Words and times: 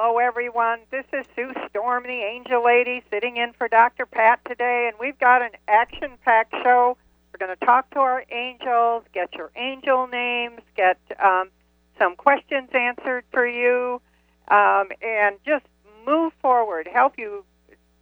Hello, 0.00 0.18
everyone. 0.18 0.78
This 0.92 1.06
is 1.12 1.26
Sue 1.34 1.52
Storm, 1.68 2.04
the 2.04 2.22
Angel 2.22 2.64
Lady, 2.64 3.02
sitting 3.10 3.36
in 3.36 3.52
for 3.52 3.66
Dr. 3.66 4.06
Pat 4.06 4.38
today, 4.46 4.88
and 4.88 4.96
we've 5.00 5.18
got 5.18 5.42
an 5.42 5.50
action 5.66 6.12
packed 6.24 6.54
show. 6.62 6.96
We're 7.32 7.44
going 7.44 7.58
to 7.58 7.66
talk 7.66 7.90
to 7.94 7.98
our 7.98 8.24
angels, 8.30 9.02
get 9.12 9.34
your 9.34 9.50
angel 9.56 10.06
names, 10.06 10.60
get 10.76 10.98
um, 11.18 11.50
some 11.98 12.14
questions 12.14 12.68
answered 12.72 13.24
for 13.32 13.44
you, 13.44 14.00
um, 14.46 14.86
and 15.02 15.34
just 15.44 15.64
move 16.06 16.32
forward, 16.40 16.86
help 16.86 17.18
you 17.18 17.44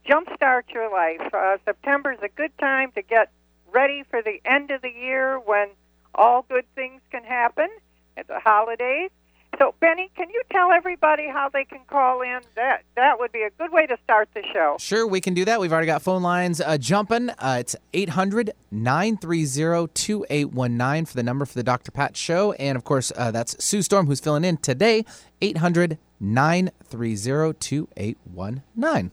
jumpstart 0.07 0.65
your 0.75 0.92
life. 0.92 1.33
Uh, 1.33 1.57
September 1.65 2.13
is 2.13 2.20
a 2.23 2.29
good 2.29 2.53
time 2.59 2.92
to 2.92 3.01
get 3.01 3.33
ready 3.73 4.05
for 4.11 4.20
the 4.20 4.39
end 4.45 4.70
of 4.70 4.83
the 4.83 4.92
year 4.92 5.39
when 5.39 5.70
all 6.15 6.45
good 6.47 6.67
things 6.75 7.01
can 7.11 7.25
happen 7.25 7.70
at 8.19 8.29
the 8.29 8.39
holidays. 8.39 9.11
So, 9.59 9.75
Benny, 9.81 10.11
can 10.15 10.29
you 10.29 10.43
tell 10.51 10.71
everybody 10.71 11.29
how 11.29 11.49
they 11.49 11.65
can 11.65 11.81
call 11.87 12.21
in? 12.21 12.41
That 12.57 12.83
that 12.95 13.19
would 13.19 13.33
be 13.33 13.43
a 13.43 13.51
good 13.51 13.73
way 13.73 13.87
to 13.87 13.97
start 14.05 14.29
the 14.35 14.43
show. 14.53 14.77
Sure, 14.79 15.07
we 15.07 15.21
can 15.21 15.33
do 15.33 15.47
that. 15.47 15.61
We've 15.61 15.73
already 15.73 15.87
got 15.87 16.03
phone 16.03 16.23
lines 16.23 16.61
uh, 16.61 16.77
jumping. 16.77 17.31
Uh, 17.31 17.57
it's 17.61 17.75
800 17.95 18.53
930 18.71 19.89
2819 19.95 21.07
for 21.07 21.15
the 21.15 21.23
number 21.23 21.47
for 21.47 21.55
the 21.55 21.63
Dr. 21.63 21.91
Pat 21.91 22.17
Show. 22.17 22.53
And 22.53 22.77
of 22.77 22.85
course, 22.85 23.13
uh, 23.17 23.31
that's 23.31 23.63
Sue 23.65 23.81
Storm 23.81 24.07
who's 24.07 24.21
filling 24.21 24.45
in 24.45 24.59
today. 24.59 25.05
800 25.41 25.97
930 26.20 27.55
2819. 27.59 29.11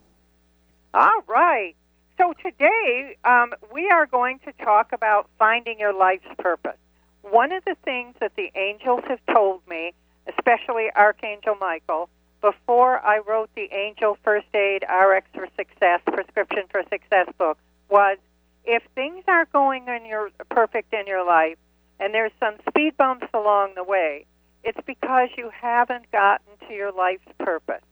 All 0.93 1.23
right. 1.27 1.75
So, 2.17 2.33
today 2.43 3.17
um, 3.23 3.53
we 3.73 3.89
are 3.89 4.07
going 4.07 4.39
to 4.39 4.51
talk 4.63 4.91
about 4.91 5.29
finding 5.39 5.79
your 5.79 5.93
life's 5.93 6.27
purpose. 6.37 6.77
One 7.21 7.53
of 7.53 7.63
the 7.63 7.75
things 7.85 8.15
that 8.19 8.33
the 8.35 8.51
angels 8.55 9.01
have 9.07 9.19
told 9.33 9.61
me 9.69 9.93
especially 10.27 10.89
Archangel 10.95 11.55
Michael, 11.59 12.09
before 12.41 12.99
I 12.99 13.19
wrote 13.19 13.49
the 13.55 13.69
Angel 13.71 14.17
First 14.23 14.53
Aid 14.53 14.83
RX 14.83 15.27
for 15.33 15.47
Success 15.55 16.01
Prescription 16.05 16.63
for 16.69 16.83
Success 16.89 17.27
book 17.37 17.57
was 17.89 18.17
if 18.65 18.83
things 18.95 19.23
aren't 19.27 19.51
going 19.51 19.87
in 19.87 20.05
your 20.05 20.29
perfect 20.49 20.93
in 20.93 21.07
your 21.07 21.25
life 21.25 21.57
and 21.99 22.13
there's 22.13 22.31
some 22.39 22.55
speed 22.67 22.97
bumps 22.97 23.27
along 23.33 23.73
the 23.75 23.83
way, 23.83 24.25
it's 24.63 24.79
because 24.85 25.29
you 25.37 25.49
haven't 25.53 26.11
gotten 26.11 26.47
to 26.67 26.73
your 26.73 26.91
life's 26.91 27.27
purpose. 27.39 27.83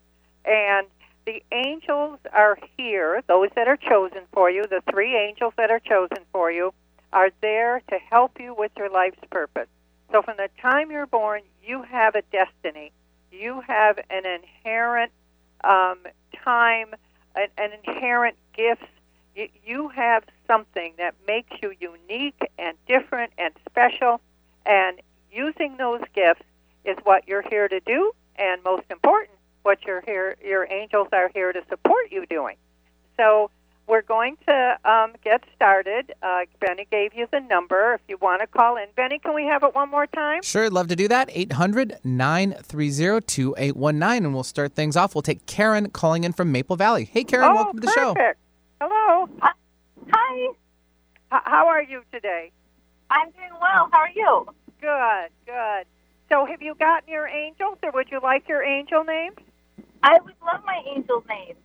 And 0.46 0.88
the 1.26 1.44
angels 1.52 2.20
are 2.34 2.58
here, 2.78 3.22
those 3.28 3.50
that 3.56 3.68
are 3.68 3.78
chosen 3.78 4.22
for 4.34 4.50
you, 4.50 4.64
the 4.64 4.82
three 4.90 5.16
angels 5.16 5.54
that 5.58 5.70
are 5.70 5.80
chosen 5.80 6.26
for 6.32 6.52
you, 6.52 6.74
are 7.14 7.30
there 7.42 7.82
to 7.90 7.98
help 8.10 8.40
you 8.40 8.54
with 8.58 8.72
your 8.78 8.90
life's 8.90 9.20
purpose. 9.30 9.68
So 10.12 10.22
from 10.22 10.38
the 10.38 10.50
time 10.62 10.92
you're 10.92 11.08
born, 11.08 11.42
you 11.64 11.84
have 11.84 12.16
a 12.16 12.22
destiny. 12.32 12.92
You 13.32 13.62
have 13.68 13.98
an 14.10 14.26
inherent 14.26 15.12
um, 15.64 16.00
time, 16.44 16.94
an, 17.36 17.48
an 17.58 17.72
inherent 17.86 18.36
gift. 18.54 18.84
You, 19.36 19.48
you 19.66 19.90
have 19.90 20.24
something 20.48 20.94
that 20.98 21.16
makes 21.26 21.52
you 21.62 21.74
unique 21.80 22.42
and 22.58 22.78
different 22.88 23.32
and 23.38 23.54
special. 23.70 24.20
And 24.66 25.00
using 25.32 25.78
those 25.78 26.02
gifts 26.14 26.44
is 26.84 26.98
what 27.04 27.28
you're 27.28 27.48
here 27.48 27.68
to 27.68 27.80
do, 27.80 28.12
and 28.36 28.62
most 28.64 28.84
important, 28.90 29.38
what 29.64 29.84
your 29.86 30.02
here 30.02 30.36
your 30.44 30.70
angels 30.72 31.08
are 31.14 31.30
here 31.34 31.54
to 31.54 31.62
support 31.70 32.12
you 32.12 32.26
doing. 32.26 32.58
So 33.18 33.50
we're 33.92 34.02
going 34.02 34.38
to 34.48 34.78
um, 34.86 35.12
get 35.22 35.44
started. 35.54 36.14
Uh, 36.24 36.44
Benny 36.62 36.88
gave 36.90 37.14
you 37.14 37.28
the 37.30 37.42
number 37.42 37.96
if 37.96 38.00
you 38.08 38.18
want 38.22 38.40
to 38.40 38.48
call 38.48 38.78
in. 38.78 38.86
Benny, 38.96 39.20
can 39.20 39.36
we 39.36 39.44
have 39.44 39.64
it 39.64 39.76
one 39.76 39.92
more 39.92 40.08
time? 40.08 40.42
Sure, 40.44 40.70
love 40.70 40.88
to 40.88 40.96
do 40.96 41.10
that. 41.10 41.30
800 41.34 42.00
930 42.02 43.20
2819. 43.28 44.26
And 44.26 44.34
we'll 44.34 44.44
start 44.44 44.76
things 44.76 44.96
off. 44.96 45.14
We'll 45.14 45.22
take 45.22 45.46
Karen 45.46 45.90
calling 45.90 46.24
in 46.24 46.32
from 46.32 46.54
Maple 46.54 46.78
Valley. 46.78 47.04
Hey, 47.04 47.26
Karen, 47.26 47.50
oh, 47.52 47.56
welcome 47.56 47.82
to 47.82 47.86
the 47.86 47.92
perfect. 47.92 48.40
show. 48.80 48.88
Hello. 48.88 49.30
Hi. 49.42 50.48
H- 51.34 51.42
how 51.44 51.68
are 51.68 51.84
you 51.84 52.04
today? 52.14 52.52
I'm 53.10 53.30
doing 53.32 53.52
well. 53.60 53.90
How 53.92 54.00
are 54.00 54.10
you? 54.16 54.48
Good, 54.80 55.32
good. 55.46 55.86
So, 56.30 56.46
have 56.46 56.62
you 56.62 56.76
gotten 56.76 57.12
your 57.12 57.28
angels, 57.28 57.78
or 57.84 57.92
would 57.92 58.10
you 58.10 58.22
like 58.24 58.48
your 58.48 58.64
angel 58.64 59.04
names? 59.04 59.36
I 60.02 60.18
would 60.24 60.34
love 60.42 60.64
my 60.66 60.82
angel 60.96 61.26
names. 61.28 61.58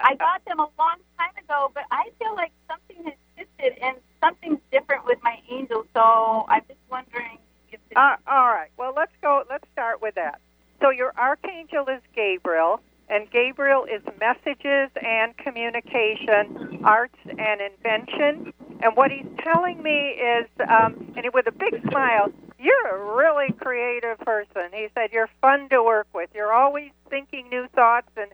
I 0.00 0.14
got 0.14 0.44
them 0.44 0.60
a 0.60 0.68
long 0.78 0.96
time 1.18 1.34
ago, 1.42 1.70
but 1.74 1.84
I 1.90 2.10
feel 2.18 2.34
like 2.34 2.52
something 2.68 3.04
has 3.04 3.14
shifted 3.36 3.78
and 3.82 3.96
something's 4.22 4.60
different 4.70 5.04
with 5.04 5.18
my 5.22 5.38
angel. 5.50 5.84
So 5.94 6.46
I'm 6.48 6.62
just 6.68 6.80
wondering 6.90 7.38
if. 7.72 7.80
Uh, 7.96 8.16
all 8.26 8.48
right. 8.48 8.70
Well, 8.76 8.92
let's 8.96 9.12
go. 9.22 9.42
Let's 9.50 9.64
start 9.72 10.00
with 10.00 10.14
that. 10.14 10.40
So 10.80 10.90
your 10.90 11.12
archangel 11.18 11.86
is 11.88 12.00
Gabriel, 12.14 12.80
and 13.08 13.28
Gabriel 13.30 13.84
is 13.84 14.02
messages 14.20 14.90
and 15.02 15.36
communication, 15.38 16.80
arts 16.84 17.18
and 17.26 17.60
invention. 17.60 18.52
And 18.80 18.96
what 18.96 19.10
he's 19.10 19.26
telling 19.42 19.82
me 19.82 20.10
is, 20.10 20.46
um, 20.68 21.12
and 21.16 21.26
with 21.34 21.48
a 21.48 21.52
big 21.52 21.82
smile, 21.90 22.30
you're 22.60 22.88
a 22.88 23.16
really 23.16 23.52
creative 23.58 24.18
person. 24.20 24.70
He 24.72 24.88
said 24.94 25.10
you're 25.12 25.30
fun 25.40 25.68
to 25.70 25.82
work 25.82 26.06
with. 26.14 26.30
You're 26.34 26.52
always 26.52 26.90
thinking 27.10 27.48
new 27.48 27.66
thoughts 27.74 28.10
and 28.16 28.30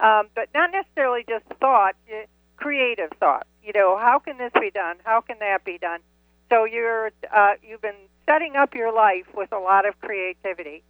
um, 0.00 0.28
but 0.34 0.48
not 0.54 0.70
necessarily 0.72 1.24
just 1.28 1.44
thought, 1.60 1.94
creative 2.56 3.10
thought. 3.18 3.46
You 3.62 3.72
know, 3.74 3.96
how 3.98 4.18
can 4.18 4.38
this 4.38 4.52
be 4.60 4.70
done? 4.70 4.96
How 5.04 5.20
can 5.20 5.38
that 5.40 5.64
be 5.64 5.78
done? 5.78 6.00
So 6.50 6.64
you're 6.64 7.10
uh, 7.34 7.54
you've 7.62 7.82
been 7.82 8.08
setting 8.26 8.56
up 8.56 8.74
your 8.74 8.92
life 8.92 9.26
with 9.34 9.52
a 9.52 9.58
lot 9.58 9.86
of 9.86 9.98
creativity. 10.00 10.82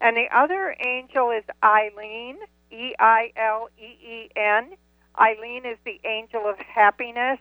And 0.00 0.16
the 0.16 0.26
other 0.34 0.76
angel 0.84 1.30
is 1.30 1.44
Eileen, 1.62 2.36
E 2.70 2.94
I 2.98 3.32
L 3.36 3.68
E 3.78 3.84
E 3.84 4.30
N. 4.36 4.76
Eileen 5.18 5.64
is 5.64 5.78
the 5.84 6.00
angel 6.04 6.46
of 6.46 6.58
happiness. 6.58 7.38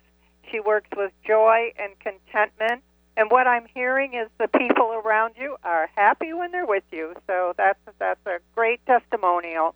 She 0.52 0.59
works 0.59 0.90
with 0.96 1.12
joy 1.25 1.74
and 1.78 1.94
contentment. 2.00 2.84
And 3.18 3.31
what 3.31 3.48
I'm 3.48 3.66
hearing 3.74 4.14
is 4.14 4.30
the 4.40 4.48
people 4.48 4.92
around 4.92 5.36
you 5.38 5.58
are 5.64 5.90
happy 5.96 6.34
when 6.34 6.52
they're 6.52 6.66
with 6.66 6.84
you. 6.92 7.16
So 7.28 7.54
that's 7.58 7.80
that's 7.98 8.25
a 8.25 8.40
great 8.54 8.86
testimonial. 8.86 9.75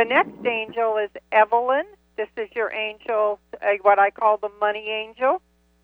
The 0.00 0.06
next 0.06 0.46
angel 0.46 0.96
is 0.96 1.10
Evelyn. 1.30 1.84
This 2.16 2.30
is 2.38 2.48
your 2.56 2.72
angel, 2.72 3.38
uh, 3.60 3.72
what 3.82 3.98
I 3.98 4.08
call 4.08 4.38
the 4.38 4.48
money 4.58 4.88
angel, 4.88 5.42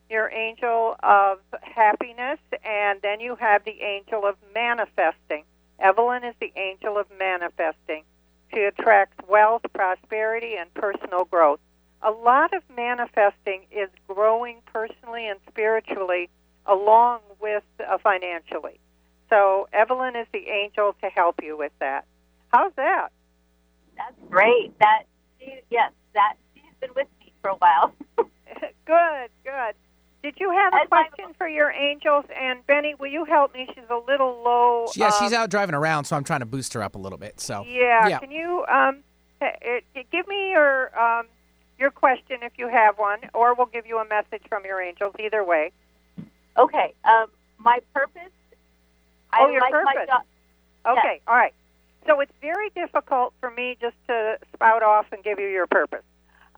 your 0.08 0.30
angel 0.32 0.96
of 1.02 1.40
happiness, 1.60 2.38
and 2.64 2.98
then 3.02 3.20
you 3.20 3.36
have 3.36 3.64
the 3.64 3.78
angel 3.82 4.24
of 4.24 4.36
manifesting. 4.54 5.44
Evelyn 5.78 6.24
is 6.24 6.34
the 6.40 6.50
angel 6.56 6.96
of 6.96 7.04
manifesting. 7.18 8.04
She 8.54 8.62
attracts 8.62 9.18
wealth, 9.28 9.64
prosperity, 9.74 10.54
and 10.58 10.72
personal 10.72 11.26
growth. 11.26 11.60
A 12.00 12.10
lot 12.10 12.54
of 12.54 12.62
manifesting 12.74 13.66
is 13.70 13.90
growing 14.08 14.62
personally 14.72 15.28
and 15.28 15.38
spiritually 15.46 16.30
along 16.64 17.20
with 17.38 17.64
uh, 17.86 17.98
financially. 17.98 18.80
So 19.28 19.68
Evelyn 19.74 20.16
is 20.16 20.26
the 20.32 20.48
angel 20.48 20.96
to 21.02 21.10
help 21.10 21.42
you 21.42 21.58
with 21.58 21.72
that. 21.80 22.06
How's 22.48 22.72
that? 22.76 23.10
That's 23.96 24.14
great. 24.30 24.78
That 24.78 25.04
she, 25.40 25.60
yes, 25.70 25.92
that 26.14 26.34
she's 26.54 26.64
been 26.80 26.90
with 26.94 27.08
me 27.20 27.32
for 27.42 27.50
a 27.50 27.54
while. 27.56 27.94
good, 28.16 29.30
good. 29.44 29.74
Did 30.22 30.34
you 30.40 30.50
have 30.50 30.72
a 30.74 30.88
question 30.88 31.34
for 31.38 31.46
your 31.46 31.70
angels? 31.70 32.24
And 32.34 32.66
Benny, 32.66 32.94
will 32.98 33.06
you 33.06 33.24
help 33.24 33.54
me? 33.54 33.68
She's 33.74 33.84
a 33.88 34.00
little 34.10 34.42
low. 34.44 34.86
Yeah, 34.96 35.10
she's 35.10 35.32
um, 35.32 35.42
out 35.42 35.50
driving 35.50 35.74
around, 35.74 36.04
so 36.04 36.16
I'm 36.16 36.24
trying 36.24 36.40
to 36.40 36.46
boost 36.46 36.74
her 36.74 36.82
up 36.82 36.96
a 36.96 36.98
little 36.98 37.18
bit. 37.18 37.38
So 37.40 37.64
yeah, 37.68 38.08
yeah. 38.08 38.18
can 38.18 38.32
you 38.32 38.64
um, 38.66 39.04
it, 39.40 39.84
it, 39.94 40.10
give 40.10 40.26
me 40.26 40.50
your 40.50 40.98
um, 40.98 41.26
your 41.78 41.90
question 41.90 42.38
if 42.42 42.52
you 42.56 42.68
have 42.68 42.98
one, 42.98 43.20
or 43.34 43.54
we'll 43.54 43.66
give 43.66 43.86
you 43.86 43.98
a 43.98 44.08
message 44.08 44.42
from 44.48 44.64
your 44.64 44.80
angels. 44.80 45.14
Either 45.20 45.44
way. 45.44 45.70
Okay. 46.58 46.94
Um, 47.04 47.26
my 47.58 47.78
purpose. 47.94 48.22
Oh, 49.32 49.46
I 49.46 49.52
your 49.52 49.60
like 49.60 49.72
purpose. 49.72 49.92
My 49.94 50.06
job. 50.06 50.98
Okay, 50.98 51.20
all 51.26 51.36
right. 51.36 51.52
So 52.06 52.20
it's 52.20 52.32
very 52.40 52.70
difficult 52.70 53.34
for 53.40 53.50
me 53.50 53.76
just 53.80 53.96
to 54.08 54.38
spout 54.54 54.82
off 54.82 55.06
and 55.12 55.22
give 55.24 55.38
you 55.38 55.48
your 55.48 55.66
purpose. 55.66 56.04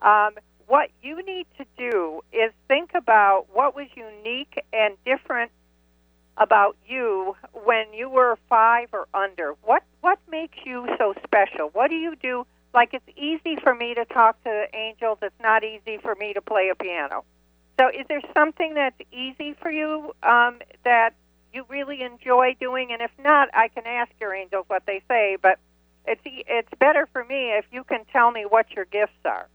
Um, 0.02 0.34
what 0.66 0.90
you 1.02 1.24
need 1.24 1.46
to 1.56 1.64
do 1.76 2.20
is 2.32 2.52
think 2.68 2.90
about 2.94 3.46
what 3.52 3.74
was 3.74 3.86
unique 3.96 4.62
and 4.72 4.94
different 5.04 5.50
about 6.36 6.76
you 6.86 7.34
when 7.64 7.92
you 7.92 8.08
were 8.08 8.38
five 8.48 8.88
or 8.92 9.08
under. 9.14 9.54
What 9.64 9.82
what 10.02 10.18
makes 10.30 10.58
you 10.64 10.86
so 10.98 11.14
special? 11.24 11.70
What 11.72 11.88
do 11.88 11.96
you 11.96 12.14
do? 12.16 12.46
Like 12.74 12.90
it's 12.92 13.08
easy 13.16 13.56
for 13.62 13.74
me 13.74 13.94
to 13.94 14.04
talk 14.04 14.42
to 14.44 14.66
angels. 14.74 15.18
It's 15.22 15.34
not 15.40 15.64
easy 15.64 15.98
for 16.02 16.14
me 16.14 16.34
to 16.34 16.42
play 16.42 16.68
a 16.70 16.74
piano. 16.74 17.24
So, 17.80 17.88
is 17.88 18.06
there 18.08 18.20
something 18.34 18.74
that's 18.74 19.00
easy 19.12 19.54
for 19.60 19.70
you 19.70 20.12
um, 20.22 20.58
that 20.84 21.14
you 21.58 21.64
really 21.68 22.02
enjoy 22.02 22.56
doing? 22.60 22.92
And 22.92 23.02
if 23.02 23.10
not, 23.22 23.48
I 23.52 23.68
can 23.68 23.84
ask 23.86 24.10
your 24.20 24.32
angels 24.32 24.64
what 24.68 24.84
they 24.86 25.02
say. 25.08 25.36
But 25.40 25.58
it's 26.06 26.20
it's 26.24 26.68
better 26.78 27.08
for 27.12 27.24
me 27.24 27.50
if 27.58 27.64
you 27.72 27.84
can 27.84 28.04
tell 28.12 28.30
me 28.30 28.44
what 28.48 28.70
your 28.70 28.84
gifts 28.84 29.24
are. 29.24 29.48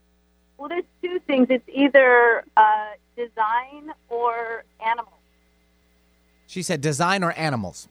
Well, 0.58 0.68
there's 0.68 0.84
two 1.02 1.18
things. 1.26 1.46
It's 1.50 1.68
either 1.68 2.44
uh, 2.56 2.90
design 3.16 3.90
or 4.08 4.64
animal. 4.84 5.12
She 6.46 6.62
said 6.62 6.80
design 6.80 7.24
or 7.24 7.32
animals. 7.32 7.88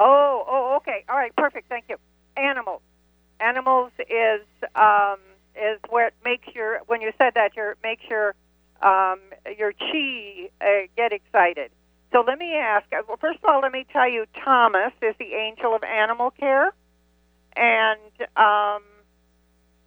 Oh, 0.00 0.44
oh, 0.48 0.76
okay, 0.78 1.04
all 1.08 1.16
right, 1.16 1.34
perfect. 1.36 1.68
Thank 1.68 1.84
you. 1.88 1.96
Animals. 2.36 2.80
Animals 3.38 3.92
is 4.00 4.40
um, 4.74 5.18
is 5.54 5.78
where 5.90 6.08
it 6.08 6.14
makes 6.24 6.48
your 6.54 6.80
when 6.86 7.02
you 7.02 7.12
said 7.18 7.34
that 7.34 7.54
your 7.54 7.76
makes 7.82 8.02
your 8.08 8.34
um, 8.80 9.20
your 9.58 9.72
chi 9.72 10.48
uh, 10.60 10.88
get 10.96 11.12
excited. 11.12 11.70
So 12.12 12.22
let 12.26 12.38
me 12.38 12.54
ask. 12.56 12.86
uh, 12.92 13.02
Well, 13.08 13.16
first 13.20 13.38
of 13.42 13.50
all, 13.50 13.60
let 13.60 13.72
me 13.72 13.86
tell 13.92 14.08
you, 14.08 14.26
Thomas 14.44 14.92
is 15.00 15.14
the 15.18 15.32
angel 15.34 15.74
of 15.74 15.82
animal 15.82 16.30
care, 16.30 16.72
and 17.56 18.00
um, 18.36 18.82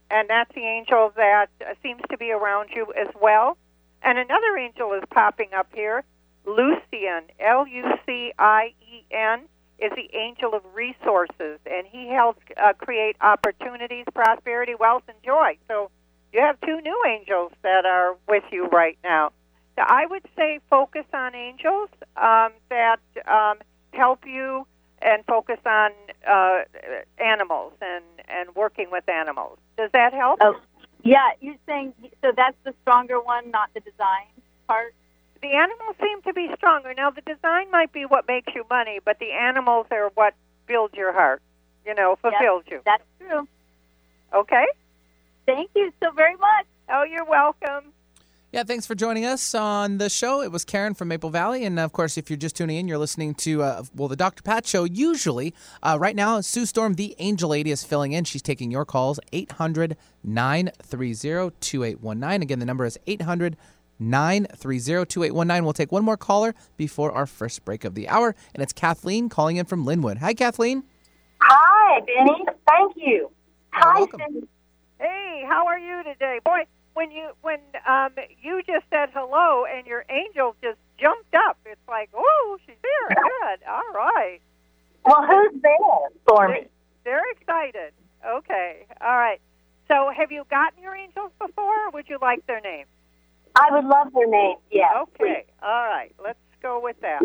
and 0.10 0.30
that's 0.30 0.54
the 0.54 0.62
angel 0.66 1.13
that 1.16 1.48
uh, 1.62 1.74
seems 1.83 2.01
to 2.10 2.18
be 2.18 2.31
around 2.31 2.69
you 2.75 2.92
as 3.00 3.13
well. 3.22 3.57
And 4.01 4.18
another 4.18 4.57
angel 4.57 4.94
is 4.94 5.04
popping 5.12 5.50
up 5.56 5.68
here, 5.74 6.04
Lucien, 6.45 7.24
L 7.39 7.68
U 7.68 7.83
C 8.06 8.33
I 8.38 8.74
E 8.81 9.06
N, 9.12 9.42
is 9.80 9.92
the 9.95 10.10
angel 10.16 10.54
of 10.54 10.63
resources, 10.74 11.60
and 11.66 11.86
he 11.88 12.07
helps 12.10 12.42
uh, 12.57 12.74
create 12.74 13.18
opportunities, 13.22 14.06
prosperity, 14.13 14.74
wealth, 14.80 15.04
and 15.07 15.18
joy. 15.24 15.57
So 15.68 15.92
you 16.33 16.42
have 16.42 16.60
two 16.62 16.81
new 16.81 17.04
angels 17.07 17.51
that 17.62 17.86
are 17.86 18.16
with 18.27 18.44
you 18.51 18.68
right 18.68 18.98
now. 19.04 19.31
I 19.77 20.06
would 20.06 20.24
say 20.36 20.60
focus 20.69 21.06
on 21.13 21.36
angels 21.36 21.89
um, 22.18 22.51
that 22.69 23.00
um, 23.27 23.57
help 23.92 24.25
you 24.25 24.66
and 25.01 25.24
focus 25.25 25.60
on 25.66 25.92
uh, 26.27 26.62
animals 27.18 27.74
and, 27.81 28.04
and 28.27 28.56
working 28.56 28.89
with 28.92 29.07
animals. 29.10 29.57
Does 29.77 29.92
that 29.94 30.13
help? 30.13 30.39
Oh, 30.42 30.60
yeah. 31.04 31.31
You're 31.42 31.56
saying 31.66 31.94
so 32.22 32.31
that's 32.36 32.57
the 32.63 32.74
stronger 32.81 33.19
one, 33.19 33.51
not 33.51 33.69
the 33.74 33.81
design 33.81 34.27
part. 34.68 34.94
The 35.42 35.50
animals 35.50 35.95
seem 36.01 36.22
to 36.24 36.33
be 36.33 36.50
stronger. 36.56 36.94
Now, 36.95 37.12
the 37.12 37.22
design 37.22 37.69
might 37.69 37.92
be 37.92 38.06
what 38.06 38.27
makes 38.27 38.56
you 38.56 38.66
money, 38.69 39.00
but 39.04 39.19
the 39.19 39.31
animals 39.31 39.86
are 39.92 40.10
what 40.16 40.33
builds 40.66 40.95
your 40.95 41.13
heart, 41.13 41.42
you 41.86 41.94
know, 41.94 42.18
fulfills 42.22 42.63
you. 42.68 42.81
That's 42.86 43.04
true. 43.19 43.48
Okay? 44.33 44.66
Thank 45.45 45.69
you 45.75 45.94
so 46.01 46.12
very 46.12 46.36
much. 46.36 46.66
Oh, 46.89 47.04
you're 47.04 47.25
welcome. 47.25 47.92
Yeah, 48.52 48.64
thanks 48.64 48.86
for 48.86 48.96
joining 48.96 49.26
us 49.26 49.54
on 49.54 49.98
the 49.98 50.10
show. 50.10 50.42
It 50.42 50.52
was 50.52 50.64
Karen 50.64 50.94
from 50.94 51.10
Maple 51.10 51.30
Valley. 51.30 51.66
And 51.66 51.78
of 51.78 51.92
course, 51.92 52.18
if 52.18 52.30
you're 52.30 52.38
just 52.38 52.56
tuning 52.56 52.78
in, 52.78 52.88
you're 52.88 52.98
listening 52.98 53.34
to, 53.36 53.62
uh, 53.64 53.84
well, 53.94 54.08
the 54.08 54.16
Dr. 54.16 54.44
Pat 54.44 54.66
Show. 54.66 54.86
Usually, 54.86 55.54
uh, 55.84 55.98
right 56.00 56.16
now, 56.16 56.40
Sue 56.40 56.66
Storm, 56.66 56.94
the 56.94 57.16
Angel 57.20 57.50
Lady, 57.50 57.72
is 57.72 57.84
filling 57.84 58.14
in. 58.14 58.24
She's 58.24 58.42
taking 58.42 58.72
your 58.72 58.86
calls 58.86 59.20
800 59.34 59.98
930 60.24 61.52
2819. 61.60 62.42
Again, 62.42 62.60
the 62.60 62.66
number 62.66 62.86
is 62.86 62.98
800 63.08 63.58
930 64.00 65.06
2819. 65.06 65.64
We'll 65.66 65.74
take 65.74 65.92
one 65.92 66.06
more 66.06 66.18
caller 66.18 66.56
before 66.78 67.12
our 67.12 67.26
first 67.26 67.66
break 67.66 67.84
of 67.84 67.94
the 67.94 68.08
hour. 68.08 68.36
And 68.54 68.64
it's 68.64 68.74
Kathleen 68.74 69.28
calling 69.28 69.58
in 69.58 69.66
from 69.66 69.84
Linwood. 69.86 70.20
Hi, 70.20 70.34
Kathleen. 70.34 70.84
Hi, 71.42 72.00
Benny. 72.02 72.46
Thank 72.68 72.94
you. 72.96 73.32
Hi, 73.72 73.98
welcome. 73.98 74.48
Hey, 75.00 75.44
how 75.46 75.68
are 75.68 75.78
you 75.78 76.04
today? 76.04 76.40
Boy, 76.46 76.64
when 76.96 77.12
you 77.12 77.30
when 77.42 77.60
um 77.88 78.12
you 78.42 78.62
just 78.66 78.86
said 78.90 79.10
hello 79.14 79.66
and 79.66 79.86
your 79.86 80.06
angel 80.10 80.56
just 80.62 80.80
jumped 81.00 81.36
up. 81.36 81.58
It's 81.66 81.80
like, 81.88 82.10
"Oh, 82.16 82.58
she's 82.66 82.76
here." 82.82 83.16
Good. 83.16 83.60
All 83.70 83.94
right. 83.94 84.40
Well, 85.06 85.26
who's 85.28 85.62
there 85.62 86.10
for 86.28 86.50
me? 86.50 86.68
They're 87.04 87.30
excited. 87.32 87.94
Okay. 88.26 88.88
All 89.02 89.16
right. 89.16 89.40
So, 89.88 90.10
have 90.16 90.32
you 90.32 90.46
gotten 90.50 90.82
your 90.82 90.96
angels 90.96 91.32
before 91.38 91.86
or 91.86 91.92
would 91.92 92.10
you 92.10 92.18
like 92.20 92.46
their 92.48 92.60
name? 92.62 92.86
I 93.56 93.68
would 93.72 93.86
love 93.86 94.12
their 94.14 94.28
names. 94.28 94.60
Yes. 94.72 94.90
Okay. 94.96 95.46
All 95.62 95.86
right. 95.86 96.12
Let's 96.24 96.40
go 96.62 96.80
with 96.82 97.00
that. 97.02 97.22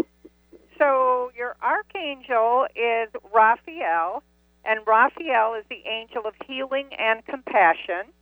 So 0.79 1.31
your 1.37 1.57
archangel 1.63 2.67
is 2.75 3.11
Raphael, 3.35 4.23
and 4.65 4.81
Raphael 4.87 5.55
is 5.55 5.65
the 5.69 5.83
angel 5.87 6.27
of 6.27 6.35
healing 6.47 6.89
and 6.99 7.25
compassion. 7.27 8.13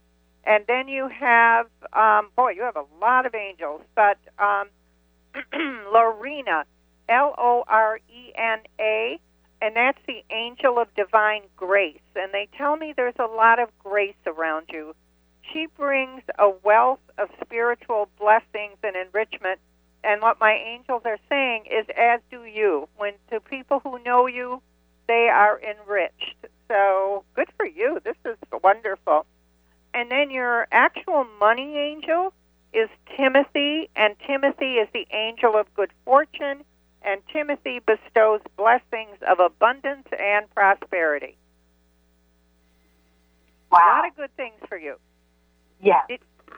And 0.49 0.65
then 0.67 0.89
you 0.89 1.09
have, 1.09 1.67
um, 1.93 2.31
boy, 2.35 2.53
you 2.53 2.62
have 2.62 2.77
a 2.77 2.87
lot 3.03 3.27
of 3.27 3.35
angels, 3.35 3.83
but 3.95 4.17
um, 4.39 4.69
Lorena, 5.93 6.65
L 7.06 7.35
O 7.37 7.65
R 7.69 7.99
E 8.09 8.33
N 8.35 8.61
A, 8.81 9.21
and 9.61 9.77
that's 9.77 9.99
the 10.06 10.25
angel 10.31 10.79
of 10.79 10.89
divine 10.95 11.43
grace. 11.55 12.00
And 12.17 12.33
they 12.33 12.49
tell 12.56 12.77
me 12.79 12.95
there's 12.97 13.19
a 13.19 13.27
lot 13.27 13.59
of 13.59 13.69
grace 13.85 14.17
around 14.27 14.71
you. 14.73 14.95
She 15.53 15.67
brings 15.77 16.23
a 16.39 16.49
wealth 16.65 17.00
of 17.19 17.29
spiritual 17.45 18.09
blessings 18.19 18.79
and 18.83 18.97
enrichment. 18.97 19.61
And 20.03 20.23
what 20.23 20.41
my 20.41 20.55
angels 20.55 21.03
are 21.05 21.19
saying 21.29 21.65
is, 21.71 21.85
as 21.95 22.21
do 22.31 22.45
you. 22.45 22.89
When 22.97 23.12
to 23.31 23.41
people 23.41 23.81
who 23.81 24.03
know 24.03 24.27
you, 24.27 24.62
they 25.09 25.29
are 25.31 25.61
enriched. 25.61 26.47
So 26.69 27.25
good 27.35 27.49
for 27.59 27.67
you. 27.67 27.99
This 28.03 28.17
is 28.25 28.37
wonderful. 28.62 29.27
And 29.94 30.11
then 30.11 30.31
your 30.31 30.69
actual 30.70 31.26
money 31.40 31.76
angel 31.76 32.32
is 32.73 32.88
Timothy, 33.17 33.88
and 33.96 34.14
Timothy 34.26 34.75
is 34.75 34.88
the 34.93 35.06
angel 35.12 35.56
of 35.56 35.73
good 35.75 35.90
fortune, 36.05 36.64
and 37.02 37.20
Timothy 37.32 37.81
bestows 37.81 38.40
blessings 38.56 39.17
of 39.26 39.40
abundance 39.40 40.06
and 40.19 40.49
prosperity. 40.55 41.37
Wow. 43.71 43.78
A 43.78 43.88
lot 43.97 44.09
of 44.09 44.16
good 44.16 44.37
things 44.37 44.61
for 44.68 44.76
you. 44.76 44.97
Yes. 45.83 46.07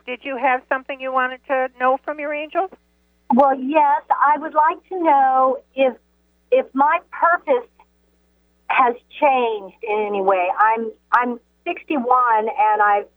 Did 0.05 0.19
you 0.23 0.37
have 0.37 0.61
something 0.67 0.99
you 0.99 1.11
wanted 1.11 1.41
to 1.47 1.69
know 1.79 1.97
from 2.03 2.19
your 2.19 2.33
angels? 2.33 2.71
Well, 3.33 3.59
yes. 3.59 4.03
I 4.09 4.37
would 4.37 4.53
like 4.53 4.87
to 4.89 5.03
know 5.03 5.57
if 5.75 5.95
if 6.51 6.65
my 6.73 6.99
purpose 7.11 7.69
has 8.67 8.95
changed 9.19 9.77
in 9.83 10.05
any 10.07 10.21
way. 10.21 10.47
I'm 10.57 10.91
I'm 11.11 11.39
61 11.65 12.03
and 12.39 12.81
I've 12.81 13.07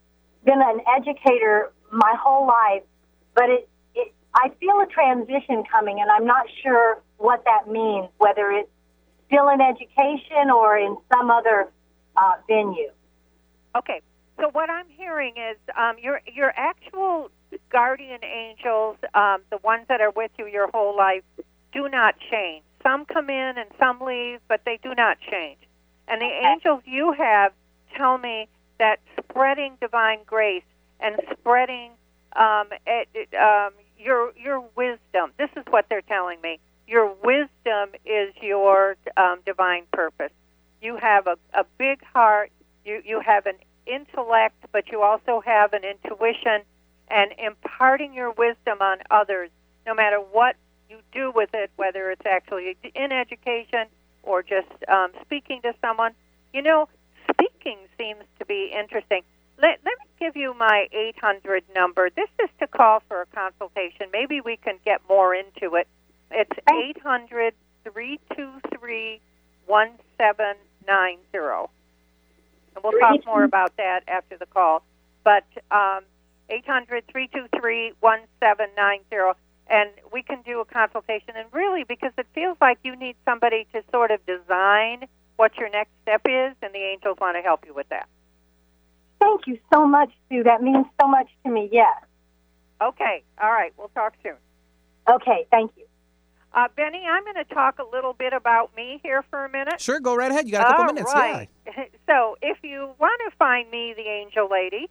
been 0.45 0.61
an 0.61 0.79
educator 0.97 1.71
my 1.91 2.13
whole 2.19 2.47
life, 2.47 2.83
but 3.33 3.49
it, 3.49 3.69
it 3.93 4.13
I 4.33 4.49
feel 4.59 4.79
a 4.81 4.87
transition 4.87 5.63
coming, 5.69 5.99
and 5.99 6.09
I'm 6.09 6.25
not 6.25 6.45
sure 6.63 7.01
what 7.17 7.43
that 7.45 7.71
means. 7.71 8.09
Whether 8.17 8.51
it's 8.51 8.69
still 9.27 9.49
in 9.49 9.61
education 9.61 10.49
or 10.49 10.77
in 10.77 10.97
some 11.13 11.29
other 11.29 11.67
uh, 12.15 12.33
venue. 12.47 12.91
Okay. 13.75 14.01
So 14.39 14.49
what 14.51 14.69
I'm 14.69 14.87
hearing 14.89 15.35
is 15.37 15.57
um, 15.77 15.95
your 16.01 16.21
your 16.31 16.53
actual 16.55 17.31
guardian 17.71 18.23
angels, 18.23 18.97
um, 19.13 19.41
the 19.49 19.57
ones 19.63 19.85
that 19.87 20.01
are 20.01 20.11
with 20.11 20.31
you 20.37 20.45
your 20.45 20.69
whole 20.71 20.95
life, 20.95 21.23
do 21.71 21.87
not 21.89 22.15
change. 22.31 22.63
Some 22.83 23.05
come 23.05 23.29
in 23.29 23.57
and 23.57 23.69
some 23.79 23.99
leave, 23.99 24.39
but 24.47 24.61
they 24.65 24.79
do 24.83 24.93
not 24.95 25.17
change. 25.19 25.59
And 26.07 26.21
the 26.21 26.25
angels 26.25 26.81
you 26.85 27.13
have 27.17 27.53
tell 27.97 28.17
me 28.17 28.47
that 28.77 28.99
spreading 29.35 29.77
divine 29.81 30.19
grace 30.25 30.63
and 30.99 31.17
spreading 31.31 31.91
um, 32.35 32.67
it, 32.87 33.09
it, 33.13 33.33
um, 33.35 33.73
your 33.99 34.31
your 34.37 34.63
wisdom. 34.75 35.31
This 35.37 35.49
is 35.57 35.63
what 35.69 35.85
they're 35.89 36.01
telling 36.01 36.39
me. 36.41 36.59
Your 36.87 37.13
wisdom 37.23 37.99
is 38.05 38.33
your 38.41 38.95
um, 39.17 39.39
divine 39.45 39.83
purpose. 39.91 40.31
You 40.81 40.97
have 40.97 41.27
a, 41.27 41.37
a 41.53 41.65
big 41.77 42.03
heart. 42.03 42.51
You 42.85 43.01
you 43.05 43.21
have 43.25 43.45
an 43.45 43.55
intellect, 43.85 44.55
but 44.71 44.91
you 44.91 45.01
also 45.01 45.41
have 45.45 45.73
an 45.73 45.83
intuition, 45.83 46.61
and 47.09 47.31
imparting 47.37 48.13
your 48.13 48.31
wisdom 48.31 48.81
on 48.81 48.99
others, 49.11 49.49
no 49.85 49.93
matter 49.93 50.17
what 50.17 50.55
you 50.89 50.97
do 51.11 51.31
with 51.33 51.49
it, 51.53 51.71
whether 51.75 52.09
it's 52.11 52.25
actually 52.25 52.77
in 52.95 53.11
education 53.11 53.87
or 54.23 54.43
just 54.43 54.67
um, 54.87 55.11
speaking 55.23 55.61
to 55.63 55.73
someone. 55.81 56.13
You 56.53 56.61
know, 56.61 56.87
speaking 57.35 57.77
seems 57.97 58.23
to 58.39 58.45
be 58.45 58.71
interesting. 58.77 59.21
Let, 59.61 59.79
let 59.85 59.97
me 59.99 60.05
give 60.19 60.35
you 60.35 60.53
my 60.53 60.87
800 60.91 61.63
number. 61.73 62.09
This 62.09 62.29
is 62.43 62.49
to 62.59 62.67
call 62.67 63.01
for 63.07 63.21
a 63.21 63.25
consultation. 63.27 64.07
Maybe 64.11 64.41
we 64.41 64.57
can 64.57 64.79
get 64.83 65.01
more 65.07 65.33
into 65.33 65.75
it. 65.75 65.87
It's 66.31 66.51
800 66.69 67.53
323 67.85 69.21
And 72.75 72.83
we'll 72.83 72.99
talk 72.99 73.25
more 73.25 73.43
about 73.43 73.77
that 73.77 74.01
after 74.07 74.37
the 74.37 74.45
call. 74.45 74.83
But 75.23 75.45
um, 75.71 76.01
800 76.49 77.07
323 77.07 77.93
1790. 77.99 79.39
And 79.67 79.89
we 80.11 80.21
can 80.21 80.41
do 80.43 80.59
a 80.59 80.65
consultation. 80.65 81.31
And 81.35 81.47
really, 81.51 81.83
because 81.83 82.11
it 82.17 82.27
feels 82.35 82.57
like 82.61 82.77
you 82.83 82.95
need 82.95 83.15
somebody 83.25 83.65
to 83.73 83.81
sort 83.91 84.11
of 84.11 84.23
design 84.25 85.07
what 85.37 85.57
your 85.57 85.69
next 85.69 85.91
step 86.03 86.21
is, 86.25 86.55
and 86.61 86.73
the 86.73 86.79
angels 86.79 87.17
want 87.19 87.35
to 87.37 87.41
help 87.41 87.65
you 87.65 87.73
with 87.73 87.87
that. 87.89 88.07
Thank 89.19 89.47
you 89.47 89.57
so 89.73 89.85
much, 89.87 90.11
Sue. 90.29 90.43
That 90.43 90.61
means 90.61 90.85
so 91.01 91.07
much 91.07 91.27
to 91.45 91.51
me. 91.51 91.67
Yes. 91.71 91.95
Okay. 92.81 93.23
All 93.41 93.49
right. 93.51 93.73
We'll 93.77 93.87
talk 93.89 94.13
soon. 94.23 94.35
Okay. 95.09 95.45
Thank 95.51 95.71
you. 95.77 95.83
Uh, 96.53 96.67
Benny, 96.75 97.03
I'm 97.09 97.23
going 97.23 97.35
to 97.35 97.43
talk 97.53 97.79
a 97.79 97.85
little 97.91 98.13
bit 98.13 98.31
about 98.33 98.73
me 98.77 98.99
here 99.03 99.23
for 99.29 99.43
a 99.43 99.49
minute. 99.49 99.81
Sure, 99.81 99.99
go 99.99 100.15
right 100.15 100.31
ahead. 100.31 100.45
You 100.45 100.53
got 100.53 100.61
a 100.61 100.65
couple 100.69 100.85
All 100.85 100.93
minutes. 100.93 101.11
right. 101.13 101.49
so, 102.07 102.37
if 102.41 102.57
you 102.63 102.91
want 102.97 103.21
to 103.29 103.35
find 103.37 103.69
me, 103.69 103.93
the 103.95 104.03
Angel 104.07 104.47
Lady, 104.49 104.89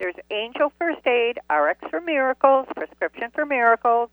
There's 0.00 0.14
Angel 0.30 0.72
First 0.78 1.06
Aid, 1.06 1.38
RX 1.50 1.78
for 1.90 2.00
Miracles, 2.00 2.66
Prescription 2.74 3.30
for 3.34 3.44
Miracles, 3.44 4.08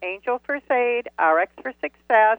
Angel 0.00 0.40
First 0.46 0.70
Aid, 0.70 1.08
RX 1.18 1.50
for 1.60 1.72
Success, 1.80 2.38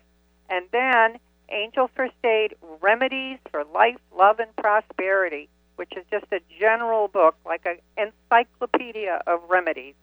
and 0.50 0.66
then 0.72 1.20
Angel 1.50 1.90
First 1.94 2.14
Aid, 2.24 2.56
Remedies 2.80 3.40
for 3.52 3.66
Life, 3.66 3.98
Love, 4.18 4.40
and 4.40 4.56
Prosperity, 4.56 5.50
which 5.76 5.92
is 5.98 6.06
just 6.10 6.28
a 6.32 6.40
general 6.58 7.10
book, 7.10 7.36
like 7.46 7.66
an 7.66 7.80
encyclopedia 7.98 9.22
of 9.28 9.42
remedies. 9.50 9.96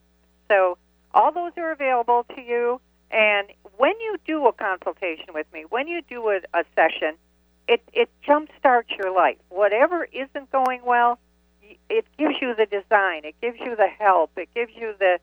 So 0.47 0.77
all 1.11 1.31
those 1.31 1.53
are 1.57 1.71
available 1.71 2.27
to 2.35 2.41
you. 2.41 2.79
And 3.09 3.47
when 3.77 3.99
you 3.99 4.17
do 4.27 4.45
a 4.45 4.53
consultation 4.53 5.33
with 5.33 5.47
me, 5.51 5.65
when 5.67 5.87
you 5.87 6.03
do 6.07 6.29
a, 6.29 6.41
a 6.53 6.63
session, 6.75 7.15
it, 7.67 7.81
it 7.93 8.09
jumpstarts 8.23 8.95
your 8.95 9.11
life. 9.11 9.37
Whatever 9.49 10.07
isn't 10.13 10.51
going 10.51 10.81
well, 10.85 11.17
it 11.89 12.05
gives 12.17 12.35
you 12.41 12.55
the 12.55 12.65
design, 12.65 13.25
it 13.25 13.35
gives 13.41 13.59
you 13.59 13.75
the 13.75 13.87
help, 13.87 14.31
it 14.37 14.49
gives 14.53 14.71
you 14.75 14.93
the 14.99 15.19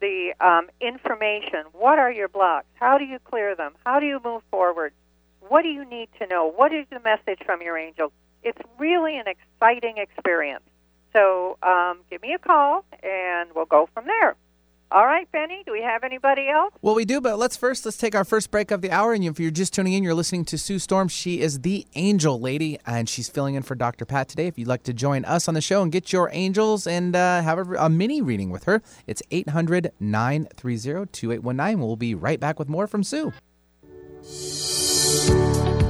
the 0.00 0.32
um, 0.40 0.68
information. 0.80 1.64
What 1.72 1.98
are 1.98 2.10
your 2.10 2.28
blocks? 2.28 2.66
How 2.74 2.96
do 2.96 3.04
you 3.04 3.18
clear 3.18 3.54
them? 3.54 3.72
How 3.84 4.00
do 4.00 4.06
you 4.06 4.18
move 4.24 4.42
forward? 4.50 4.92
What 5.46 5.62
do 5.62 5.68
you 5.68 5.84
need 5.84 6.08
to 6.18 6.26
know? 6.26 6.50
What 6.50 6.72
is 6.72 6.86
the 6.90 7.00
message 7.00 7.40
from 7.44 7.60
your 7.60 7.76
angels? 7.76 8.12
It's 8.42 8.58
really 8.78 9.18
an 9.18 9.26
exciting 9.26 9.98
experience. 9.98 10.64
So 11.12 11.58
um, 11.62 11.98
give 12.08 12.22
me 12.22 12.32
a 12.32 12.38
call, 12.38 12.84
and 13.02 13.50
we'll 13.54 13.66
go 13.66 13.88
from 13.92 14.06
there. 14.06 14.36
All 14.92 15.06
right, 15.06 15.30
Benny, 15.30 15.62
do 15.64 15.70
we 15.70 15.82
have 15.82 16.02
anybody 16.02 16.48
else? 16.48 16.74
Well, 16.82 16.96
we 16.96 17.04
do, 17.04 17.20
but 17.20 17.38
let's 17.38 17.56
first 17.56 17.84
let's 17.84 17.96
take 17.96 18.16
our 18.16 18.24
first 18.24 18.50
break 18.50 18.72
of 18.72 18.82
the 18.82 18.90
hour. 18.90 19.12
And 19.12 19.22
if 19.24 19.38
you're 19.38 19.52
just 19.52 19.72
tuning 19.72 19.92
in, 19.92 20.02
you're 20.02 20.14
listening 20.14 20.44
to 20.46 20.58
Sue 20.58 20.80
Storm. 20.80 21.06
She 21.06 21.40
is 21.40 21.60
the 21.60 21.86
Angel 21.94 22.40
Lady, 22.40 22.76
and 22.84 23.08
she's 23.08 23.28
filling 23.28 23.54
in 23.54 23.62
for 23.62 23.76
Dr. 23.76 24.04
Pat 24.04 24.28
today. 24.28 24.48
If 24.48 24.58
you'd 24.58 24.66
like 24.66 24.82
to 24.84 24.92
join 24.92 25.24
us 25.24 25.46
on 25.46 25.54
the 25.54 25.60
show 25.60 25.82
and 25.82 25.92
get 25.92 26.12
your 26.12 26.28
angels 26.32 26.88
and 26.88 27.14
uh, 27.14 27.40
have 27.40 27.58
a, 27.58 27.74
a 27.74 27.88
mini 27.88 28.20
reading 28.20 28.50
with 28.50 28.64
her, 28.64 28.82
it's 29.06 29.22
800 29.30 29.92
930 30.00 31.06
2819. 31.12 31.78
We'll 31.78 31.94
be 31.94 32.16
right 32.16 32.40
back 32.40 32.58
with 32.58 32.68
more 32.68 32.88
from 32.88 33.04
Sue. 33.04 33.32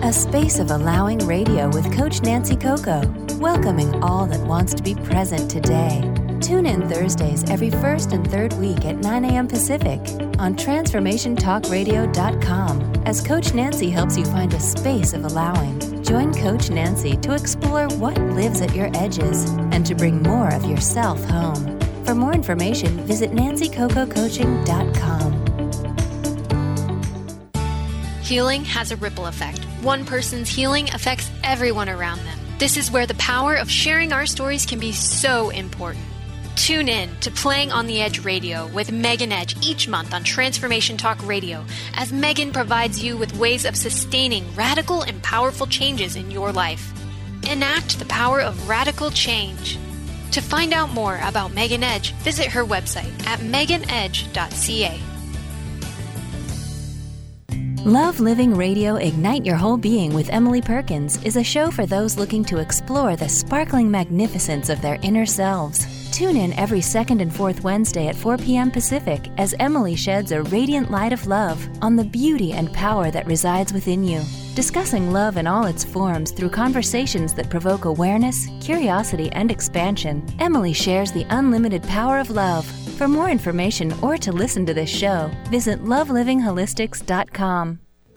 A 0.03 0.13
space 0.13 0.59
of 0.59 0.71
allowing 0.71 1.21
radio 1.21 1.71
with 1.71 1.91
Coach 1.97 2.21
Nancy 2.21 2.57
Coco, 2.57 3.01
welcoming 3.39 4.03
all 4.03 4.27
that 4.27 4.41
wants 4.41 4.75
to 4.75 4.83
be 4.83 4.95
present 4.95 5.51
today. 5.51 6.30
Tune 6.41 6.65
in 6.65 6.89
Thursdays 6.89 7.45
every 7.51 7.69
first 7.71 8.13
and 8.13 8.27
third 8.31 8.55
week 8.55 8.87
at 8.87 8.97
9 8.97 9.27
a.m. 9.27 9.47
Pacific 9.47 10.01
on 10.39 10.55
TransformationTalkRadio.com 10.55 13.03
as 13.05 13.21
Coach 13.21 13.53
Nancy 13.53 13.91
helps 13.91 14.17
you 14.17 14.25
find 14.25 14.55
a 14.55 14.61
space 14.61 15.13
of 15.13 15.27
allowing. 15.27 16.03
Join 16.03 16.33
Coach 16.33 16.71
Nancy 16.71 17.19
to 17.19 17.35
explore 17.35 17.89
what 17.89 18.17
lives 18.19 18.63
at 18.63 18.75
your 18.75 18.89
edges 18.97 19.51
and 19.71 19.85
to 19.85 19.95
bring 19.95 20.23
more 20.23 20.49
of 20.49 20.65
yourself 20.65 21.23
home. 21.25 21.79
For 22.07 22.15
more 22.15 22.33
information, 22.33 22.89
visit 23.07 23.33
nancycococoaching.com. 23.33 25.31
Healing 28.23 28.65
has 28.65 28.93
a 28.93 28.97
ripple 28.97 29.27
effect. 29.27 29.63
One 29.83 30.07
person's 30.07 30.49
healing 30.49 30.89
affects 30.91 31.31
everyone 31.45 31.91
around 31.91 32.21
them. 32.21 32.39
This 32.59 32.77
is 32.77 32.91
where 32.91 33.07
the 33.07 33.15
power 33.15 33.57
of 33.57 33.71
sharing 33.71 34.13
our 34.13 34.25
stories 34.25 34.65
can 34.65 34.79
be 34.79 34.93
so 34.93 35.51
important. 35.51 36.05
Tune 36.57 36.89
in 36.89 37.15
to 37.21 37.31
Playing 37.31 37.73
on 37.73 37.87
the 37.87 38.01
Edge 38.01 38.25
Radio 38.25 38.67
with 38.69 38.93
Megan 38.93 39.33
Edge 39.33 39.57
each 39.67 39.89
month 39.89 40.13
on 40.13 40.23
Transformation 40.25 40.97
Talk 40.97 41.25
Radio 41.27 41.65
as 41.95 42.13
Megan 42.13 42.53
provides 42.53 43.03
you 43.03 43.17
with 43.17 43.37
ways 43.37 43.65
of 43.65 43.77
sustaining 43.77 44.45
radical 44.55 45.03
and 45.03 45.23
powerful 45.23 45.67
changes 45.67 46.17
in 46.17 46.31
your 46.31 46.53
life. 46.53 46.93
Enact 47.51 47.99
the 47.99 48.05
power 48.07 48.41
of 48.41 48.69
radical 48.69 49.11
change. 49.11 49.79
To 50.33 50.41
find 50.41 50.73
out 50.73 50.93
more 50.93 51.19
about 51.25 51.53
Megan 51.55 51.83
Edge, 51.83 52.13
visit 52.17 52.47
her 52.47 52.65
website 52.65 53.27
at 53.27 53.41
meganedge.ca. 53.41 55.01
Love 57.85 58.21
Living 58.21 58.55
Radio 58.55 58.97
Ignite 58.97 59.47
Your 59.47 59.57
Whole 59.57 59.79
Being 59.79 60.13
with 60.13 60.29
Emily 60.29 60.61
Perkins 60.61 61.17
is 61.25 61.37
a 61.37 61.43
show 61.43 61.71
for 61.71 61.87
those 61.87 62.19
looking 62.19 62.45
to 62.45 62.59
explore 62.59 63.17
the 63.17 63.29
sparkling 63.29 63.91
magnificence 63.91 64.69
of 64.69 64.83
their 64.83 64.99
inner 65.03 65.25
selves. 65.25 66.00
Tune 66.13 66.37
in 66.37 66.53
every 66.55 66.81
second 66.81 67.21
and 67.21 67.35
fourth 67.35 67.63
Wednesday 67.63 68.09
at 68.09 68.17
4 68.17 68.37
p.m. 68.39 68.71
Pacific 68.71 69.29
as 69.39 69.55
Emily 69.61 69.95
sheds 69.95 70.33
a 70.33 70.43
radiant 70.45 70.91
light 70.91 71.13
of 71.13 71.27
love 71.27 71.67
on 71.81 71.97
the 71.97 72.05
beauty 72.05 72.53
and 72.53 72.73
power 72.73 73.11
that 73.11 73.27
resides 73.27 73.73
within 73.73 74.03
you. 74.03 74.23
Discussing 74.55 75.13
love 75.13 75.37
in 75.37 75.47
all 75.47 75.67
its 75.67 75.85
forms 75.85 76.33
through 76.33 76.51
conversations 76.51 77.33
that 77.35 77.49
provoke 77.49 77.85
awareness, 77.85 78.49
curiosity, 78.61 79.31
and 79.33 79.51
expansion, 79.51 80.27
Emily 80.41 80.73
shares 80.73 81.13
the 81.13 81.27
unlimited 81.31 81.83
power 81.85 82.19
of 82.19 82.31
love. 82.31 82.67
For 82.99 83.09
more 83.09 83.31
information 83.31 83.93
or 84.03 84.17
to 84.19 84.33
listen 84.33 84.67
to 84.67 84.75
this 84.75 84.91
show, 84.91 85.31
visit 85.49 85.83
lovelivingholistics.com. 85.85 87.81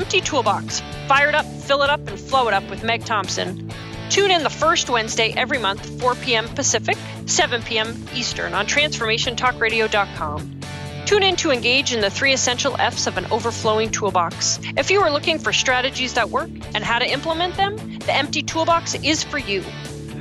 Empty 0.00 0.22
Toolbox. 0.22 0.80
Fire 1.08 1.28
it 1.28 1.34
up, 1.34 1.44
fill 1.44 1.82
it 1.82 1.90
up, 1.90 2.00
and 2.08 2.18
flow 2.18 2.48
it 2.48 2.54
up 2.54 2.68
with 2.70 2.82
Meg 2.82 3.04
Thompson. 3.04 3.70
Tune 4.08 4.30
in 4.30 4.42
the 4.42 4.48
first 4.48 4.88
Wednesday 4.88 5.34
every 5.36 5.58
month, 5.58 6.00
4 6.00 6.14
p.m. 6.14 6.48
Pacific, 6.48 6.96
7 7.26 7.62
p.m. 7.62 7.94
Eastern 8.14 8.54
on 8.54 8.66
TransformationTalkRadio.com. 8.66 10.60
Tune 11.04 11.22
in 11.22 11.36
to 11.36 11.50
engage 11.50 11.92
in 11.92 12.00
the 12.00 12.08
three 12.08 12.32
essential 12.32 12.74
F's 12.78 13.06
of 13.06 13.18
an 13.18 13.26
overflowing 13.26 13.90
toolbox. 13.90 14.58
If 14.78 14.90
you 14.90 15.02
are 15.02 15.12
looking 15.12 15.38
for 15.38 15.52
strategies 15.52 16.14
that 16.14 16.30
work 16.30 16.48
and 16.74 16.82
how 16.82 16.98
to 16.98 17.06
implement 17.06 17.56
them, 17.56 17.76
the 17.98 18.14
Empty 18.14 18.42
Toolbox 18.42 18.94
is 19.04 19.22
for 19.22 19.38
you. 19.38 19.62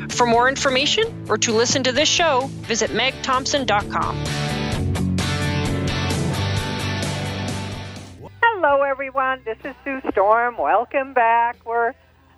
For 0.10 0.28
more 0.28 0.50
information 0.50 1.26
or 1.30 1.38
to 1.38 1.54
listen 1.54 1.84
to 1.84 1.94
this 1.94 2.10
show, 2.10 2.50
visit 2.68 2.92
megthompson.com. 2.92 4.59
everyone. 9.10 9.42
This 9.44 9.58
is 9.64 9.76
Sue 9.84 10.02
Storm. 10.12 10.56
Welcome 10.60 11.16
back. 11.16 11.58
We're 11.66 11.96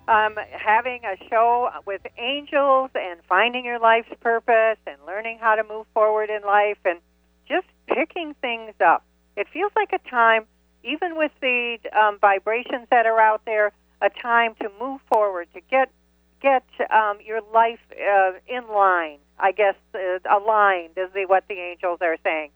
um, 0.08 0.36
having 0.52 1.02
a 1.04 1.22
show 1.28 1.68
with 1.84 2.00
angels 2.16 2.88
and 2.94 3.20
finding 3.28 3.66
your 3.66 3.78
life's 3.78 4.08
purpose 4.20 4.78
and 4.86 4.96
learning 5.06 5.36
how 5.38 5.54
to 5.54 5.64
move 5.64 5.86
forward 5.92 6.30
in 6.30 6.40
life 6.40 6.78
and 6.86 6.98
just 7.46 7.66
picking 7.88 8.34
things 8.40 8.72
up. 8.82 9.04
It 9.36 9.48
feels 9.52 9.70
like 9.76 9.92
a 9.92 9.98
time, 10.08 10.46
even 10.82 11.14
with 11.14 11.32
the 11.42 11.76
um, 11.94 12.18
vibrations 12.18 12.86
that 12.90 13.04
are 13.04 13.20
out 13.20 13.42
there, 13.44 13.72
a 14.00 14.08
time 14.08 14.54
to 14.62 14.70
move 14.80 15.02
forward, 15.12 15.48
to 15.52 15.60
get 15.70 15.90
get 16.40 16.64
um, 16.90 17.18
your 17.22 17.42
life 17.52 17.80
uh, 17.92 18.32
in 18.48 18.66
line. 18.68 19.18
I 19.38 19.52
guess 19.52 19.76
uh, 19.94 20.20
aligned 20.24 20.96
is 20.96 21.10
what 21.26 21.44
the 21.48 21.54
angels 21.54 21.98
are 22.00 22.16
saying. 22.24 22.50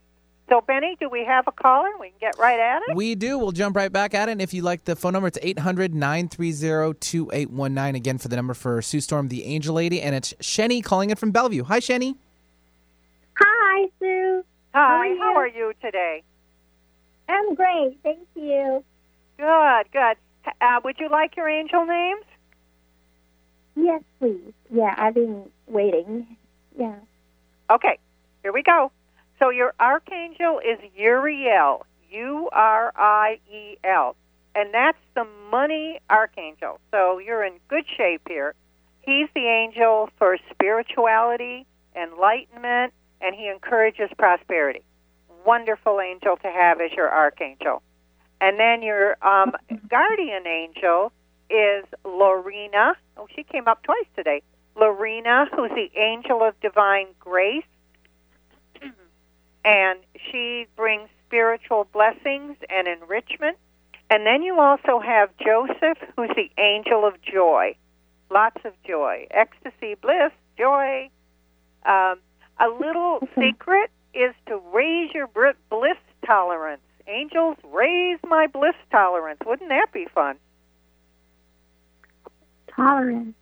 So, 0.48 0.60
Benny, 0.60 0.96
do 1.00 1.08
we 1.08 1.24
have 1.24 1.48
a 1.48 1.52
caller? 1.52 1.90
We 1.98 2.10
can 2.10 2.18
get 2.20 2.38
right 2.38 2.60
at 2.60 2.82
it. 2.88 2.96
We 2.96 3.16
do. 3.16 3.36
We'll 3.36 3.50
jump 3.52 3.74
right 3.74 3.92
back 3.92 4.14
at 4.14 4.28
it. 4.28 4.32
And 4.32 4.40
if 4.40 4.54
you 4.54 4.62
like 4.62 4.84
the 4.84 4.94
phone 4.94 5.12
number, 5.12 5.26
it's 5.26 5.38
800 5.42 5.92
930 5.92 6.94
2819. 7.00 7.94
Again, 7.96 8.18
for 8.18 8.28
the 8.28 8.36
number 8.36 8.54
for 8.54 8.80
Sue 8.80 9.00
Storm, 9.00 9.28
the 9.28 9.44
Angel 9.44 9.74
Lady. 9.74 10.00
And 10.00 10.14
it's 10.14 10.34
Shenny 10.34 10.84
calling 10.84 11.10
in 11.10 11.16
from 11.16 11.32
Bellevue. 11.32 11.64
Hi, 11.64 11.80
Shenny. 11.80 12.14
Hi, 13.34 13.88
Sue. 13.98 14.44
Hi, 14.72 15.16
how 15.18 15.34
are 15.36 15.48
you 15.48 15.72
today? 15.82 16.22
I'm 17.28 17.54
great. 17.54 17.98
Thank 18.04 18.20
you. 18.36 18.84
Good, 19.38 19.92
good. 19.92 20.16
Uh, 20.60 20.80
would 20.84 21.00
you 21.00 21.08
like 21.08 21.36
your 21.36 21.48
angel 21.48 21.84
names? 21.86 22.24
Yes, 23.74 24.02
please. 24.20 24.52
Yeah, 24.72 24.94
I've 24.96 25.14
been 25.14 25.50
waiting. 25.66 26.36
Yeah. 26.78 26.94
Okay, 27.70 27.98
here 28.42 28.52
we 28.52 28.62
go. 28.62 28.92
So 29.38 29.50
your 29.50 29.74
archangel 29.78 30.60
is 30.60 30.78
Uriel, 30.96 31.84
U 32.10 32.48
R 32.52 32.92
I 32.96 33.38
E 33.52 33.76
L, 33.84 34.16
and 34.54 34.72
that's 34.72 34.98
the 35.14 35.26
money 35.50 36.00
archangel. 36.08 36.80
So 36.90 37.18
you're 37.18 37.44
in 37.44 37.54
good 37.68 37.84
shape 37.96 38.22
here. 38.28 38.54
He's 39.02 39.28
the 39.34 39.46
angel 39.46 40.08
for 40.18 40.38
spirituality, 40.50 41.66
enlightenment, 41.94 42.92
and 43.20 43.34
he 43.34 43.48
encourages 43.48 44.08
prosperity. 44.18 44.82
Wonderful 45.44 46.00
angel 46.00 46.36
to 46.38 46.48
have 46.48 46.80
as 46.80 46.90
your 46.92 47.08
archangel. 47.08 47.82
And 48.40 48.58
then 48.58 48.82
your 48.82 49.16
um, 49.24 49.52
guardian 49.88 50.46
angel 50.46 51.12
is 51.48 51.84
Lorena. 52.04 52.94
Oh, 53.16 53.28
she 53.34 53.44
came 53.44 53.68
up 53.68 53.82
twice 53.82 54.06
today. 54.16 54.42
Lorena, 54.74 55.46
who's 55.54 55.70
the 55.70 55.90
angel 55.98 56.42
of 56.42 56.58
divine 56.60 57.06
grace 57.20 57.64
and 59.66 59.98
she 60.30 60.66
brings 60.76 61.08
spiritual 61.26 61.88
blessings 61.92 62.56
and 62.70 62.86
enrichment. 62.86 63.58
And 64.08 64.24
then 64.24 64.42
you 64.42 64.60
also 64.60 65.00
have 65.00 65.30
Joseph, 65.44 65.98
who's 66.16 66.30
the 66.36 66.48
angel 66.56 67.04
of 67.04 67.20
joy. 67.20 67.74
Lots 68.30 68.64
of 68.64 68.72
joy, 68.86 69.26
ecstasy, 69.32 69.96
bliss, 70.00 70.30
joy. 70.56 71.10
Um, 71.84 72.20
a 72.60 72.68
little 72.80 73.18
secret 73.38 73.90
is 74.14 74.34
to 74.46 74.60
raise 74.72 75.12
your 75.12 75.28
bliss 75.68 75.98
tolerance. 76.24 76.80
Angels, 77.08 77.56
raise 77.64 78.18
my 78.26 78.46
bliss 78.46 78.74
tolerance. 78.92 79.40
Wouldn't 79.44 79.68
that 79.68 79.92
be 79.92 80.06
fun? 80.14 80.36
Tolerance. 82.68 83.34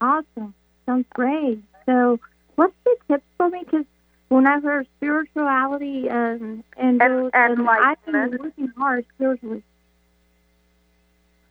Awesome. 0.00 0.54
Sounds 0.86 1.06
great. 1.14 1.62
So, 1.86 2.18
what's 2.56 2.74
the 2.84 2.96
tips 3.08 3.24
for 3.36 3.48
me? 3.48 3.62
Because 3.64 3.84
when 4.28 4.46
I 4.46 4.60
heard 4.60 4.86
spirituality 4.96 6.08
um, 6.08 6.64
and 6.76 7.02
and, 7.02 7.30
and 7.32 7.68
I've 7.68 8.04
been 8.04 8.38
working 8.38 8.72
hard 8.76 9.06
spiritually. 9.14 9.62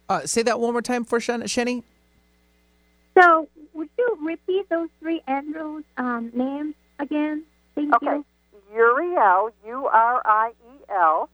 Uh, 0.09 0.25
say 0.25 0.41
that 0.43 0.59
one 0.59 0.71
more 0.71 0.81
time 0.81 1.03
for 1.03 1.19
Shen- 1.19 1.41
Shenny. 1.43 1.83
So, 3.19 3.49
would 3.73 3.89
you 3.97 4.17
repeat 4.21 4.69
those 4.69 4.89
three 4.99 5.21
angels' 5.27 5.83
um, 5.97 6.31
names 6.33 6.75
again? 6.99 7.43
Thank 7.75 7.95
okay. 7.95 8.05
you. 8.05 8.25
Uriel, 8.73 9.49
U 9.65 9.87
R 9.87 10.21
I 10.25 10.51
E 10.51 10.83
L. 10.89 11.29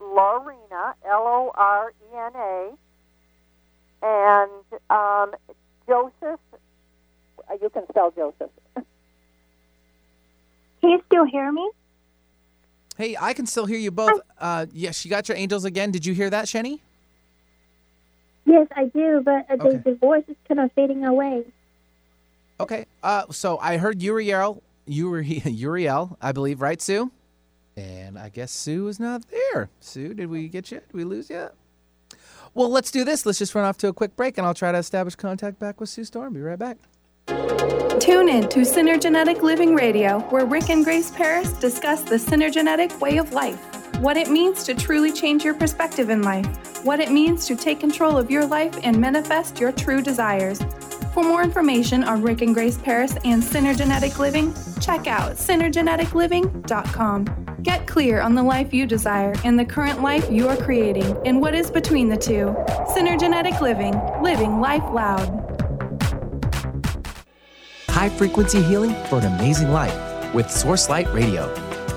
Lorena, 0.00 0.94
L 1.04 1.22
O 1.26 1.52
R 1.54 1.90
E 1.90 2.16
N 2.16 2.32
A. 2.36 2.72
And 4.02 4.50
um, 4.90 5.32
Joseph, 5.88 6.40
uh, 6.52 7.54
you 7.60 7.70
can 7.70 7.84
spell 7.88 8.10
Joseph. 8.10 8.50
Can 10.84 10.90
you 10.90 11.02
still 11.06 11.24
hear 11.24 11.50
me? 11.50 11.70
Hey, 12.98 13.16
I 13.18 13.32
can 13.32 13.46
still 13.46 13.64
hear 13.64 13.78
you 13.78 13.90
both. 13.90 14.20
Uh, 14.38 14.66
yes, 14.70 15.02
you 15.02 15.10
got 15.10 15.26
your 15.30 15.38
angels 15.38 15.64
again. 15.64 15.90
Did 15.90 16.04
you 16.04 16.12
hear 16.12 16.28
that, 16.28 16.44
Shenny? 16.44 16.80
Yes, 18.44 18.68
I 18.76 18.84
do, 18.84 19.22
but 19.24 19.46
uh, 19.48 19.54
Okay. 19.64 19.78
the, 19.78 19.92
the 19.92 19.96
voice 19.96 20.24
is 20.28 20.36
kind 20.46 20.60
of 20.60 20.70
fading 20.72 21.02
away. 21.06 21.44
Okay. 22.60 22.84
Uh, 23.02 23.24
so 23.30 23.56
I 23.62 23.78
heard 23.78 24.02
Uriel, 24.02 24.62
Uri, 24.84 25.24
Uriel, 25.46 26.18
I 26.20 26.32
believe, 26.32 26.60
right, 26.60 26.82
Sue? 26.82 27.10
And 27.78 28.18
I 28.18 28.28
guess 28.28 28.52
Sue 28.52 28.86
is 28.88 29.00
not 29.00 29.22
there. 29.30 29.70
Sue, 29.80 30.12
did 30.12 30.28
we 30.28 30.48
get 30.48 30.70
you? 30.70 30.80
Did 30.80 30.92
we 30.92 31.04
lose 31.04 31.30
you? 31.30 31.48
Well, 32.52 32.68
let's 32.68 32.90
do 32.90 33.04
this. 33.04 33.24
Let's 33.24 33.38
just 33.38 33.54
run 33.54 33.64
off 33.64 33.78
to 33.78 33.88
a 33.88 33.94
quick 33.94 34.16
break, 34.16 34.36
and 34.36 34.46
I'll 34.46 34.52
try 34.52 34.70
to 34.70 34.76
establish 34.76 35.14
contact 35.14 35.58
back 35.58 35.80
with 35.80 35.88
Sue 35.88 36.04
Storm. 36.04 36.34
Be 36.34 36.42
right 36.42 36.58
back. 36.58 36.76
Tune 37.26 38.28
in 38.28 38.48
to 38.50 38.60
Synergenetic 38.60 39.42
Living 39.42 39.74
Radio, 39.74 40.20
where 40.30 40.44
Rick 40.44 40.70
and 40.70 40.84
Grace 40.84 41.10
Paris 41.10 41.52
discuss 41.54 42.02
the 42.02 42.16
synergenetic 42.16 43.00
way 43.00 43.16
of 43.16 43.32
life, 43.32 43.58
what 44.00 44.16
it 44.16 44.30
means 44.30 44.64
to 44.64 44.74
truly 44.74 45.12
change 45.12 45.44
your 45.44 45.54
perspective 45.54 46.10
in 46.10 46.22
life, 46.22 46.84
what 46.84 47.00
it 47.00 47.10
means 47.10 47.46
to 47.46 47.56
take 47.56 47.80
control 47.80 48.18
of 48.18 48.30
your 48.30 48.44
life 48.44 48.78
and 48.82 49.00
manifest 49.00 49.58
your 49.58 49.72
true 49.72 50.02
desires. 50.02 50.60
For 51.14 51.22
more 51.22 51.42
information 51.42 52.04
on 52.04 52.22
Rick 52.22 52.42
and 52.42 52.54
Grace 52.54 52.76
Paris 52.76 53.16
and 53.24 53.42
Synergenetic 53.42 54.18
Living, 54.18 54.52
check 54.80 55.06
out 55.06 55.36
synergeneticliving.com. 55.36 57.46
Get 57.62 57.86
clear 57.86 58.20
on 58.20 58.34
the 58.34 58.42
life 58.42 58.74
you 58.74 58.84
desire 58.84 59.34
and 59.44 59.58
the 59.58 59.64
current 59.64 60.02
life 60.02 60.30
you 60.30 60.48
are 60.48 60.56
creating 60.56 61.16
and 61.24 61.40
what 61.40 61.54
is 61.54 61.70
between 61.70 62.08
the 62.08 62.16
two. 62.16 62.54
Synergenetic 62.94 63.60
Living, 63.60 63.94
living 64.22 64.60
life 64.60 64.82
loud. 64.92 65.43
High 67.94 68.08
frequency 68.08 68.60
healing 68.60 68.92
for 69.08 69.20
an 69.20 69.26
amazing 69.36 69.70
life 69.70 69.94
with 70.34 70.50
Source 70.50 70.88
Light 70.88 71.06
Radio. 71.14 71.54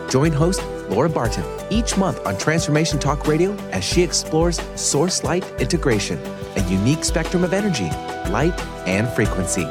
Join 0.10 0.31
host 0.31 0.63
Laura 0.89 1.10
Barton 1.10 1.43
each 1.71 1.97
month 1.97 2.23
on 2.23 2.38
Transformation 2.38 2.99
Talk 2.99 3.25
Radio 3.25 3.51
as 3.71 3.83
she 3.83 4.03
explores 4.03 4.62
Source 4.75 5.23
Light 5.23 5.43
integration, 5.60 6.19
a 6.55 6.62
unique 6.69 7.03
spectrum 7.03 7.43
of 7.43 7.51
energy, 7.51 7.89
light, 8.29 8.53
and 8.86 9.10
frequency. 9.10 9.65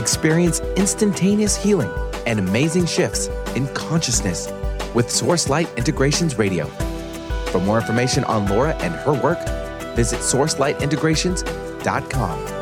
Experience 0.00 0.60
instantaneous 0.78 1.54
healing 1.54 1.90
and 2.24 2.38
amazing 2.38 2.86
shifts 2.86 3.26
in 3.54 3.68
consciousness 3.74 4.50
with 4.94 5.10
Source 5.10 5.50
Light 5.50 5.68
Integrations 5.76 6.38
Radio. 6.38 6.64
For 7.50 7.60
more 7.60 7.78
information 7.78 8.24
on 8.24 8.48
Laura 8.48 8.74
and 8.76 8.94
her 8.94 9.12
work, 9.12 9.46
visit 9.96 10.20
sourcelightintegrations.com. 10.20 12.61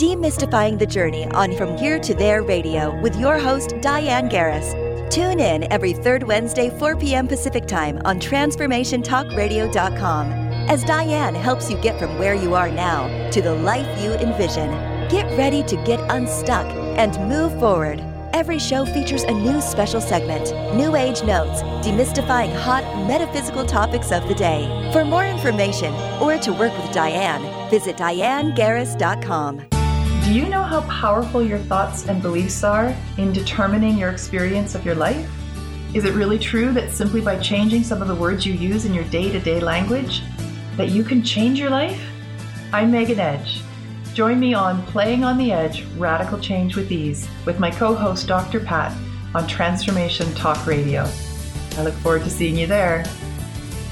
Demystifying 0.00 0.78
the 0.78 0.86
Journey 0.86 1.26
on 1.26 1.54
From 1.56 1.76
Here 1.76 1.98
to 1.98 2.14
There 2.14 2.42
Radio 2.42 2.98
with 3.02 3.16
your 3.16 3.38
host, 3.38 3.74
Diane 3.82 4.30
Garris. 4.30 4.72
Tune 5.10 5.40
in 5.40 5.70
every 5.70 5.92
third 5.92 6.22
Wednesday, 6.22 6.70
4 6.78 6.96
p.m. 6.96 7.28
Pacific 7.28 7.66
Time 7.66 8.00
on 8.06 8.18
TransformationTalkRadio.com 8.18 10.32
as 10.70 10.82
Diane 10.84 11.34
helps 11.34 11.70
you 11.70 11.76
get 11.82 11.98
from 11.98 12.18
where 12.18 12.34
you 12.34 12.54
are 12.54 12.70
now 12.70 13.28
to 13.28 13.42
the 13.42 13.54
life 13.56 14.02
you 14.02 14.12
envision. 14.12 14.70
Get 15.10 15.26
ready 15.36 15.62
to 15.64 15.76
get 15.84 16.00
unstuck 16.10 16.64
and 16.96 17.14
move 17.28 17.52
forward. 17.60 18.02
Every 18.32 18.58
show 18.58 18.86
features 18.86 19.24
a 19.24 19.32
new 19.32 19.60
special 19.60 20.00
segment, 20.00 20.50
New 20.74 20.96
Age 20.96 21.22
Notes, 21.24 21.60
demystifying 21.86 22.56
hot 22.56 22.84
metaphysical 23.06 23.66
topics 23.66 24.12
of 24.12 24.26
the 24.28 24.34
day. 24.34 24.66
For 24.94 25.04
more 25.04 25.26
information 25.26 25.92
or 26.22 26.38
to 26.38 26.54
work 26.54 26.74
with 26.78 26.90
Diane, 26.90 27.68
visit 27.68 27.98
DianeGarris.com. 27.98 29.66
Do 30.24 30.34
you 30.34 30.48
know 30.48 30.62
how 30.62 30.82
powerful 30.82 31.42
your 31.42 31.58
thoughts 31.58 32.06
and 32.06 32.22
beliefs 32.22 32.62
are 32.62 32.94
in 33.18 33.32
determining 33.32 33.98
your 33.98 34.10
experience 34.10 34.74
of 34.74 34.84
your 34.84 34.94
life? 34.94 35.28
Is 35.92 36.04
it 36.04 36.14
really 36.14 36.38
true 36.38 36.72
that 36.72 36.92
simply 36.92 37.20
by 37.20 37.38
changing 37.38 37.82
some 37.82 38.00
of 38.00 38.06
the 38.06 38.14
words 38.14 38.46
you 38.46 38.52
use 38.52 38.84
in 38.84 38.94
your 38.94 39.04
day-to-day 39.04 39.58
language, 39.58 40.22
that 40.76 40.90
you 40.90 41.02
can 41.02 41.22
change 41.24 41.58
your 41.58 41.70
life? 41.70 42.00
I'm 42.72 42.92
Megan 42.92 43.18
Edge. 43.18 43.62
Join 44.14 44.38
me 44.38 44.54
on 44.54 44.84
Playing 44.86 45.24
on 45.24 45.36
the 45.36 45.50
Edge 45.50 45.84
Radical 45.96 46.38
Change 46.38 46.76
with 46.76 46.92
Ease 46.92 47.28
with 47.44 47.58
my 47.58 47.70
co 47.70 47.94
host, 47.94 48.28
Dr. 48.28 48.60
Pat, 48.60 48.96
on 49.34 49.48
Transformation 49.48 50.32
Talk 50.34 50.64
Radio. 50.66 51.10
I 51.76 51.82
look 51.82 51.94
forward 51.94 52.22
to 52.22 52.30
seeing 52.30 52.56
you 52.56 52.68
there. 52.68 53.04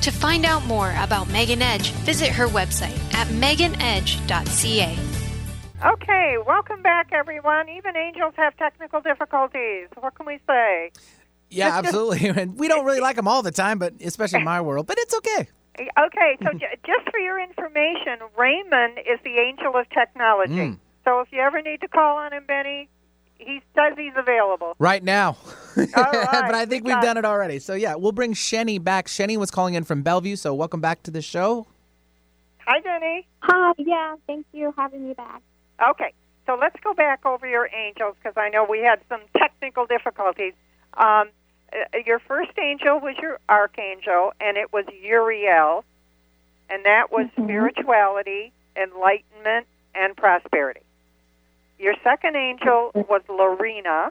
To 0.03 0.13
find 0.13 0.45
out 0.45 0.65
more 0.67 0.91
about 1.01 1.29
Megan 1.31 1.63
Edge, 1.63 1.91
visit 1.91 2.29
her 2.29 2.47
website 2.47 2.99
at 3.15 3.27
meganedge.ca. 3.29 5.08
Okay, 5.85 6.37
welcome 6.45 6.83
back, 6.83 7.11
everyone. 7.13 7.69
Even 7.69 7.97
angels 7.97 8.35
have 8.37 8.57
technical 8.57 9.01
difficulties. 9.01 9.87
What 10.01 10.15
can 10.17 10.27
we 10.27 10.41
say? 10.45 10.91
Yeah, 11.51 11.69
absolutely. 11.79 12.29
And 12.37 12.59
we 12.59 12.67
don't 12.67 12.85
really 12.85 13.01
like 13.01 13.15
them 13.15 13.29
all 13.29 13.43
the 13.43 13.53
time, 13.53 13.79
but 13.79 13.95
especially 14.01 14.41
in 14.41 14.45
my 14.45 14.61
world. 14.61 14.87
But 14.89 14.99
it's 14.99 15.15
okay. 15.15 15.49
Okay, 15.79 16.37
so 16.43 16.53
j- 16.59 16.79
just 16.85 17.09
for 17.11 17.21
your 17.21 17.41
information, 17.41 18.19
Raymond 18.37 18.99
is 18.99 19.21
the 19.23 19.39
angel 19.39 19.77
of 19.77 19.89
technology. 19.91 20.53
Mm. 20.53 20.79
So 21.05 21.21
if 21.21 21.29
you 21.31 21.41
ever 21.41 21.63
need 21.63 21.81
to 21.83 21.89
call 21.89 22.17
on 22.17 22.33
him, 22.33 22.45
Benny, 22.47 22.89
he 23.39 23.63
says 23.77 23.95
he's 23.97 24.13
available. 24.17 24.75
Right 24.81 25.05
now. 25.05 25.37
All 25.77 25.85
right, 25.95 26.43
but 26.45 26.55
I 26.57 26.67
think 26.67 26.85
we 26.85 26.93
we've 26.93 27.03
done 27.03 27.17
it 27.17 27.25
already. 27.25 27.61
So 27.61 27.75
yeah, 27.75 27.95
we'll 27.95 28.11
bring 28.11 28.35
Shenny 28.35 28.83
back. 28.83 29.07
Shenny 29.07 29.37
was 29.37 29.53
calling 29.53 29.75
in 29.75 29.85
from 29.85 30.03
Bellevue, 30.03 30.35
so 30.35 30.53
welcome 30.55 30.81
back 30.81 31.05
to 31.05 31.13
the 31.13 31.23
show. 31.23 31.69
Hi, 32.67 32.81
Benny. 32.81 33.29
Hi, 33.43 33.73
yeah, 33.79 34.17
thank 34.27 34.45
you 34.53 34.73
for 34.75 34.83
having 34.83 35.07
me 35.07 35.15
back. 35.15 35.41
Okay, 35.81 36.13
so 36.47 36.57
let's 36.61 36.79
go 36.83 36.93
back 36.93 37.25
over 37.25 37.47
your 37.47 37.69
angels 37.73 38.17
because 38.19 38.37
I 38.37 38.49
know 38.49 38.65
we 38.69 38.81
had 38.81 39.01
some 39.09 39.21
technical 39.37 39.87
difficulties. 39.87 40.55
Um, 40.95 41.29
uh, 41.73 41.99
your 42.05 42.19
first 42.19 42.51
angel 42.59 42.99
was 43.01 43.17
your 43.21 43.39
archangel, 43.49 44.33
and 44.41 44.57
it 44.57 44.73
was 44.73 44.87
Uriel, 45.03 45.85
and 46.69 46.85
that 46.85 47.13
was 47.13 47.27
spirituality, 47.41 48.53
enlightenment, 48.77 49.67
and 49.95 50.17
prosperity. 50.17 50.81
Your 51.79 51.95
second 52.03 52.35
angel 52.35 52.91
was 52.95 53.23
Lorena, 53.29 54.11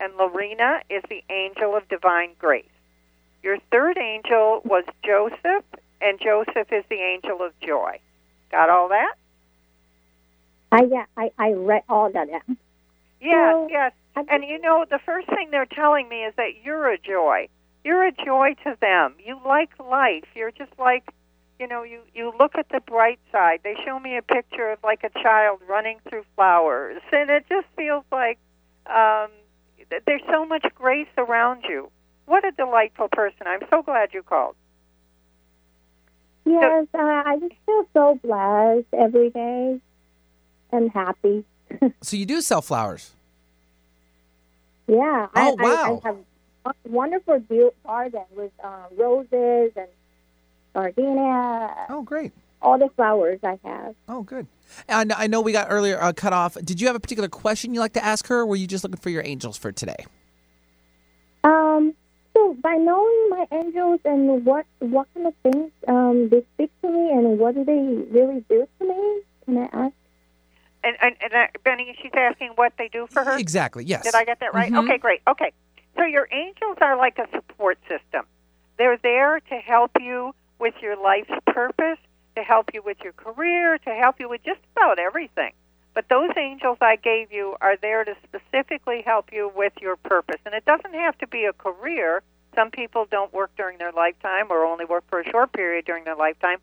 and 0.00 0.14
Lorena 0.16 0.80
is 0.90 1.02
the 1.08 1.24
angel 1.30 1.74
of 1.74 1.88
divine 1.88 2.30
grace. 2.38 2.66
Your 3.42 3.58
third 3.70 3.96
angel 3.96 4.60
was 4.64 4.84
Joseph, 5.04 5.64
and 6.00 6.20
Joseph 6.20 6.70
is 6.70 6.84
the 6.90 7.00
angel 7.00 7.40
of 7.40 7.58
joy. 7.60 7.98
Got 8.50 8.68
all 8.68 8.88
that? 8.88 9.14
I 10.70 10.82
yeah, 10.82 11.04
I, 11.16 11.30
I 11.38 11.52
read 11.52 11.82
all 11.88 12.06
of 12.06 12.12
that. 12.12 12.28
Yes, 13.20 13.54
So, 13.54 13.68
yes. 13.70 13.92
And 14.16 14.44
you 14.44 14.60
know, 14.60 14.84
the 14.88 14.98
first 15.04 15.28
thing 15.28 15.50
they're 15.50 15.66
telling 15.66 16.08
me 16.08 16.24
is 16.24 16.34
that 16.36 16.62
you're 16.64 16.90
a 16.90 16.98
joy. 16.98 17.48
You're 17.84 18.04
a 18.06 18.12
joy 18.12 18.54
to 18.64 18.76
them. 18.80 19.14
You 19.24 19.38
like 19.46 19.70
life. 19.78 20.24
You're 20.34 20.50
just 20.50 20.72
like, 20.78 21.04
you 21.58 21.66
know, 21.68 21.82
you 21.84 22.00
you 22.14 22.32
look 22.38 22.52
at 22.56 22.68
the 22.68 22.80
bright 22.80 23.20
side. 23.32 23.60
They 23.62 23.74
show 23.84 23.98
me 23.98 24.16
a 24.16 24.22
picture 24.22 24.70
of 24.70 24.78
like 24.82 25.04
a 25.04 25.10
child 25.22 25.60
running 25.68 25.98
through 26.08 26.24
flowers, 26.34 27.00
and 27.12 27.30
it 27.30 27.44
just 27.48 27.66
feels 27.76 28.04
like 28.10 28.38
um, 28.86 29.30
th- 29.90 30.02
there's 30.06 30.22
so 30.30 30.44
much 30.44 30.66
grace 30.74 31.08
around 31.16 31.64
you. 31.68 31.90
What 32.26 32.44
a 32.44 32.50
delightful 32.50 33.08
person! 33.10 33.46
I'm 33.46 33.62
so 33.70 33.82
glad 33.82 34.10
you 34.12 34.22
called. 34.22 34.56
Yes, 36.44 36.86
uh, 36.94 36.98
I 36.98 37.36
just 37.40 37.54
feel 37.66 37.86
so 37.94 38.18
blessed 38.22 38.86
every 38.92 39.30
day 39.30 39.80
and 40.72 40.90
happy. 40.90 41.44
So 42.00 42.16
you 42.16 42.24
do 42.24 42.40
sell 42.40 42.62
flowers. 42.62 43.12
Yeah. 44.86 45.26
Oh, 45.34 45.56
I, 45.58 45.62
wow. 45.62 46.00
I, 46.02 46.08
I 46.08 46.10
have 46.10 46.16
a 46.64 46.72
wonderful 46.88 47.42
garden 47.84 48.24
with 48.34 48.52
uh, 48.64 48.84
roses 48.96 49.72
and 49.76 49.88
gardenia. 50.74 51.74
Oh, 51.90 52.02
great. 52.02 52.32
All 52.62 52.78
the 52.78 52.88
flowers 52.96 53.38
I 53.44 53.58
have. 53.64 53.94
Oh, 54.08 54.22
good. 54.22 54.46
And 54.88 55.12
I 55.12 55.26
know 55.26 55.40
we 55.40 55.52
got 55.52 55.66
earlier 55.70 56.02
uh, 56.02 56.12
cut 56.12 56.32
off. 56.32 56.54
Did 56.64 56.80
you 56.80 56.86
have 56.86 56.96
a 56.96 57.00
particular 57.00 57.28
question 57.28 57.74
you 57.74 57.80
like 57.80 57.92
to 57.94 58.04
ask 58.04 58.26
her, 58.28 58.40
or 58.40 58.46
were 58.46 58.56
you 58.56 58.66
just 58.66 58.82
looking 58.82 58.98
for 58.98 59.10
your 59.10 59.22
angels 59.24 59.56
for 59.56 59.70
today? 59.70 60.06
Um, 61.44 61.94
so 62.34 62.54
by 62.62 62.74
knowing 62.74 63.30
my 63.30 63.46
angels 63.52 64.00
and 64.04 64.44
what 64.44 64.66
what 64.80 65.06
kind 65.14 65.26
of 65.26 65.34
things 65.42 65.70
um, 65.86 66.28
they 66.30 66.44
speak 66.54 66.70
to 66.82 66.88
me 66.88 67.10
and 67.10 67.38
what 67.38 67.54
do 67.54 67.64
they 67.64 67.80
really 68.10 68.44
do 68.48 68.66
to 68.78 68.88
me, 68.88 69.20
can 69.44 69.58
I 69.58 69.68
ask? 69.72 69.94
And, 70.84 70.96
and, 71.02 71.16
and 71.20 71.32
uh, 71.32 71.46
Benny, 71.64 71.96
she's 72.00 72.12
asking 72.14 72.50
what 72.54 72.72
they 72.78 72.88
do 72.88 73.06
for 73.10 73.24
her. 73.24 73.36
Exactly. 73.38 73.84
Yes. 73.84 74.04
Did 74.04 74.14
I 74.14 74.24
get 74.24 74.40
that 74.40 74.54
right? 74.54 74.70
Mhm. 74.72 74.84
Okay, 74.84 74.98
great. 74.98 75.20
Okay. 75.26 75.52
So 75.96 76.04
your 76.04 76.28
angels 76.30 76.78
are 76.80 76.96
like 76.96 77.18
a 77.18 77.26
support 77.34 77.78
system. 77.88 78.26
They're 78.78 78.98
there 78.98 79.40
to 79.40 79.56
help 79.56 79.90
you 80.00 80.34
with 80.60 80.74
your 80.80 80.96
life's 80.96 81.30
purpose, 81.46 81.98
to 82.36 82.42
help 82.42 82.70
you 82.72 82.82
with 82.82 82.98
your 83.02 83.12
career, 83.12 83.78
to 83.78 83.90
help 83.94 84.20
you 84.20 84.28
with 84.28 84.42
just 84.44 84.60
about 84.76 84.98
everything. 85.00 85.52
But 85.94 86.08
those 86.08 86.30
angels 86.36 86.78
I 86.80 86.94
gave 86.94 87.32
you 87.32 87.56
are 87.60 87.76
there 87.76 88.04
to 88.04 88.14
specifically 88.22 89.02
help 89.04 89.32
you 89.32 89.50
with 89.56 89.72
your 89.80 89.96
purpose. 89.96 90.40
And 90.46 90.54
it 90.54 90.64
doesn't 90.64 90.94
have 90.94 91.18
to 91.18 91.26
be 91.26 91.44
a 91.44 91.52
career. 91.52 92.22
Some 92.54 92.70
people 92.70 93.06
don't 93.10 93.32
work 93.32 93.50
during 93.56 93.78
their 93.78 93.90
lifetime 93.90 94.46
or 94.50 94.64
only 94.64 94.84
work 94.84 95.02
for 95.08 95.18
a 95.20 95.28
short 95.28 95.52
period 95.52 95.84
during 95.86 96.04
their 96.04 96.14
lifetime. 96.16 96.58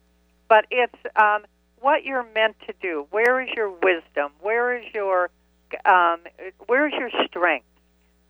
But 0.47 0.65
it's 0.71 0.95
um, 1.17 1.43
what 1.86 2.04
you're 2.04 2.26
meant 2.34 2.56
to 2.65 2.74
do. 2.82 3.06
Where 3.12 3.39
is 3.39 3.50
your 3.56 3.69
wisdom? 3.69 4.32
Where 4.41 4.76
is 4.76 4.86
your 4.91 5.30
um, 5.86 6.21
where's 6.65 6.93
your 6.93 7.12
strength? 7.28 7.67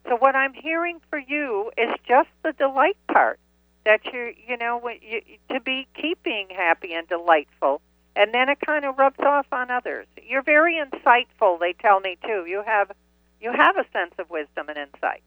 So 0.10 0.18
what 0.18 0.36
I'm 0.36 0.54
hearing 0.54 1.00
for 1.10 1.18
you 1.18 1.72
is 1.78 1.90
just 2.06 2.28
the 2.44 2.52
delight 2.52 2.98
part 3.10 3.40
that 3.86 4.02
you 4.12 4.34
you 4.46 4.58
know 4.58 4.82
you, 5.02 5.22
to 5.54 5.62
be 5.62 5.88
keeping 5.96 6.48
happy 6.50 6.92
and 6.92 7.08
delightful, 7.08 7.80
and 8.14 8.34
then 8.34 8.50
it 8.50 8.58
kind 8.60 8.84
of 8.84 8.98
rubs 8.98 9.22
off 9.22 9.48
on 9.54 9.72
others. 9.72 10.06
You're 10.22 10.44
very 10.44 10.76
insightful. 10.76 11.58
They 11.58 11.72
tell 11.82 12.02
me 12.02 12.18
too. 12.26 12.44
You 12.46 12.62
have 12.66 12.92
you 13.40 13.54
have 13.54 13.78
a 13.78 13.86
sense 13.94 14.16
of 14.20 14.30
wisdom 14.30 14.68
and 14.68 14.78
insight. 14.78 15.24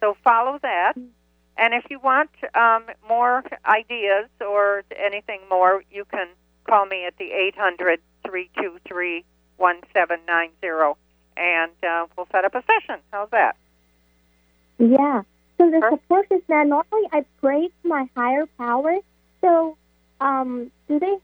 So 0.00 0.16
follow 0.24 0.58
that. 0.62 0.94
And 1.58 1.74
if 1.74 1.84
you 1.90 2.00
want 2.00 2.30
um, 2.54 2.84
more 3.06 3.44
ideas 3.66 4.30
or 4.40 4.82
anything 4.96 5.40
more, 5.50 5.84
you 5.90 6.06
can 6.06 6.28
call 6.70 6.86
me 6.86 7.04
at 7.04 7.18
the 7.18 7.32
800 7.32 8.00
323 8.24 9.24
1790 9.56 11.00
and 11.36 11.72
uh, 11.82 12.06
we'll 12.16 12.28
set 12.30 12.44
up 12.44 12.54
a 12.54 12.62
session. 12.62 13.00
How's 13.10 13.30
that? 13.30 13.56
Yeah. 14.78 15.22
So 15.58 15.70
the 15.70 15.82
support 15.90 16.26
is 16.30 16.40
that 16.48 16.66
normally 16.66 17.08
I 17.12 17.24
pray 17.40 17.68
to 17.68 17.88
my 17.88 18.08
higher 18.16 18.46
power. 18.56 18.96
So, 19.40 19.76
um, 20.20 20.70
do 20.88 20.98
they? 20.98 21.16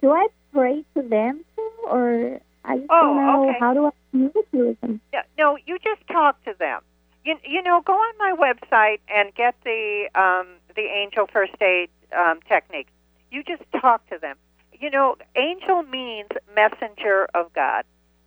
Do 0.00 0.12
I 0.12 0.28
pray 0.52 0.84
to 0.94 1.02
them 1.02 1.44
too, 1.56 1.70
or 1.86 2.40
I 2.64 2.76
just 2.78 2.86
Oh, 2.90 3.02
don't 3.02 3.16
know 3.16 3.48
okay. 3.50 3.58
how 3.58 3.74
do 3.74 3.86
I 3.86 3.90
communicate 4.10 4.46
with 4.52 4.80
them? 4.80 5.00
Yeah, 5.12 5.22
no, 5.36 5.58
you 5.66 5.78
just 5.78 6.06
talk 6.08 6.42
to 6.44 6.54
them. 6.58 6.80
You, 7.24 7.36
you 7.44 7.62
know, 7.62 7.82
go 7.84 7.92
on 7.92 8.14
my 8.18 8.34
website 8.38 9.00
and 9.08 9.34
get 9.34 9.54
the 9.64 10.08
um, 10.14 10.46
the 10.74 10.82
angel 10.82 11.26
first 11.30 11.60
aid 11.60 11.90
um, 12.16 12.40
technique. 12.48 12.88
You 13.30 13.42
just 13.42 13.62
talk 13.80 14.08
to 14.10 14.18
them. 14.18 14.36
You 14.78 14.90
know, 14.90 15.16
angel 15.36 15.82
means 15.82 16.28
messenger 16.54 17.28
of 17.34 17.52
God. 17.52 17.84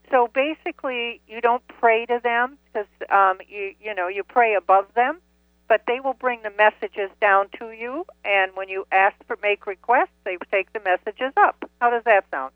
So 0.09 0.27
basically, 0.33 1.21
you 1.27 1.41
don't 1.41 1.65
pray 1.67 2.05
to 2.07 2.19
them 2.23 2.57
because 2.65 2.87
um, 3.11 3.39
you 3.47 3.73
you 3.79 3.93
know 3.93 4.07
you 4.07 4.23
pray 4.23 4.55
above 4.55 4.85
them, 4.95 5.19
but 5.67 5.83
they 5.85 5.99
will 5.99 6.13
bring 6.13 6.41
the 6.41 6.51
messages 6.51 7.11
down 7.21 7.47
to 7.59 7.71
you. 7.71 8.05
And 8.25 8.51
when 8.55 8.69
you 8.69 8.87
ask 8.91 9.15
for 9.27 9.37
make 9.41 9.67
requests, 9.67 10.17
they 10.23 10.37
take 10.51 10.73
the 10.73 10.79
messages 10.79 11.33
up. 11.37 11.63
How 11.79 11.91
does 11.91 12.03
that 12.05 12.25
sound? 12.31 12.53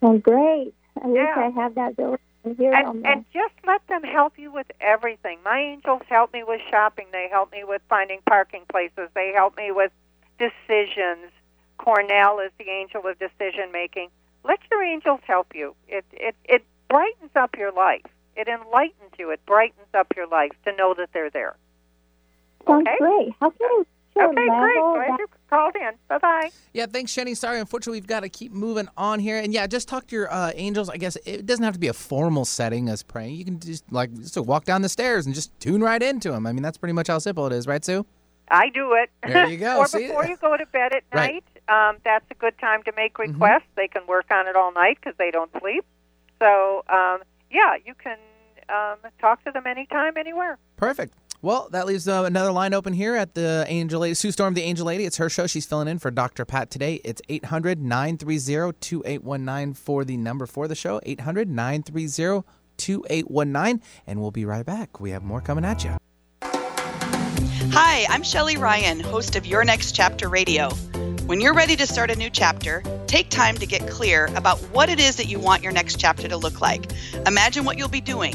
Oh, 0.00 0.18
great! 0.18 0.74
I 1.02 1.06
wish 1.06 1.28
I 1.36 1.50
had 1.50 1.74
that 1.74 1.92
ability 1.92 2.22
And, 2.44 3.06
and 3.06 3.24
just 3.32 3.54
let 3.66 3.86
them 3.88 4.02
help 4.02 4.38
you 4.38 4.50
with 4.50 4.66
everything. 4.80 5.38
My 5.44 5.58
angels 5.58 6.02
help 6.08 6.32
me 6.32 6.42
with 6.42 6.60
shopping. 6.70 7.06
They 7.12 7.28
help 7.30 7.52
me 7.52 7.64
with 7.64 7.82
finding 7.88 8.20
parking 8.26 8.64
places. 8.70 9.10
They 9.14 9.32
help 9.34 9.56
me 9.56 9.70
with 9.70 9.92
decisions. 10.38 11.30
Cornell 11.78 12.38
is 12.40 12.52
the 12.58 12.68
angel 12.68 13.06
of 13.06 13.18
decision 13.18 13.72
making. 13.72 14.08
Let 14.44 14.58
your 14.70 14.82
angels 14.82 15.20
help 15.24 15.48
you. 15.54 15.74
It 15.88 16.04
it 16.12 16.34
it 16.44 16.64
brightens 16.88 17.30
up 17.36 17.56
your 17.56 17.72
life. 17.72 18.02
It 18.36 18.48
enlightens 18.48 19.12
you. 19.18 19.30
It 19.30 19.44
brightens 19.46 19.88
up 19.94 20.08
your 20.16 20.26
life 20.26 20.52
to 20.64 20.74
know 20.76 20.94
that 20.94 21.10
they're 21.12 21.30
there. 21.30 21.56
Sounds 22.66 22.86
Okay. 22.86 22.96
great. 22.98 23.34
How 23.40 23.50
can 23.50 23.58
I 23.62 23.84
show 24.14 24.28
Okay, 24.30 24.34
great. 24.34 25.06
Glad 25.08 25.18
you 25.20 25.26
called 25.48 25.74
in. 25.76 25.92
Bye 26.08 26.18
bye. 26.18 26.50
Yeah, 26.72 26.86
thanks, 26.86 27.14
Jenny. 27.14 27.34
Sorry, 27.34 27.58
unfortunately, 27.60 27.98
we've 28.00 28.06
got 28.06 28.20
to 28.20 28.28
keep 28.28 28.52
moving 28.52 28.88
on 28.96 29.20
here. 29.20 29.38
And 29.38 29.52
yeah, 29.54 29.66
just 29.66 29.88
talk 29.88 30.06
to 30.08 30.16
your 30.16 30.32
uh, 30.32 30.52
angels. 30.54 30.88
I 30.90 30.96
guess 30.96 31.16
it 31.24 31.46
doesn't 31.46 31.64
have 31.64 31.74
to 31.74 31.80
be 31.80 31.88
a 31.88 31.92
formal 31.94 32.44
setting 32.44 32.88
as 32.88 33.02
praying. 33.02 33.34
You 33.36 33.44
can 33.44 33.58
just 33.60 33.90
like 33.92 34.12
just 34.14 34.36
walk 34.38 34.64
down 34.64 34.82
the 34.82 34.88
stairs 34.88 35.26
and 35.26 35.34
just 35.34 35.58
tune 35.60 35.82
right 35.82 36.02
into 36.02 36.30
them. 36.30 36.46
I 36.46 36.52
mean, 36.52 36.62
that's 36.62 36.78
pretty 36.78 36.92
much 36.94 37.08
how 37.08 37.18
simple 37.18 37.46
it 37.46 37.52
is, 37.52 37.66
right, 37.66 37.84
Sue? 37.84 38.04
I 38.48 38.68
do 38.70 38.92
it. 38.94 39.10
There 39.26 39.46
you 39.46 39.56
go. 39.56 39.78
or 39.80 39.86
See? 39.86 40.06
before 40.08 40.26
you 40.26 40.36
go 40.36 40.56
to 40.56 40.66
bed 40.66 40.92
at 40.94 41.04
Right. 41.12 41.34
night, 41.34 41.44
um, 41.68 41.96
that's 42.04 42.24
a 42.30 42.34
good 42.34 42.56
time 42.58 42.82
to 42.84 42.92
make 42.96 43.14
Mm-hmm. 43.14 43.32
requests. 43.32 43.68
They 43.76 43.88
can 43.88 44.06
work 44.06 44.26
on 44.30 44.46
it 44.48 44.56
all 44.56 44.72
night 44.72 44.98
because 45.00 45.16
they 45.18 45.30
don't 45.30 45.50
sleep. 45.60 45.84
So, 46.38 46.82
um, 46.88 47.18
yeah, 47.50 47.76
you 47.84 47.94
can 47.94 48.18
um, 48.68 48.96
talk 49.20 49.44
to 49.44 49.50
them 49.52 49.66
anytime, 49.66 50.16
anywhere. 50.16 50.58
Perfect. 50.76 51.14
Well, 51.42 51.68
that 51.72 51.86
leaves 51.86 52.06
uh, 52.06 52.22
another 52.24 52.52
line 52.52 52.72
open 52.72 52.92
here 52.92 53.16
at 53.16 53.34
the 53.34 53.64
Angel 53.68 54.00
Lady, 54.00 54.14
Sue 54.14 54.30
Storm, 54.30 54.54
the 54.54 54.62
Angel 54.62 54.86
Lady. 54.86 55.04
It's 55.04 55.16
her 55.16 55.28
show. 55.28 55.46
She's 55.48 55.66
filling 55.66 55.88
in 55.88 55.98
for 55.98 56.10
Dr. 56.12 56.44
Pat 56.44 56.70
today. 56.70 57.00
It's 57.04 57.20
800 57.28 57.80
930 57.82 58.72
2819 58.80 59.74
for 59.74 60.04
the 60.04 60.16
number 60.16 60.46
for 60.46 60.68
the 60.68 60.76
show. 60.76 61.00
800 61.04 61.48
930 61.50 62.46
2819. 62.76 63.82
And 64.06 64.20
we'll 64.20 64.30
be 64.30 64.44
right 64.44 64.64
back. 64.64 65.00
We 65.00 65.10
have 65.10 65.24
more 65.24 65.40
coming 65.40 65.64
at 65.64 65.82
you. 65.84 65.96
Hi, 67.74 68.06
I'm 68.08 68.22
Shelly 68.22 68.56
Ryan, 68.56 69.00
host 69.00 69.34
of 69.34 69.44
Your 69.46 69.64
Next 69.64 69.92
Chapter 69.96 70.28
Radio. 70.28 70.68
When 71.26 71.40
you're 71.40 71.54
ready 71.54 71.76
to 71.76 71.86
start 71.86 72.10
a 72.10 72.16
new 72.16 72.28
chapter, 72.28 72.82
take 73.06 73.30
time 73.30 73.56
to 73.58 73.64
get 73.64 73.88
clear 73.88 74.26
about 74.34 74.58
what 74.72 74.88
it 74.88 74.98
is 74.98 75.16
that 75.16 75.26
you 75.26 75.38
want 75.38 75.62
your 75.62 75.70
next 75.70 76.00
chapter 76.00 76.26
to 76.26 76.36
look 76.36 76.60
like. 76.60 76.90
Imagine 77.26 77.64
what 77.64 77.78
you'll 77.78 77.88
be 77.88 78.00
doing, 78.00 78.34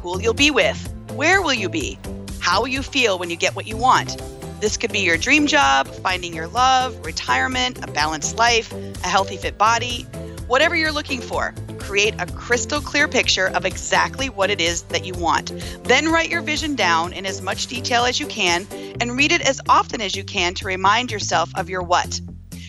who 0.00 0.18
you'll 0.18 0.32
be 0.32 0.50
with, 0.50 0.78
where 1.12 1.42
will 1.42 1.52
you 1.52 1.68
be, 1.68 1.98
how 2.40 2.62
will 2.62 2.68
you 2.68 2.82
feel 2.82 3.18
when 3.18 3.28
you 3.28 3.36
get 3.36 3.54
what 3.54 3.66
you 3.66 3.76
want. 3.76 4.16
This 4.60 4.78
could 4.78 4.90
be 4.92 5.00
your 5.00 5.18
dream 5.18 5.46
job, 5.46 5.86
finding 5.86 6.34
your 6.34 6.48
love, 6.48 7.04
retirement, 7.04 7.84
a 7.84 7.86
balanced 7.86 8.36
life, 8.36 8.72
a 8.72 9.08
healthy 9.08 9.36
fit 9.36 9.58
body, 9.58 10.06
whatever 10.46 10.74
you're 10.76 10.92
looking 10.92 11.20
for. 11.20 11.54
Create 11.78 12.14
a 12.18 12.26
crystal 12.26 12.80
clear 12.80 13.08
picture 13.08 13.48
of 13.48 13.64
exactly 13.64 14.28
what 14.28 14.50
it 14.50 14.60
is 14.60 14.82
that 14.82 15.04
you 15.04 15.14
want. 15.14 15.52
Then 15.84 16.10
write 16.10 16.30
your 16.30 16.42
vision 16.42 16.74
down 16.74 17.12
in 17.12 17.26
as 17.26 17.42
much 17.42 17.66
detail 17.66 18.04
as 18.04 18.20
you 18.20 18.26
can 18.26 18.66
and 19.00 19.16
read 19.16 19.32
it 19.32 19.42
as 19.42 19.60
often 19.68 20.00
as 20.00 20.14
you 20.14 20.24
can 20.24 20.54
to 20.54 20.66
remind 20.66 21.10
yourself 21.10 21.50
of 21.56 21.68
your 21.68 21.82
what. 21.82 22.20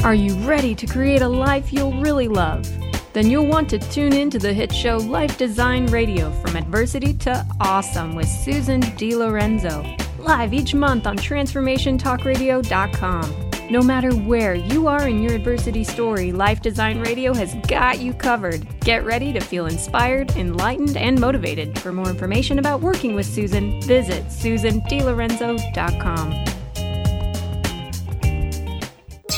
Are 0.04 0.14
you 0.14 0.34
ready 0.48 0.74
to 0.74 0.86
create 0.86 1.20
a 1.22 1.28
life 1.28 1.72
you'll 1.72 2.00
really 2.00 2.26
love? 2.26 2.66
Then 3.12 3.30
you'll 3.30 3.46
want 3.46 3.68
to 3.70 3.78
tune 3.78 4.12
in 4.12 4.28
to 4.30 4.38
the 4.38 4.52
hit 4.52 4.72
show 4.72 4.96
Life 4.96 5.38
Design 5.38 5.86
Radio 5.86 6.30
From 6.40 6.56
Adversity 6.56 7.14
to 7.14 7.46
Awesome 7.60 8.14
with 8.14 8.28
Susan 8.28 8.80
DiLorenzo. 8.80 9.98
Live 10.18 10.54
each 10.54 10.74
month 10.74 11.06
on 11.06 11.16
TransformationTalkRadio.com. 11.18 13.50
No 13.70 13.80
matter 13.80 14.14
where 14.14 14.54
you 14.54 14.86
are 14.86 15.08
in 15.08 15.22
your 15.22 15.32
adversity 15.32 15.82
story, 15.84 16.30
Life 16.30 16.60
Design 16.60 17.00
Radio 17.00 17.32
has 17.32 17.54
got 17.68 18.00
you 18.00 18.12
covered. 18.12 18.66
Get 18.80 19.02
ready 19.04 19.32
to 19.32 19.40
feel 19.40 19.64
inspired, 19.66 20.32
enlightened, 20.32 20.94
and 20.96 21.18
motivated. 21.18 21.78
For 21.78 21.92
more 21.92 22.10
information 22.10 22.58
about 22.58 22.82
working 22.82 23.14
with 23.14 23.24
Susan, 23.26 23.80
visit 23.80 24.26
SusanDiLorenzo.com. 24.26 26.51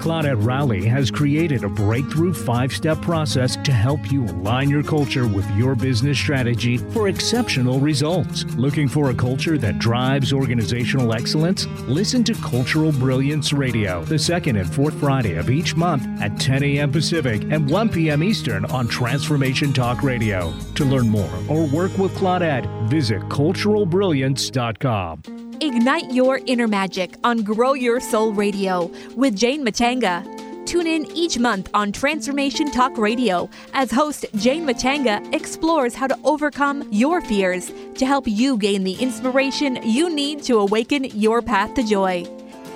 Claudette 0.00 0.42
Rowley 0.44 0.84
has 0.86 1.10
created 1.10 1.64
a 1.64 1.68
breakthrough 1.68 2.32
five 2.32 2.72
step 2.72 3.00
process 3.02 3.56
to 3.64 3.72
help 3.72 4.12
you 4.12 4.24
align 4.24 4.70
your 4.70 4.82
culture 4.82 5.26
with 5.26 5.48
your 5.56 5.74
business 5.74 6.18
strategy 6.18 6.78
for 6.78 7.08
exceptional 7.08 7.80
results. 7.80 8.44
Looking 8.56 8.88
for 8.88 9.10
a 9.10 9.14
culture 9.14 9.58
that 9.58 9.78
drives 9.78 10.32
organizational 10.32 11.12
excellence? 11.12 11.66
Listen 11.88 12.22
to 12.24 12.34
Cultural 12.34 12.92
Brilliance 12.92 13.52
Radio 13.52 14.04
the 14.04 14.18
second 14.18 14.56
and 14.56 14.72
fourth 14.72 14.94
Friday 14.94 15.34
of 15.34 15.50
each 15.50 15.76
month 15.76 16.06
at 16.20 16.38
10 16.38 16.62
a.m. 16.62 16.92
Pacific 16.92 17.42
and 17.50 17.68
1 17.68 17.88
p.m. 17.88 18.22
Eastern 18.22 18.64
on 18.66 18.86
Transformation 18.88 19.72
Talk 19.72 20.02
Radio. 20.02 20.52
To 20.76 20.84
learn 20.84 21.08
more 21.08 21.32
or 21.48 21.66
work 21.66 21.96
with 21.98 22.14
Claudette, 22.16 22.66
visit 22.88 23.20
culturalbrilliance.com. 23.22 25.43
Ignite 25.60 26.12
your 26.12 26.40
inner 26.46 26.66
magic 26.66 27.14
on 27.22 27.42
Grow 27.42 27.74
Your 27.74 28.00
Soul 28.00 28.32
Radio 28.32 28.90
with 29.14 29.36
Jane 29.36 29.64
Matanga. 29.64 30.24
Tune 30.66 30.86
in 30.86 31.06
each 31.12 31.38
month 31.38 31.68
on 31.74 31.92
Transformation 31.92 32.70
Talk 32.70 32.96
Radio 32.98 33.48
as 33.72 33.90
host 33.90 34.26
Jane 34.36 34.66
Matanga 34.66 35.32
explores 35.32 35.94
how 35.94 36.06
to 36.06 36.18
overcome 36.24 36.88
your 36.90 37.20
fears 37.20 37.70
to 37.94 38.04
help 38.04 38.26
you 38.26 38.56
gain 38.56 38.82
the 38.82 38.94
inspiration 38.94 39.78
you 39.84 40.10
need 40.10 40.42
to 40.42 40.58
awaken 40.58 41.04
your 41.04 41.40
path 41.40 41.74
to 41.74 41.82
joy. 41.82 42.24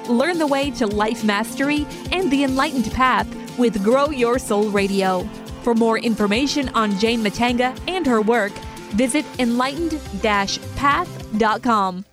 Learn 0.08 0.38
the 0.38 0.46
way 0.46 0.70
to 0.72 0.86
life 0.86 1.24
mastery 1.24 1.86
and 2.12 2.30
the 2.30 2.44
enlightened 2.44 2.90
path 2.92 3.26
with 3.58 3.82
Grow 3.82 4.10
Your 4.10 4.38
Soul 4.38 4.70
Radio. 4.70 5.24
For 5.62 5.74
more 5.74 5.98
information 5.98 6.68
on 6.70 6.96
Jane 6.98 7.24
Matanga 7.24 7.78
and 7.88 8.06
her 8.06 8.22
work, 8.22 8.52
visit 8.92 9.24
enlightened-path.com. 9.38 12.04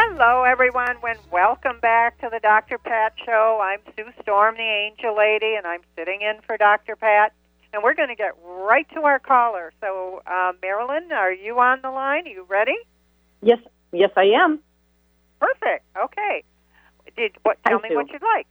Hello, 0.00 0.44
everyone, 0.44 0.94
and 1.02 1.18
welcome 1.32 1.80
back 1.80 2.20
to 2.20 2.28
the 2.30 2.38
Dr. 2.38 2.78
Pat 2.78 3.14
Show. 3.26 3.58
I'm 3.60 3.80
Sue 3.96 4.12
Storm, 4.22 4.54
the 4.54 4.62
Angel 4.62 5.16
Lady, 5.16 5.56
and 5.56 5.66
I'm 5.66 5.80
sitting 5.96 6.20
in 6.20 6.40
for 6.46 6.56
Dr. 6.56 6.94
Pat. 6.94 7.32
And 7.72 7.82
we're 7.82 7.94
going 7.94 8.08
to 8.08 8.14
get 8.14 8.36
right 8.44 8.86
to 8.94 9.00
our 9.00 9.18
caller. 9.18 9.72
So, 9.80 10.22
uh, 10.24 10.52
Marilyn, 10.62 11.10
are 11.10 11.32
you 11.32 11.58
on 11.58 11.80
the 11.82 11.90
line? 11.90 12.28
Are 12.28 12.30
you 12.30 12.46
ready? 12.48 12.76
Yes, 13.42 13.58
yes, 13.90 14.10
I 14.16 14.26
am. 14.26 14.60
Perfect. 15.40 15.84
Okay. 16.00 16.44
Did 17.16 17.32
what? 17.42 17.58
Tell 17.66 17.80
Hi, 17.82 17.88
me 17.88 17.96
what 17.96 18.08
you'd 18.12 18.22
like. 18.22 18.46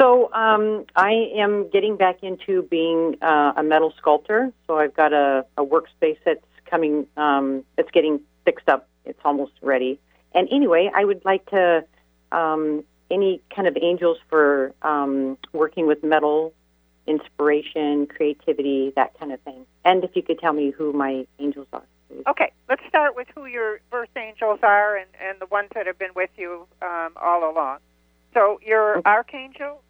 So 0.00 0.32
um, 0.32 0.86
I 0.96 1.30
am 1.36 1.68
getting 1.68 1.98
back 1.98 2.22
into 2.22 2.62
being 2.62 3.16
uh, 3.20 3.52
a 3.54 3.62
metal 3.62 3.92
sculptor. 3.98 4.50
So 4.66 4.78
I've 4.78 4.96
got 4.96 5.12
a, 5.12 5.44
a 5.58 5.62
workspace 5.62 6.16
that's 6.24 6.40
coming. 6.64 7.06
Um, 7.18 7.64
it's 7.76 7.90
getting 7.90 8.20
fixed 8.46 8.70
up. 8.70 8.88
It's 9.04 9.20
almost 9.24 9.52
ready. 9.62 9.98
And 10.34 10.48
anyway, 10.50 10.90
I 10.94 11.04
would 11.04 11.24
like 11.24 11.46
to 11.50 11.84
um, 12.32 12.84
any 13.10 13.40
kind 13.54 13.66
of 13.66 13.76
angels 13.80 14.18
for 14.28 14.72
um, 14.82 15.36
working 15.52 15.86
with 15.86 16.04
metal, 16.04 16.52
inspiration, 17.06 18.06
creativity, 18.06 18.92
that 18.96 19.18
kind 19.18 19.32
of 19.32 19.40
thing. 19.40 19.66
And 19.84 20.04
if 20.04 20.14
you 20.14 20.22
could 20.22 20.38
tell 20.38 20.52
me 20.52 20.70
who 20.70 20.92
my 20.92 21.26
angels 21.38 21.66
are. 21.72 21.82
please. 22.08 22.22
Okay, 22.28 22.52
let's 22.68 22.82
start 22.88 23.16
with 23.16 23.28
who 23.34 23.46
your 23.46 23.80
birth 23.90 24.16
angels 24.16 24.60
are 24.62 24.96
and, 24.96 25.08
and 25.20 25.40
the 25.40 25.46
ones 25.46 25.68
that 25.74 25.86
have 25.86 25.98
been 25.98 26.14
with 26.14 26.30
you 26.36 26.66
um, 26.82 27.12
all 27.16 27.50
along. 27.50 27.78
So, 28.32 28.60
your 28.64 29.02
archangel 29.04 29.82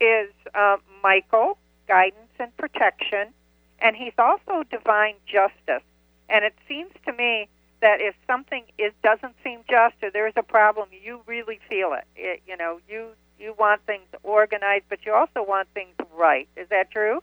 is 0.00 0.30
uh, 0.54 0.78
Michael, 1.02 1.58
guidance 1.86 2.32
and 2.40 2.56
protection, 2.56 3.28
and 3.80 3.94
he's 3.94 4.14
also 4.16 4.64
divine 4.70 5.16
justice. 5.26 5.84
And 6.30 6.44
it 6.46 6.54
seems 6.66 6.92
to 7.04 7.12
me 7.12 7.48
that 7.82 8.00
if 8.00 8.14
something 8.26 8.64
is 8.78 8.92
doesn't 9.02 9.34
seem 9.44 9.60
just 9.68 9.96
or 10.02 10.10
there's 10.10 10.32
a 10.36 10.42
problem, 10.42 10.88
you 11.04 11.20
really 11.26 11.60
feel 11.68 11.92
it. 11.92 12.04
it 12.16 12.42
you 12.46 12.56
know, 12.56 12.80
you 12.88 13.08
you 13.38 13.54
want 13.58 13.84
things 13.84 14.06
organized, 14.22 14.84
but 14.88 15.04
you 15.04 15.12
also 15.12 15.44
want 15.46 15.68
things 15.74 15.94
right. 16.16 16.48
Is 16.56 16.68
that 16.70 16.90
true? 16.90 17.20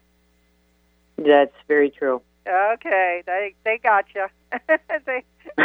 That's 1.18 1.56
very 1.68 1.90
true. 1.90 2.22
Okay, 2.48 3.24
they 3.26 3.56
they 3.64 3.80
got 3.82 4.06
you. 4.14 4.28
they, 5.06 5.24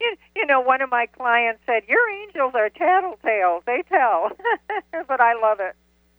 you. 0.00 0.16
You 0.36 0.46
know, 0.46 0.60
one 0.60 0.82
of 0.82 0.90
my 0.90 1.06
clients 1.06 1.62
said, 1.66 1.82
"Your 1.88 2.08
angels 2.10 2.52
are 2.54 2.68
tattletales. 2.70 3.64
They 3.64 3.82
tell," 3.88 4.30
but 5.08 5.20
I 5.20 5.34
love 5.34 5.60
it. 5.60 5.74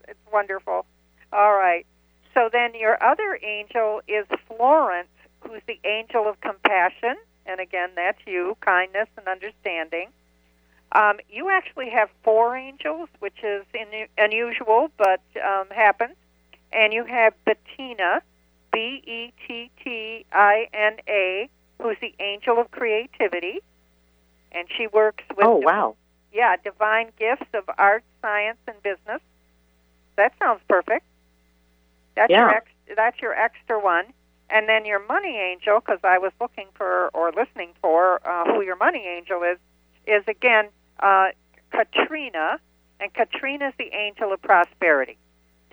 It's 0.07 0.19
wonderful. 0.31 0.85
All 1.31 1.53
right. 1.53 1.85
So 2.33 2.49
then 2.51 2.73
your 2.73 3.01
other 3.03 3.39
angel 3.43 4.01
is 4.07 4.25
Florence, 4.47 5.09
who's 5.41 5.61
the 5.67 5.79
angel 5.85 6.27
of 6.27 6.39
compassion, 6.41 7.15
and 7.45 7.59
again, 7.59 7.89
that's 7.95 8.19
you, 8.25 8.57
kindness 8.61 9.07
and 9.17 9.27
understanding. 9.27 10.09
Um, 10.93 11.19
you 11.29 11.49
actually 11.49 11.89
have 11.89 12.09
four 12.23 12.55
angels, 12.55 13.09
which 13.19 13.43
is 13.43 13.65
in, 13.73 14.07
unusual, 14.17 14.89
but 14.97 15.21
um, 15.43 15.67
happens. 15.69 16.15
And 16.71 16.93
you 16.93 17.03
have 17.05 17.33
Bettina, 17.45 18.21
B 18.71 19.03
E 19.05 19.33
T 19.47 19.71
T 19.83 20.25
I 20.31 20.67
N 20.73 20.97
A, 21.07 21.49
who's 21.81 21.97
the 22.01 22.13
angel 22.19 22.59
of 22.59 22.71
creativity, 22.71 23.59
and 24.51 24.67
she 24.75 24.87
works 24.87 25.23
with. 25.35 25.45
Oh 25.45 25.57
wow! 25.57 25.95
Yeah, 26.31 26.55
divine 26.63 27.11
gifts 27.19 27.47
of 27.53 27.63
art, 27.77 28.03
science, 28.21 28.57
and 28.67 28.81
business. 28.81 29.21
That 30.15 30.33
sounds 30.39 30.61
perfect. 30.67 31.05
That's 32.15 32.31
yeah. 32.31 32.39
your 32.39 32.49
ex, 32.49 32.71
that's 32.95 33.21
your 33.21 33.33
extra 33.33 33.79
one, 33.79 34.05
and 34.49 34.67
then 34.67 34.85
your 34.85 35.05
money 35.05 35.37
angel, 35.37 35.79
because 35.79 35.99
I 36.03 36.17
was 36.17 36.31
looking 36.39 36.67
for 36.75 37.09
or 37.13 37.31
listening 37.31 37.71
for 37.81 38.25
uh, 38.27 38.45
who 38.45 38.61
your 38.61 38.75
money 38.75 39.05
angel 39.07 39.43
is, 39.43 39.57
is 40.05 40.23
again 40.27 40.69
uh, 40.99 41.29
Katrina, 41.71 42.59
and 42.99 43.13
Katrina 43.13 43.69
is 43.69 43.73
the 43.77 43.93
angel 43.93 44.31
of 44.33 44.41
prosperity. 44.41 45.17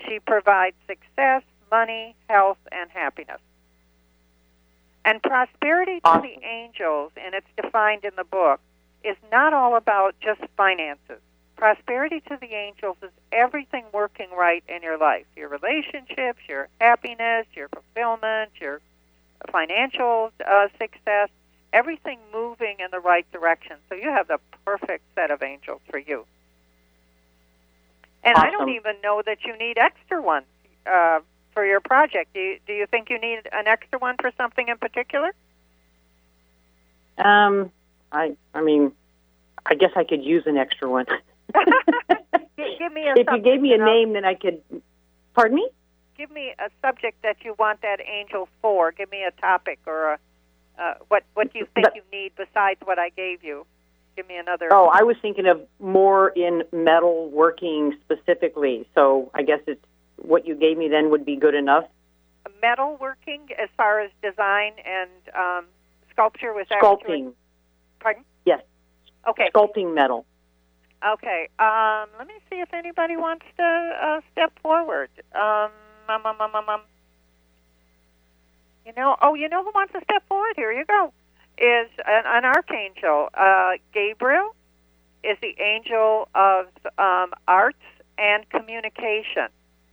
She 0.08 0.18
provides 0.18 0.76
success, 0.86 1.42
money, 1.70 2.14
health, 2.28 2.58
and 2.72 2.90
happiness. 2.90 3.40
And 5.04 5.22
prosperity 5.22 6.00
to 6.00 6.20
the 6.22 6.44
angels, 6.44 7.12
and 7.16 7.34
it's 7.34 7.46
defined 7.60 8.04
in 8.04 8.12
the 8.16 8.24
book, 8.24 8.60
is 9.04 9.16
not 9.30 9.54
all 9.54 9.76
about 9.76 10.14
just 10.20 10.40
finances. 10.56 11.20
Prosperity 11.60 12.20
to 12.20 12.38
the 12.40 12.54
angels 12.54 12.96
is 13.02 13.10
everything 13.32 13.84
working 13.92 14.28
right 14.34 14.64
in 14.66 14.82
your 14.82 14.96
life 14.96 15.26
your 15.36 15.50
relationships, 15.50 16.38
your 16.48 16.68
happiness, 16.80 17.46
your 17.52 17.68
fulfillment, 17.68 18.50
your 18.58 18.80
financial 19.52 20.30
uh, 20.48 20.68
success, 20.78 21.28
everything 21.74 22.18
moving 22.32 22.76
in 22.78 22.86
the 22.90 22.98
right 22.98 23.30
direction. 23.30 23.76
So 23.90 23.94
you 23.94 24.08
have 24.08 24.26
the 24.26 24.38
perfect 24.64 25.04
set 25.14 25.30
of 25.30 25.42
angels 25.42 25.82
for 25.90 25.98
you. 25.98 26.24
And 28.24 28.36
awesome. 28.36 28.48
I 28.48 28.50
don't 28.52 28.70
even 28.70 28.94
know 29.02 29.22
that 29.26 29.44
you 29.44 29.54
need 29.58 29.76
extra 29.76 30.22
ones 30.22 30.46
uh, 30.86 31.20
for 31.52 31.66
your 31.66 31.80
project. 31.80 32.32
Do 32.32 32.40
you, 32.40 32.58
do 32.66 32.72
you 32.72 32.86
think 32.86 33.10
you 33.10 33.20
need 33.20 33.40
an 33.52 33.66
extra 33.66 33.98
one 33.98 34.16
for 34.18 34.32
something 34.38 34.66
in 34.66 34.78
particular? 34.78 35.34
Um, 37.18 37.70
I 38.10 38.34
I 38.54 38.62
mean, 38.62 38.92
I 39.66 39.74
guess 39.74 39.90
I 39.94 40.04
could 40.04 40.24
use 40.24 40.44
an 40.46 40.56
extra 40.56 40.88
one. 40.88 41.04
give 41.52 42.92
me 42.92 43.06
a 43.08 43.14
if 43.16 43.26
you 43.30 43.40
gave 43.42 43.60
me 43.60 43.72
a 43.72 43.78
name, 43.78 44.12
then 44.14 44.24
I 44.24 44.34
could. 44.34 44.62
Pardon 45.34 45.56
me. 45.56 45.68
Give 46.16 46.30
me 46.30 46.52
a 46.58 46.68
subject 46.82 47.22
that 47.22 47.36
you 47.44 47.54
want 47.58 47.80
that 47.82 48.00
angel 48.00 48.48
for. 48.60 48.92
Give 48.92 49.10
me 49.10 49.24
a 49.24 49.40
topic 49.40 49.78
or 49.86 50.14
a 50.14 50.18
uh, 50.80 50.94
what 51.08 51.24
what 51.34 51.52
do 51.52 51.58
you 51.58 51.66
think 51.74 51.88
you 51.94 52.02
need 52.12 52.32
besides 52.36 52.80
what 52.84 52.98
I 52.98 53.10
gave 53.10 53.44
you? 53.44 53.66
Give 54.16 54.26
me 54.26 54.36
another. 54.36 54.68
Oh, 54.72 54.90
I 54.92 55.02
was 55.02 55.16
thinking 55.22 55.46
of 55.46 55.60
more 55.78 56.30
in 56.30 56.62
metal 56.72 57.30
working 57.30 57.96
specifically. 58.04 58.88
So 58.94 59.30
I 59.34 59.42
guess 59.42 59.60
it's 59.66 59.84
what 60.16 60.46
you 60.46 60.54
gave 60.54 60.78
me 60.78 60.88
then 60.88 61.10
would 61.10 61.24
be 61.24 61.36
good 61.36 61.54
enough. 61.54 61.84
Metal 62.60 62.96
working, 63.00 63.48
as 63.62 63.68
far 63.76 64.00
as 64.00 64.10
design 64.22 64.72
and 64.84 65.10
um, 65.34 65.64
sculpture, 66.10 66.52
was 66.52 66.66
sculpting. 66.66 67.00
Actually, 67.00 67.28
pardon? 68.00 68.24
Yes. 68.44 68.62
Okay. 69.28 69.50
Sculpting 69.54 69.94
metal. 69.94 70.26
Okay. 71.06 71.48
Um, 71.58 72.08
let 72.18 72.26
me 72.26 72.34
see 72.50 72.60
if 72.60 72.72
anybody 72.74 73.16
wants 73.16 73.44
to 73.56 73.62
uh, 73.62 74.20
step 74.32 74.52
forward. 74.62 75.08
Um, 75.34 75.70
um, 76.08 76.26
um, 76.26 76.40
um, 76.40 76.68
um, 76.68 76.80
you 78.84 78.92
know, 78.96 79.16
oh, 79.22 79.34
you 79.34 79.48
know 79.48 79.62
who 79.62 79.70
wants 79.74 79.92
to 79.92 80.00
step 80.04 80.26
forward? 80.28 80.54
Here 80.56 80.72
you 80.72 80.84
go. 80.84 81.12
Is 81.58 81.90
an, 82.06 82.22
an 82.26 82.44
archangel. 82.44 83.28
Uh, 83.34 83.72
Gabriel 83.92 84.54
is 85.22 85.36
the 85.42 85.54
angel 85.60 86.28
of 86.34 86.66
um, 86.98 87.32
arts 87.46 87.78
and 88.18 88.48
communication. 88.50 89.48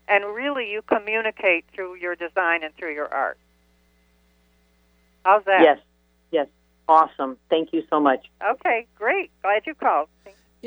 And 0.08 0.26
really, 0.26 0.72
you 0.72 0.82
communicate 0.82 1.66
through 1.74 1.96
your 1.96 2.16
design 2.16 2.64
and 2.64 2.74
through 2.76 2.94
your 2.94 3.14
art. 3.14 3.38
How's 5.26 5.44
that? 5.46 5.62
Yes, 5.62 5.80
yes. 6.32 6.48
Awesome. 6.88 7.38
Thank 7.50 7.74
you 7.74 7.84
so 7.90 8.00
much. 8.00 8.26
Okay, 8.42 8.88
great. 8.98 9.30
Glad 9.42 9.64
you 9.66 9.76
called. 9.76 10.08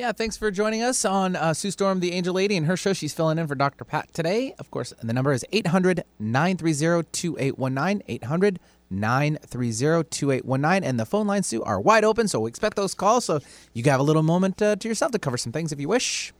Yeah, 0.00 0.12
thanks 0.12 0.38
for 0.38 0.50
joining 0.50 0.82
us 0.82 1.04
on 1.04 1.36
uh, 1.36 1.52
Sue 1.52 1.70
Storm, 1.70 2.00
the 2.00 2.12
Angel 2.12 2.32
Lady, 2.32 2.56
and 2.56 2.64
her 2.64 2.74
show. 2.74 2.94
She's 2.94 3.12
filling 3.12 3.36
in 3.36 3.46
for 3.46 3.54
Dr. 3.54 3.84
Pat 3.84 4.10
today. 4.14 4.54
Of 4.58 4.70
course, 4.70 4.94
the 5.02 5.12
number 5.12 5.30
is 5.30 5.44
800 5.52 6.04
930 6.18 7.06
2819. 7.12 8.02
800 8.08 8.60
930 8.88 10.08
2819. 10.08 10.88
And 10.88 10.98
the 10.98 11.04
phone 11.04 11.26
lines, 11.26 11.48
Sue, 11.48 11.62
are 11.62 11.78
wide 11.78 12.04
open, 12.04 12.28
so 12.28 12.40
we 12.40 12.48
expect 12.48 12.76
those 12.76 12.94
calls. 12.94 13.26
So 13.26 13.40
you 13.74 13.82
have 13.90 14.00
a 14.00 14.02
little 14.02 14.22
moment 14.22 14.62
uh, 14.62 14.76
to 14.76 14.88
yourself 14.88 15.12
to 15.12 15.18
cover 15.18 15.36
some 15.36 15.52
things 15.52 15.70
if 15.70 15.78
you 15.78 15.88
wish. 15.88 16.32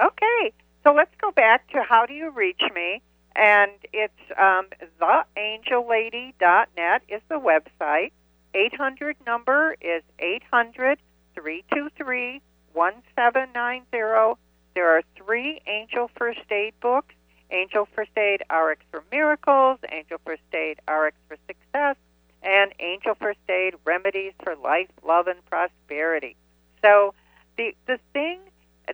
Okay, 0.00 0.54
so 0.82 0.94
let's 0.94 1.14
go 1.20 1.30
back 1.30 1.68
to 1.72 1.82
how 1.82 2.06
do 2.06 2.14
you 2.14 2.30
reach 2.30 2.62
me? 2.74 3.02
And 3.36 3.72
it's 3.92 4.14
um, 4.38 4.68
theangellady.net 4.98 7.02
is 7.10 7.20
the 7.28 7.34
website. 7.34 8.12
800 8.54 9.16
number 9.26 9.76
is 9.82 10.02
800 10.18 10.98
323 11.34 12.40
1790. 12.74 14.40
There 14.74 14.88
are 14.90 15.02
three 15.16 15.60
Angel 15.66 16.10
First 16.16 16.50
Aid 16.50 16.74
books 16.80 17.14
Angel 17.50 17.86
First 17.94 18.16
Aid 18.16 18.42
RX 18.50 18.84
for 18.90 19.04
Miracles, 19.10 19.78
Angel 19.90 20.18
First 20.24 20.42
Aid 20.52 20.80
RX 20.88 21.16
for 21.28 21.36
Success, 21.46 21.96
and 22.42 22.72
Angel 22.80 23.14
First 23.14 23.38
Aid 23.48 23.74
Remedies 23.84 24.32
for 24.42 24.56
Life, 24.56 24.88
Love, 25.06 25.28
and 25.28 25.44
Prosperity. 25.46 26.36
So, 26.82 27.14
the, 27.56 27.74
the 27.86 27.98
thing 28.12 28.40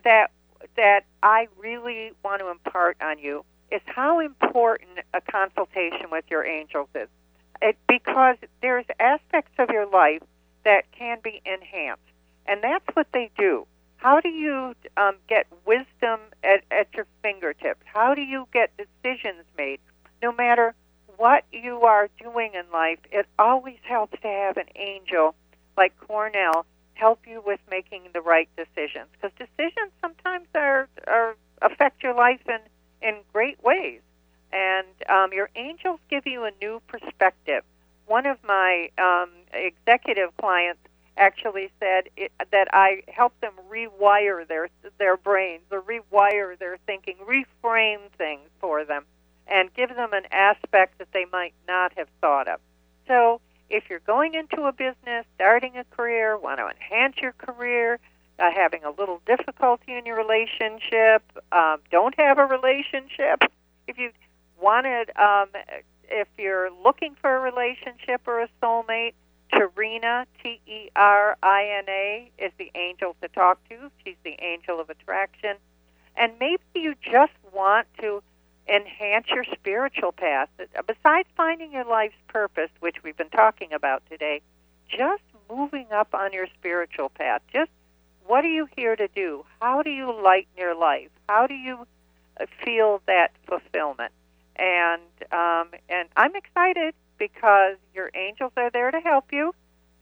that, 0.03 0.31
that 0.77 1.01
I 1.23 1.47
really 1.57 2.11
want 2.23 2.41
to 2.41 2.49
impart 2.49 2.97
on 3.01 3.17
you 3.19 3.43
is 3.71 3.81
how 3.85 4.19
important 4.19 4.99
a 5.13 5.21
consultation 5.21 6.11
with 6.11 6.25
your 6.29 6.45
angels 6.45 6.89
is. 6.93 7.07
It, 7.61 7.77
because 7.87 8.37
there's 8.61 8.85
aspects 8.99 9.53
of 9.57 9.69
your 9.69 9.87
life 9.87 10.21
that 10.63 10.91
can 10.91 11.19
be 11.23 11.41
enhanced. 11.45 12.01
And 12.51 12.61
that's 12.61 12.85
what 12.95 13.07
they 13.13 13.31
do. 13.37 13.65
How 13.95 14.19
do 14.19 14.27
you 14.27 14.75
um, 14.97 15.15
get 15.29 15.47
wisdom 15.65 16.19
at, 16.43 16.65
at 16.69 16.93
your 16.93 17.07
fingertips? 17.21 17.79
How 17.85 18.13
do 18.13 18.21
you 18.21 18.45
get 18.51 18.71
decisions 18.75 19.45
made? 19.57 19.79
No 20.21 20.33
matter 20.33 20.75
what 21.15 21.45
you 21.53 21.83
are 21.83 22.09
doing 22.19 22.51
in 22.53 22.69
life, 22.73 22.99
it 23.09 23.25
always 23.39 23.77
helps 23.83 24.19
to 24.21 24.27
have 24.27 24.57
an 24.57 24.65
angel 24.75 25.33
like 25.77 25.97
Cornell 25.97 26.65
help 26.95 27.21
you 27.25 27.41
with 27.45 27.61
making 27.69 28.01
the 28.13 28.19
right 28.19 28.49
decisions. 28.57 29.07
Because 29.13 29.31
decisions 29.37 29.93
sometimes 30.01 30.47
are, 30.53 30.89
are 31.07 31.37
affect 31.61 32.03
your 32.03 32.15
life 32.15 32.41
in, 32.49 32.59
in 33.01 33.21
great 33.31 33.63
ways. 33.63 34.01
And 34.51 34.87
um, 35.07 35.31
your 35.31 35.49
angels 35.55 36.01
give 36.09 36.27
you 36.27 36.43
a 36.43 36.51
new 36.59 36.81
perspective. 36.87 37.63
One 38.07 38.25
of 38.25 38.39
my 38.43 38.89
um, 38.97 39.29
executive 39.53 40.35
clients 40.35 40.81
actually 41.21 41.69
said 41.79 42.09
it, 42.17 42.31
that 42.51 42.67
I 42.73 43.03
help 43.07 43.39
them 43.41 43.53
rewire 43.71 44.47
their 44.47 44.69
their 44.97 45.17
brains 45.17 45.63
or 45.71 45.81
rewire 45.81 46.57
their 46.57 46.77
thinking, 46.87 47.15
reframe 47.23 48.09
things 48.17 48.49
for 48.59 48.83
them, 48.83 49.05
and 49.47 49.71
give 49.75 49.89
them 49.95 50.13
an 50.13 50.23
aspect 50.31 50.97
that 50.97 51.09
they 51.13 51.25
might 51.31 51.53
not 51.67 51.93
have 51.95 52.07
thought 52.21 52.47
of. 52.47 52.59
So, 53.07 53.39
if 53.69 53.83
you're 53.89 53.99
going 53.99 54.33
into 54.33 54.63
a 54.63 54.71
business, 54.71 55.25
starting 55.35 55.77
a 55.77 55.83
career, 55.95 56.37
want 56.37 56.59
to 56.59 56.67
enhance 56.67 57.17
your 57.21 57.33
career, 57.33 57.99
uh, 58.39 58.49
having 58.51 58.83
a 58.83 58.89
little 58.89 59.21
difficulty 59.27 59.93
in 59.93 60.05
your 60.05 60.17
relationship, 60.17 61.21
um, 61.51 61.79
don't 61.91 62.15
have 62.17 62.39
a 62.39 62.45
relationship, 62.45 63.43
if 63.87 63.97
you 63.99 64.09
wanted, 64.59 65.11
um, 65.17 65.49
if 66.09 66.27
you're 66.37 66.71
looking 66.83 67.15
for 67.21 67.35
a 67.35 67.39
relationship 67.39 68.21
or 68.25 68.41
a 68.41 68.49
soulmate, 68.61 69.13
Terina, 69.53 70.25
T 70.41 70.61
E 70.65 70.89
R 70.95 71.37
I 71.43 71.65
N 71.79 71.89
A, 71.89 72.31
is 72.37 72.51
the 72.57 72.71
angel 72.75 73.15
to 73.21 73.27
talk 73.27 73.59
to. 73.69 73.91
She's 74.03 74.15
the 74.23 74.35
angel 74.41 74.79
of 74.79 74.89
attraction. 74.89 75.55
And 76.15 76.33
maybe 76.39 76.61
you 76.75 76.95
just 77.01 77.33
want 77.53 77.87
to 77.99 78.21
enhance 78.67 79.27
your 79.29 79.43
spiritual 79.53 80.11
path. 80.11 80.49
Besides 80.87 81.27
finding 81.35 81.71
your 81.71 81.85
life's 81.85 82.15
purpose, 82.27 82.69
which 82.79 82.97
we've 83.03 83.17
been 83.17 83.29
talking 83.29 83.73
about 83.73 84.03
today, 84.09 84.41
just 84.89 85.23
moving 85.49 85.87
up 85.91 86.13
on 86.13 86.33
your 86.33 86.47
spiritual 86.57 87.09
path. 87.09 87.41
Just 87.51 87.71
what 88.25 88.45
are 88.45 88.49
you 88.51 88.67
here 88.75 88.95
to 88.95 89.07
do? 89.09 89.45
How 89.59 89.81
do 89.81 89.89
you 89.89 90.13
lighten 90.23 90.51
your 90.57 90.75
life? 90.75 91.09
How 91.27 91.47
do 91.47 91.53
you 91.53 91.85
uh, 92.39 92.45
feel 92.63 93.01
that 93.07 93.31
fulfillment? 93.47 94.13
And 94.55 95.01
um, 95.31 95.69
and 95.89 96.07
I'm 96.15 96.35
excited 96.35 96.93
because 97.21 97.77
your 97.93 98.09
angels 98.15 98.51
are 98.57 98.71
there 98.71 98.89
to 98.89 98.99
help 98.99 99.25
you. 99.31 99.53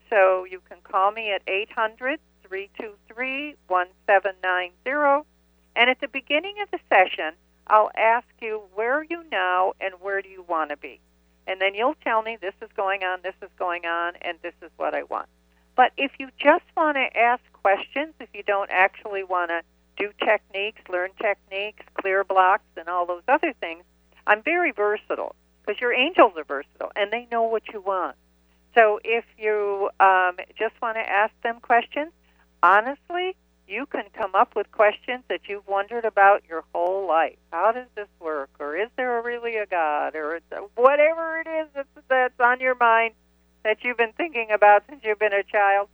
So 0.09 0.45
you 0.45 0.61
can 0.69 0.77
call 0.81 1.11
me 1.11 1.33
at 1.33 1.41
800 1.47 2.17
323 2.47 3.55
1790. 3.67 5.27
And 5.75 5.89
at 5.89 5.99
the 5.99 6.07
beginning 6.07 6.55
of 6.63 6.71
the 6.71 6.79
session, 6.87 7.33
I'll 7.67 7.91
ask 7.97 8.25
you, 8.41 8.61
where 8.73 8.93
are 8.93 9.03
you 9.03 9.25
now 9.29 9.73
and 9.81 9.95
where 9.99 10.21
do 10.21 10.29
you 10.29 10.43
want 10.47 10.69
to 10.69 10.77
be? 10.77 11.01
And 11.45 11.59
then 11.59 11.75
you'll 11.75 11.97
tell 12.05 12.21
me, 12.21 12.37
this 12.39 12.53
is 12.61 12.69
going 12.77 13.03
on, 13.03 13.19
this 13.21 13.35
is 13.41 13.49
going 13.59 13.85
on, 13.85 14.13
and 14.21 14.37
this 14.41 14.53
is 14.61 14.71
what 14.77 14.95
I 14.95 15.03
want. 15.03 15.27
But 15.75 15.91
if 15.97 16.11
you 16.19 16.29
just 16.39 16.63
want 16.77 16.95
to 16.95 17.17
ask 17.17 17.43
questions, 17.51 18.13
if 18.21 18.29
you 18.33 18.43
don't 18.43 18.69
actually 18.71 19.25
want 19.25 19.51
to 19.51 19.61
do 19.97 20.13
techniques, 20.23 20.81
learn 20.89 21.09
techniques, 21.21 21.83
clear 21.99 22.23
blocks, 22.23 22.63
and 22.77 22.87
all 22.87 23.05
those 23.05 23.23
other 23.27 23.53
things, 23.59 23.83
I'm 24.25 24.41
very 24.41 24.71
versatile 24.71 25.35
because 25.69 25.79
your 25.79 25.93
angels 25.93 26.33
are 26.35 26.43
versatile 26.43 26.91
and 26.95 27.11
they 27.11 27.27
know 27.31 27.43
what 27.43 27.61
you 27.71 27.79
want. 27.79 28.15
So 28.73 28.99
if 29.03 29.23
you 29.37 29.89
um, 29.99 30.37
just 30.57 30.73
want 30.81 30.97
to 30.97 31.07
ask 31.07 31.31
them 31.43 31.59
questions, 31.61 32.11
honestly, 32.63 33.35
you 33.67 33.85
can 33.85 34.05
come 34.13 34.33
up 34.33 34.55
with 34.55 34.71
questions 34.71 35.23
that 35.29 35.41
you've 35.47 35.67
wondered 35.67 36.05
about 36.05 36.41
your 36.49 36.63
whole 36.73 37.07
life. 37.07 37.37
How 37.51 37.71
does 37.71 37.85
this 37.95 38.07
work? 38.19 38.49
Or 38.59 38.75
is 38.75 38.89
there 38.95 39.21
really 39.21 39.57
a 39.57 39.67
God? 39.67 40.15
Or 40.15 40.39
whatever 40.75 41.41
it 41.41 41.47
is 41.47 41.67
that's, 41.75 42.07
that's 42.07 42.39
on 42.39 42.59
your 42.59 42.75
mind 42.75 43.13
that 43.63 43.83
you've 43.83 43.97
been 43.97 44.13
thinking 44.13 44.47
about 44.51 44.83
since 44.89 45.01
you've 45.03 45.19
been 45.19 45.33
a 45.33 45.43
child. 45.43 45.87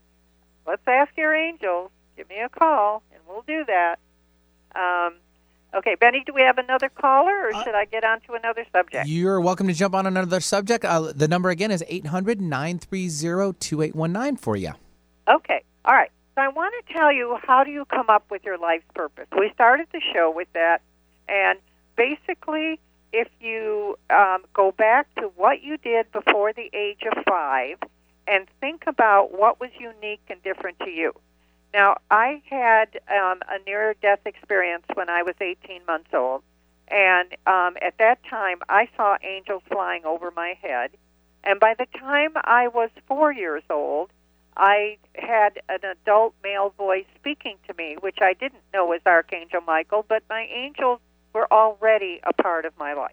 Let's 0.66 0.88
ask 0.88 1.12
your 1.18 1.36
angels. 1.36 1.92
Give 2.16 2.30
me 2.30 2.40
a 2.40 2.48
call, 2.48 3.04
and 3.12 3.22
we'll 3.28 3.44
do 3.46 3.66
that. 3.66 4.00
Um, 4.74 5.16
okay, 5.76 5.96
Benny, 5.96 6.24
do 6.26 6.34
we 6.34 6.42
have 6.42 6.58
another 6.58 6.90
caller, 6.90 7.48
or 7.48 7.56
uh, 7.56 7.64
should 7.64 7.76
I 7.76 7.86
get 7.86 8.04
on 8.04 8.22
to 8.22 8.34
another 8.34 8.66
subject? 8.72 9.08
You're 9.08 9.42
welcome 9.42 9.68
to 9.68 9.74
jump 9.74 9.94
on 9.94 10.06
another 10.06 10.40
subject. 10.40 10.86
Uh, 10.86 11.12
the 11.14 11.28
number 11.28 11.50
again 11.50 11.72
is 11.72 11.84
800 11.88 12.42
930 12.42 13.54
2819 13.60 14.38
for 14.38 14.56
you. 14.56 14.72
Okay, 15.28 15.64
all 15.84 15.94
right. 15.94 16.12
So 16.36 16.42
I 16.42 16.50
want 16.50 16.74
to 16.86 16.94
tell 16.94 17.12
you 17.14 17.38
how 17.42 17.64
do 17.64 17.72
you 17.72 17.86
come 17.86 18.10
up 18.10 18.26
with 18.30 18.44
your 18.44 18.58
life's 18.58 18.86
purpose. 18.94 19.28
We 19.38 19.52
started 19.54 19.88
the 19.92 20.02
show 20.14 20.32
with 20.36 20.48
that, 20.54 20.82
and 21.28 21.60
basically, 21.96 22.80
if 23.14 23.28
you 23.40 23.98
um, 24.10 24.44
go 24.54 24.72
back 24.72 25.14
to 25.16 25.32
what 25.36 25.62
you 25.62 25.78
did 25.78 26.12
before 26.12 26.52
the 26.54 26.70
age 26.74 27.04
of 27.10 27.24
five 27.26 27.78
and 28.28 28.48
think 28.60 28.84
about 28.88 29.38
what 29.38 29.60
was 29.60 29.70
unique 29.80 30.22
and 30.30 30.42
different 30.44 30.80
to 30.80 30.90
you. 30.90 31.14
Now, 31.76 31.98
I 32.10 32.42
had 32.50 33.02
um, 33.10 33.42
a 33.50 33.60
near 33.66 33.96
death 34.02 34.22
experience 34.26 34.86
when 34.94 35.10
I 35.10 35.24
was 35.24 35.36
18 35.42 35.82
months 35.86 36.10
old, 36.14 36.42
and 36.88 37.28
um, 37.46 37.76
at 37.82 37.98
that 38.00 38.20
time, 38.30 38.60
I 38.70 38.88
saw 38.96 39.18
angels 39.22 39.62
flying 39.70 40.06
over 40.06 40.32
my 40.32 40.58
head. 40.62 40.92
And 41.44 41.60
by 41.60 41.76
the 41.78 41.86
time 42.00 42.32
I 42.36 42.70
was 42.70 42.92
four 43.10 43.34
years 43.34 43.64
old, 43.70 44.10
I 44.56 45.00
had 45.16 45.60
an 45.68 45.80
adult 45.84 46.34
male 46.42 46.74
voice 46.78 47.08
speaking 47.20 47.58
to 47.68 47.74
me, 47.74 47.98
which 48.00 48.20
I 48.22 48.32
didn't 48.32 48.64
know 48.74 48.86
was 48.86 49.02
Archangel 49.06 49.60
Michael, 49.60 50.06
but 50.08 50.24
my 50.30 50.44
angels 50.44 51.02
were 51.34 51.52
already 51.52 52.22
a 52.24 52.32
part 52.32 52.64
of 52.64 52.72
my 52.80 52.94
life. 52.94 53.12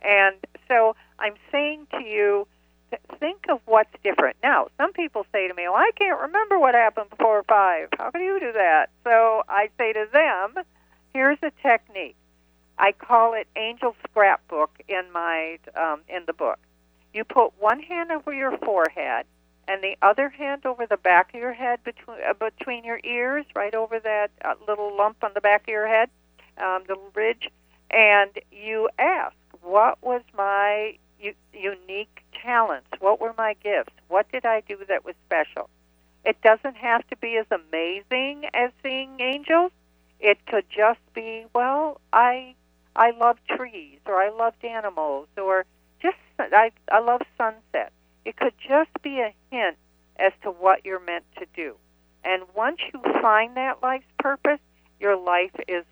And 0.00 0.36
so 0.68 0.96
I'm 1.18 1.34
saying 1.52 1.88
to 1.90 2.02
you, 2.02 2.46
think 3.18 3.46
of 3.48 3.60
what's 3.66 3.90
different. 4.02 4.36
Now, 4.42 4.68
some 4.76 4.92
people 4.92 5.26
say 5.32 5.48
to 5.48 5.54
me, 5.54 5.64
well, 5.64 5.76
I 5.76 5.90
can't 5.96 6.20
remember 6.20 6.58
what 6.58 6.74
happened 6.74 7.10
before 7.10 7.42
five. 7.44 7.88
How 7.98 8.10
can 8.10 8.22
you 8.22 8.38
do 8.40 8.52
that? 8.52 8.90
So 9.04 9.42
I 9.48 9.68
say 9.78 9.92
to 9.92 10.06
them, 10.12 10.64
here's 11.12 11.38
a 11.42 11.52
technique. 11.62 12.16
I 12.78 12.92
call 12.92 13.34
it 13.34 13.46
angel 13.56 13.94
scrapbook 14.08 14.70
in 14.88 15.12
my 15.12 15.58
um, 15.76 16.00
in 16.08 16.22
the 16.26 16.32
book. 16.32 16.58
You 17.12 17.24
put 17.24 17.52
one 17.60 17.80
hand 17.80 18.10
over 18.10 18.32
your 18.32 18.56
forehead 18.58 19.26
and 19.68 19.82
the 19.82 19.96
other 20.02 20.28
hand 20.28 20.66
over 20.66 20.86
the 20.86 20.96
back 20.96 21.34
of 21.34 21.40
your 21.40 21.52
head 21.52 21.80
between 21.84 22.16
uh, 22.28 22.32
between 22.32 22.84
your 22.84 23.00
ears, 23.04 23.44
right 23.54 23.74
over 23.74 24.00
that 24.00 24.30
uh, 24.44 24.54
little 24.66 24.96
lump 24.96 25.22
on 25.22 25.32
the 25.34 25.40
back 25.40 25.62
of 25.62 25.68
your 25.68 25.86
head, 25.86 26.08
um, 26.58 26.82
the 26.88 26.96
ridge, 27.14 27.48
and 27.90 28.30
you 28.50 28.88
ask, 28.98 29.36
"What 29.62 29.98
was 30.02 30.22
my 30.36 30.96
unique 31.52 32.22
talents? 32.42 32.88
What 33.00 33.20
were 33.20 33.34
my 33.36 33.54
gifts? 33.54 33.92
What 34.08 34.30
did 34.32 34.44
I 34.46 34.60
do 34.60 34.78
that 34.88 35.04
was 35.04 35.14
special?" 35.26 35.68
It 36.24 36.40
doesn't 36.42 36.76
have 36.76 37.06
to 37.08 37.16
be 37.16 37.36
as 37.36 37.46
amazing 37.50 38.46
as 38.52 38.72
seeing 38.82 39.20
angels. 39.20 39.72
It 40.18 40.44
could 40.46 40.68
just 40.68 41.00
be, 41.14 41.46
well, 41.54 42.00
I 42.12 42.54
I 42.94 43.12
love 43.12 43.38
trees, 43.48 44.00
or 44.06 44.22
I 44.22 44.30
loved 44.30 44.64
animals, 44.64 45.28
or 45.36 45.64
just 46.00 46.18
I 46.38 46.72
I 46.90 46.98
love 47.00 47.22
sunsets 47.38 47.94
it 48.24 48.36
could 48.36 48.54
just 48.66 48.90
be 49.02 49.20
a 49.20 49.34
hint 49.50 49.76
as 50.18 50.32
to 50.42 50.50
what 50.50 50.84
you're 50.84 51.00
meant 51.00 51.24
to 51.38 51.46
do. 51.54 51.76
And 52.24 52.42
once 52.54 52.78
you 52.92 53.00
find 53.22 53.56
that 53.56 53.82
life's 53.82 54.04
purpose, 54.18 54.60
your 54.98 55.16
life 55.16 55.54
is 55.66 55.84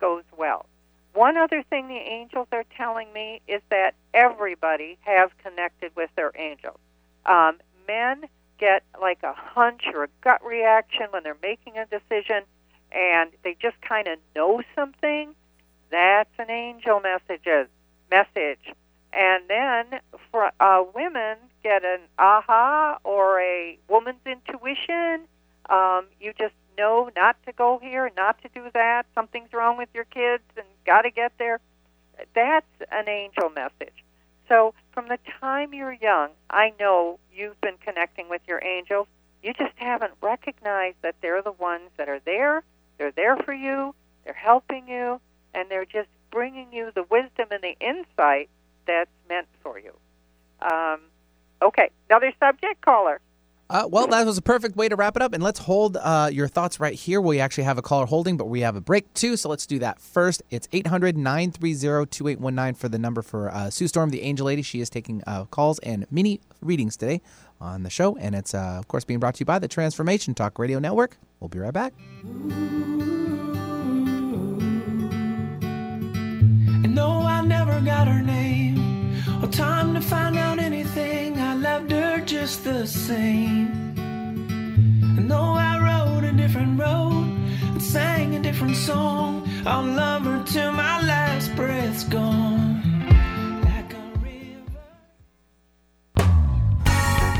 goes 0.00 0.22
well. 0.36 0.66
One 1.14 1.36
other 1.36 1.62
thing 1.68 1.88
the 1.88 1.94
angels 1.94 2.48
are 2.52 2.64
telling 2.76 3.12
me 3.12 3.40
is 3.46 3.60
that 3.70 3.94
everybody 4.14 4.98
has 5.02 5.30
connected 5.42 5.92
with 5.94 6.10
their 6.16 6.32
angels. 6.36 6.78
Um, 7.26 7.58
men 7.86 8.24
get 8.58 8.82
like 9.00 9.22
a 9.22 9.34
hunch 9.34 9.82
or 9.92 10.04
a 10.04 10.08
gut 10.22 10.44
reaction 10.44 11.06
when 11.10 11.22
they're 11.22 11.36
making 11.42 11.74
a 11.76 11.86
decision, 11.86 12.44
and 12.92 13.30
they 13.44 13.56
just 13.60 13.80
kind 13.82 14.08
of 14.08 14.18
know 14.34 14.62
something. 14.74 15.34
That's 15.90 16.30
an 16.38 16.50
angel 16.50 17.00
messages 17.00 17.68
message. 18.10 18.74
And 19.12 19.42
then 19.48 20.00
for 20.30 20.50
uh, 20.60 20.84
women 20.94 21.36
get 21.62 21.84
an 21.84 22.00
aha 22.18 22.98
or 23.04 23.40
a 23.40 23.78
woman's 23.88 24.24
intuition. 24.26 25.26
Um, 25.68 26.06
you 26.20 26.32
just 26.38 26.54
know 26.76 27.10
not 27.16 27.36
to 27.46 27.52
go 27.52 27.78
here, 27.82 28.10
not 28.16 28.40
to 28.42 28.48
do 28.48 28.70
that. 28.74 29.06
Something's 29.14 29.52
wrong 29.52 29.76
with 29.76 29.88
your 29.94 30.04
kids, 30.04 30.42
and 30.56 30.66
got 30.86 31.02
to 31.02 31.10
get 31.10 31.32
there. 31.38 31.60
That's 32.34 32.66
an 32.90 33.08
angel 33.08 33.50
message. 33.50 34.04
So 34.48 34.74
from 34.92 35.08
the 35.08 35.18
time 35.40 35.72
you're 35.72 35.92
young, 35.92 36.30
I 36.50 36.72
know 36.78 37.18
you've 37.32 37.60
been 37.60 37.78
connecting 37.80 38.28
with 38.28 38.42
your 38.46 38.62
angels. 38.62 39.06
You 39.42 39.52
just 39.54 39.72
haven't 39.76 40.12
recognized 40.20 40.96
that 41.02 41.16
they're 41.20 41.42
the 41.42 41.52
ones 41.52 41.90
that 41.96 42.08
are 42.08 42.20
there. 42.24 42.62
They're 42.98 43.12
there 43.12 43.36
for 43.36 43.54
you. 43.54 43.94
They're 44.24 44.34
helping 44.34 44.86
you, 44.86 45.20
and 45.54 45.70
they're 45.70 45.84
just 45.84 46.08
bringing 46.30 46.72
you 46.72 46.90
the 46.94 47.02
wisdom 47.04 47.48
and 47.50 47.62
the 47.62 47.76
insight 47.80 48.48
that's 48.86 49.10
meant 49.28 49.48
for 49.62 49.78
you. 49.78 49.92
Um, 50.60 51.00
okay, 51.60 51.90
another 52.08 52.32
subject 52.38 52.80
caller. 52.82 53.20
Uh, 53.72 53.88
well, 53.90 54.06
that 54.06 54.26
was 54.26 54.36
a 54.36 54.42
perfect 54.42 54.76
way 54.76 54.86
to 54.86 54.94
wrap 54.96 55.16
it 55.16 55.22
up. 55.22 55.32
And 55.32 55.42
let's 55.42 55.58
hold 55.58 55.96
uh, 55.96 56.28
your 56.30 56.46
thoughts 56.46 56.78
right 56.78 56.92
here. 56.94 57.22
We 57.22 57.40
actually 57.40 57.64
have 57.64 57.78
a 57.78 57.82
caller 57.82 58.04
holding, 58.04 58.36
but 58.36 58.44
we 58.44 58.60
have 58.60 58.76
a 58.76 58.82
break 58.82 59.14
too. 59.14 59.38
So 59.38 59.48
let's 59.48 59.66
do 59.66 59.78
that 59.78 59.98
first. 59.98 60.42
It's 60.50 60.68
800 60.72 61.16
930 61.16 62.04
2819 62.10 62.74
for 62.74 62.90
the 62.90 62.98
number 62.98 63.22
for 63.22 63.50
uh, 63.50 63.70
Sue 63.70 63.88
Storm, 63.88 64.10
the 64.10 64.20
Angel 64.20 64.44
Lady. 64.44 64.60
She 64.60 64.82
is 64.82 64.90
taking 64.90 65.22
uh, 65.26 65.46
calls 65.46 65.78
and 65.78 66.06
mini 66.10 66.42
readings 66.60 66.98
today 66.98 67.22
on 67.62 67.82
the 67.82 67.88
show. 67.88 68.14
And 68.16 68.34
it's, 68.34 68.52
uh, 68.52 68.76
of 68.78 68.88
course, 68.88 69.04
being 69.04 69.20
brought 69.20 69.36
to 69.36 69.40
you 69.40 69.46
by 69.46 69.58
the 69.58 69.68
Transformation 69.68 70.34
Talk 70.34 70.58
Radio 70.58 70.78
Network. 70.78 71.16
We'll 71.40 71.48
be 71.48 71.58
right 71.58 71.72
back. 71.72 71.94
And 76.84 76.94
no, 76.94 77.22
I 77.22 77.40
never 77.40 77.80
got 77.80 78.06
her 78.06 78.20
name 78.20 79.16
or 79.42 79.48
time 79.48 79.94
to 79.94 80.02
find 80.02 80.36
out 80.36 80.58
anything. 80.58 81.11
Just 82.52 82.64
the 82.64 82.86
same. 82.86 83.94
And 83.96 85.30
though 85.30 85.54
I 85.54 85.78
rode 85.80 86.24
a 86.24 86.32
different 86.32 86.78
road 86.78 87.24
and 87.62 87.82
sang 87.82 88.36
a 88.36 88.40
different 88.40 88.76
song, 88.76 89.48
I'll 89.64 89.82
love 89.82 90.24
her 90.24 90.44
till 90.44 90.70
my 90.70 91.00
last 91.00 91.56
breath's 91.56 92.04
gone. 92.04 92.82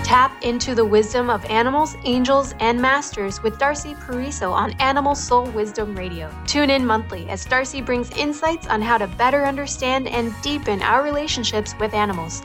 Tap 0.02 0.32
into 0.42 0.74
the 0.74 0.84
wisdom 0.86 1.28
of 1.28 1.44
animals, 1.44 1.94
angels, 2.04 2.54
and 2.60 2.80
masters 2.80 3.42
with 3.42 3.58
Darcy 3.58 3.92
Pariso 3.92 4.50
on 4.50 4.72
Animal 4.80 5.14
Soul 5.14 5.44
Wisdom 5.50 5.94
Radio. 5.94 6.34
Tune 6.46 6.70
in 6.70 6.86
monthly 6.86 7.28
as 7.28 7.44
Darcy 7.44 7.82
brings 7.82 8.10
insights 8.16 8.66
on 8.66 8.80
how 8.80 8.96
to 8.96 9.06
better 9.08 9.44
understand 9.44 10.08
and 10.08 10.32
deepen 10.40 10.80
our 10.80 11.02
relationships 11.02 11.74
with 11.78 11.92
animals. 11.92 12.40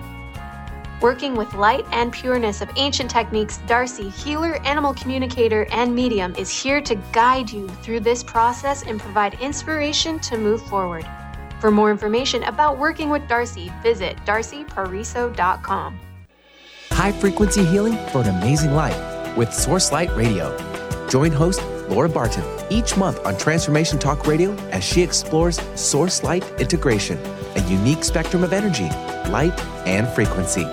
Working 1.00 1.36
with 1.36 1.54
light 1.54 1.86
and 1.92 2.12
pureness 2.12 2.62
of 2.62 2.72
ancient 2.76 3.12
techniques, 3.12 3.60
Darcy, 3.68 4.10
healer, 4.10 4.56
animal 4.66 4.96
communicator, 4.96 5.68
and 5.72 5.94
medium, 5.94 6.34
is 6.36 6.50
here 6.50 6.82
to 6.82 6.96
guide 7.12 7.52
you 7.52 7.68
through 7.84 8.00
this 8.00 8.24
process 8.24 8.82
and 8.82 9.00
provide 9.00 9.40
inspiration 9.40 10.20
to 10.22 10.38
move 10.40 10.62
forward. 10.64 11.06
For 11.60 11.70
more 11.70 11.92
information 11.92 12.44
about 12.44 12.80
working 12.80 13.10
with 13.10 13.28
Darcy, 13.28 13.72
visit 13.84 14.18
darcypariso.com. 14.26 16.00
High 16.92 17.12
frequency 17.12 17.64
healing 17.64 17.98
for 18.08 18.22
an 18.22 18.30
amazing 18.30 18.74
life 18.74 19.38
with 19.38 19.54
Source 19.54 19.92
Light 19.92 20.10
Radio. 20.16 20.58
Join 21.10 21.32
host 21.32 21.62
Laura 21.90 22.10
Barton 22.10 22.44
each 22.70 22.98
month 22.98 23.26
on 23.26 23.38
Transformation 23.38 23.98
Talk 23.98 24.28
Radio 24.28 24.54
as 24.72 24.84
she 24.84 25.02
explores 25.02 25.62
Source 25.76 26.22
Light 26.24 26.44
integration, 26.60 27.18
a 27.56 27.62
unique 27.70 28.04
spectrum 28.04 28.44
of 28.44 28.52
energy, 28.54 28.90
light, 29.30 29.58
and 29.86 30.08
frequency. 30.10 30.66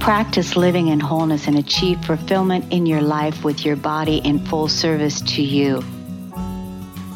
Practice 0.00 0.56
living 0.56 0.88
in 0.88 0.98
wholeness 0.98 1.46
and 1.46 1.56
achieve 1.58 2.02
fulfillment 2.04 2.72
in 2.72 2.86
your 2.86 3.02
life 3.02 3.44
with 3.44 3.66
your 3.66 3.76
body 3.76 4.16
in 4.16 4.38
full 4.46 4.66
service 4.66 5.20
to 5.20 5.42
you. 5.42 5.84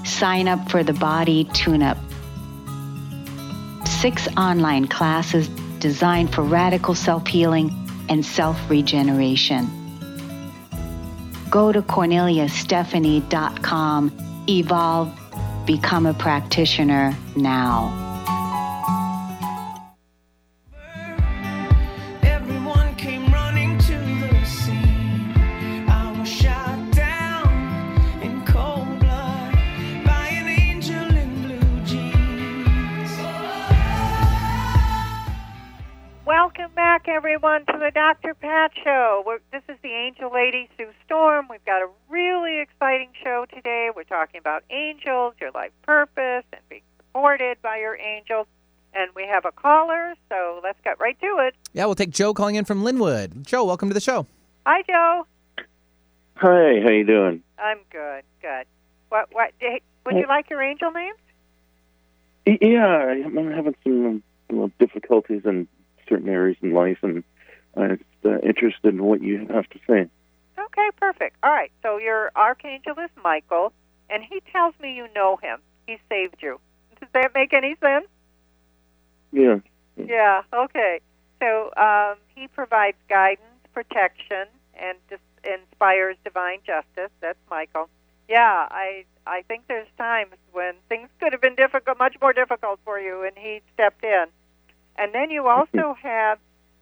Sign 0.04 0.48
up 0.48 0.70
for 0.70 0.84
the 0.84 0.92
Body 0.92 1.44
Tune 1.54 1.82
Up. 1.82 1.96
Six 3.86 4.28
online 4.36 4.86
classes 4.86 5.48
designed 5.78 6.34
for 6.34 6.42
radical 6.42 6.94
self 6.94 7.26
healing 7.26 7.72
and 8.10 8.22
self 8.24 8.68
regeneration. 8.68 9.66
Go 11.48 11.72
to 11.72 11.80
corneliastephanie.com, 11.80 14.44
evolve, 14.46 15.10
become 15.64 16.04
a 16.04 16.12
practitioner 16.12 17.16
now. 17.34 18.03
Lady, 40.44 40.68
Sue 40.76 40.90
Storm. 41.06 41.46
We've 41.48 41.64
got 41.64 41.80
a 41.80 41.88
really 42.10 42.60
exciting 42.60 43.08
show 43.22 43.46
today. 43.50 43.88
We're 43.96 44.04
talking 44.04 44.38
about 44.38 44.62
angels, 44.68 45.32
your 45.40 45.50
life 45.52 45.70
purpose, 45.80 46.44
and 46.52 46.60
being 46.68 46.82
supported 46.98 47.62
by 47.62 47.78
your 47.78 47.96
angels. 47.96 48.46
And 48.92 49.10
we 49.16 49.26
have 49.26 49.46
a 49.46 49.52
caller, 49.52 50.12
so 50.28 50.60
let's 50.62 50.78
get 50.84 51.00
right 51.00 51.18
to 51.18 51.38
it. 51.38 51.54
Yeah, 51.72 51.86
we'll 51.86 51.94
take 51.94 52.10
Joe 52.10 52.34
calling 52.34 52.56
in 52.56 52.66
from 52.66 52.84
Linwood. 52.84 53.46
Joe, 53.46 53.64
welcome 53.64 53.88
to 53.88 53.94
the 53.94 54.02
show. 54.02 54.26
Hi, 54.66 54.82
Joe. 54.82 55.26
Hi, 56.34 56.78
how 56.82 56.90
you 56.90 57.06
doing? 57.06 57.42
I'm 57.58 57.78
good. 57.88 58.22
Good. 58.42 58.66
What? 59.08 59.28
What? 59.32 59.52
hey, 59.60 59.80
Would 60.04 60.16
you 60.16 60.26
like 60.28 60.50
your 60.50 60.60
angel 60.60 60.90
names? 60.90 61.16
Yeah, 62.60 62.84
I'm 62.84 63.50
having 63.50 63.76
some 63.82 64.22
you 64.50 64.72
difficulties 64.78 65.40
in 65.46 65.68
certain 66.06 66.28
areas 66.28 66.58
in 66.60 66.74
life, 66.74 66.98
and 67.00 67.24
I'm 67.78 67.98
uh, 68.26 68.40
interested 68.40 68.92
in 68.92 69.02
what 69.02 69.22
you 69.22 69.46
have 69.48 69.70
to 69.70 69.78
say. 69.88 70.10
Okay, 70.76 70.90
perfect. 71.00 71.36
All 71.42 71.50
right. 71.50 71.70
So 71.82 71.98
your 71.98 72.32
archangel 72.34 72.94
is 72.98 73.10
Michael, 73.22 73.72
and 74.10 74.22
he 74.24 74.42
tells 74.52 74.74
me 74.80 74.94
you 74.94 75.06
know 75.14 75.36
him. 75.36 75.60
He 75.86 75.98
saved 76.08 76.36
you. 76.40 76.58
Does 77.00 77.08
that 77.12 77.32
make 77.34 77.52
any 77.52 77.76
sense? 77.80 78.06
Yeah. 79.32 79.58
Yeah. 79.96 80.42
Okay. 80.52 81.00
So 81.40 81.70
um, 81.76 82.16
he 82.34 82.48
provides 82.48 82.96
guidance, 83.08 83.46
protection, 83.72 84.46
and 84.74 84.98
dis- 85.08 85.18
inspires 85.44 86.16
divine 86.24 86.58
justice. 86.66 87.10
That's 87.20 87.38
Michael. 87.50 87.88
Yeah, 88.28 88.66
I 88.70 89.04
I 89.26 89.42
think 89.42 89.64
there's 89.68 89.88
times 89.98 90.34
when 90.52 90.74
things 90.88 91.08
could 91.20 91.32
have 91.32 91.40
been 91.40 91.54
difficult, 91.54 91.98
much 91.98 92.16
more 92.20 92.32
difficult 92.32 92.80
for 92.84 92.98
you, 92.98 93.22
and 93.22 93.36
he 93.36 93.60
stepped 93.74 94.02
in. 94.02 94.26
And 94.96 95.12
then 95.12 95.30
you 95.30 95.46
also 95.46 95.94
have 96.02 96.38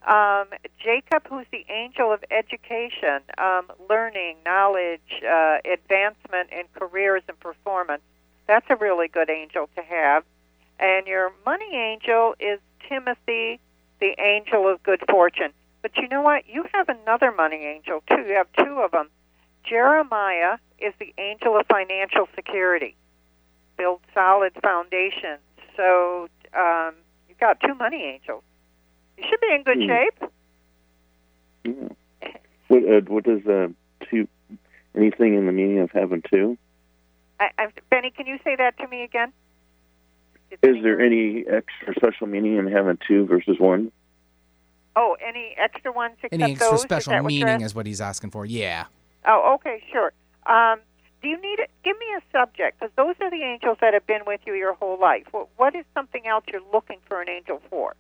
um, 0.07 0.47
Jacob, 0.83 1.27
who's 1.29 1.47
the 1.53 1.65
angel 1.69 2.13
of 2.13 2.25
education, 2.31 3.21
um, 3.39 3.71
learning, 3.89 4.37
knowledge, 4.45 5.23
uh, 5.25 5.59
advancement 5.65 6.51
in 6.51 6.65
careers 6.75 7.23
and 7.29 7.39
performance. 7.39 8.03
That's 8.47 8.67
a 8.71 8.77
really 8.77 9.09
good 9.09 9.31
angel 9.31 9.69
to 9.77 9.83
have. 9.83 10.25
And 10.81 11.07
your 11.07 11.33
money 11.47 11.75
angel 11.75 12.35
is 12.41 12.59
Timothy, 12.89 13.61
the 14.01 14.15
angel 14.21 14.69
of 14.69 14.83
good 14.83 15.03
fortune. 15.09 15.53
But 15.83 15.97
you 15.97 16.09
know 16.09 16.23
what? 16.23 16.45
You 16.49 16.65
have 16.73 16.89
another 16.89 17.33
money 17.33 17.65
angel, 17.65 18.03
too. 18.09 18.23
You 18.27 18.35
have 18.35 18.49
two 18.59 18.81
of 18.81 18.91
them. 18.91 19.09
Jeremiah 19.65 20.59
is 20.79 20.93
the 20.99 21.15
angel 21.19 21.57
of 21.57 21.67
financial 21.67 22.29
security, 22.35 22.97
build 23.77 24.01
solid 24.13 24.53
foundations. 24.61 25.41
So 25.77 26.29
um, 26.59 26.95
you've 27.29 27.39
got 27.39 27.61
two 27.61 27.75
money 27.75 28.03
angels. 28.03 28.43
You 29.23 29.29
should 29.29 29.41
be 29.41 29.55
in 29.55 29.63
good 29.63 29.79
Hmm. 29.79 29.89
shape. 29.89 30.19
What 32.69 32.83
uh, 32.85 33.01
what 33.07 33.25
does 33.25 33.47
uh, 33.47 33.69
two 34.11 34.27
anything 34.97 35.35
in 35.35 35.47
the 35.47 35.53
meaning 35.53 35.79
of 35.79 35.91
having 35.93 36.23
two? 36.23 36.59
I, 37.39 37.51
I, 37.59 37.67
Benny, 37.91 38.11
can 38.11 38.27
you 38.27 38.39
say 38.45 38.57
that 38.57 38.77
to 38.79 38.89
me 38.89 39.03
again? 39.03 39.33
Is 40.63 40.83
there 40.83 41.01
any 41.01 41.45
extra 41.47 41.95
special 41.97 42.27
meaning 42.27 42.57
in 42.57 42.67
having 42.67 42.99
two 43.07 43.27
versus 43.27 43.59
one? 43.59 43.91
Oh, 44.97 45.17
any 45.27 45.55
extra 45.57 45.93
ones 45.93 46.15
except 46.23 46.35
Any 46.35 46.53
extra 46.53 46.71
those? 46.71 46.83
Special 46.83 47.13
that 47.13 47.25
meaning 47.25 47.49
asking? 47.49 47.65
is 47.67 47.75
what 47.75 47.87
he's 47.87 48.01
asking 48.01 48.31
for. 48.31 48.45
Yeah. 48.45 48.85
Oh, 49.27 49.55
okay, 49.55 49.83
sure. 49.91 50.13
Um, 50.47 50.81
do 51.23 51.29
you 51.29 51.41
need 51.41 51.59
it? 51.61 51.71
Give 51.85 51.97
me 51.99 52.07
a 52.19 52.23
subject 52.37 52.79
because 52.81 52.93
those 52.97 53.15
are 53.21 53.31
the 53.31 53.43
angels 53.43 53.79
that 53.81 53.95
have 53.95 54.07
been 54.07 54.23
with 54.27 54.41
you 54.47 54.53
your 54.55 54.75
whole 54.75 54.99
life. 55.01 55.25
What, 55.31 55.49
what 55.57 55.75
is 55.75 55.85
something 55.95 56.27
else 56.27 56.45
you're 56.53 56.61
looking 56.73 56.99
for 57.09 57.23
an 57.23 57.29
angel 57.31 57.63
for? 57.71 57.95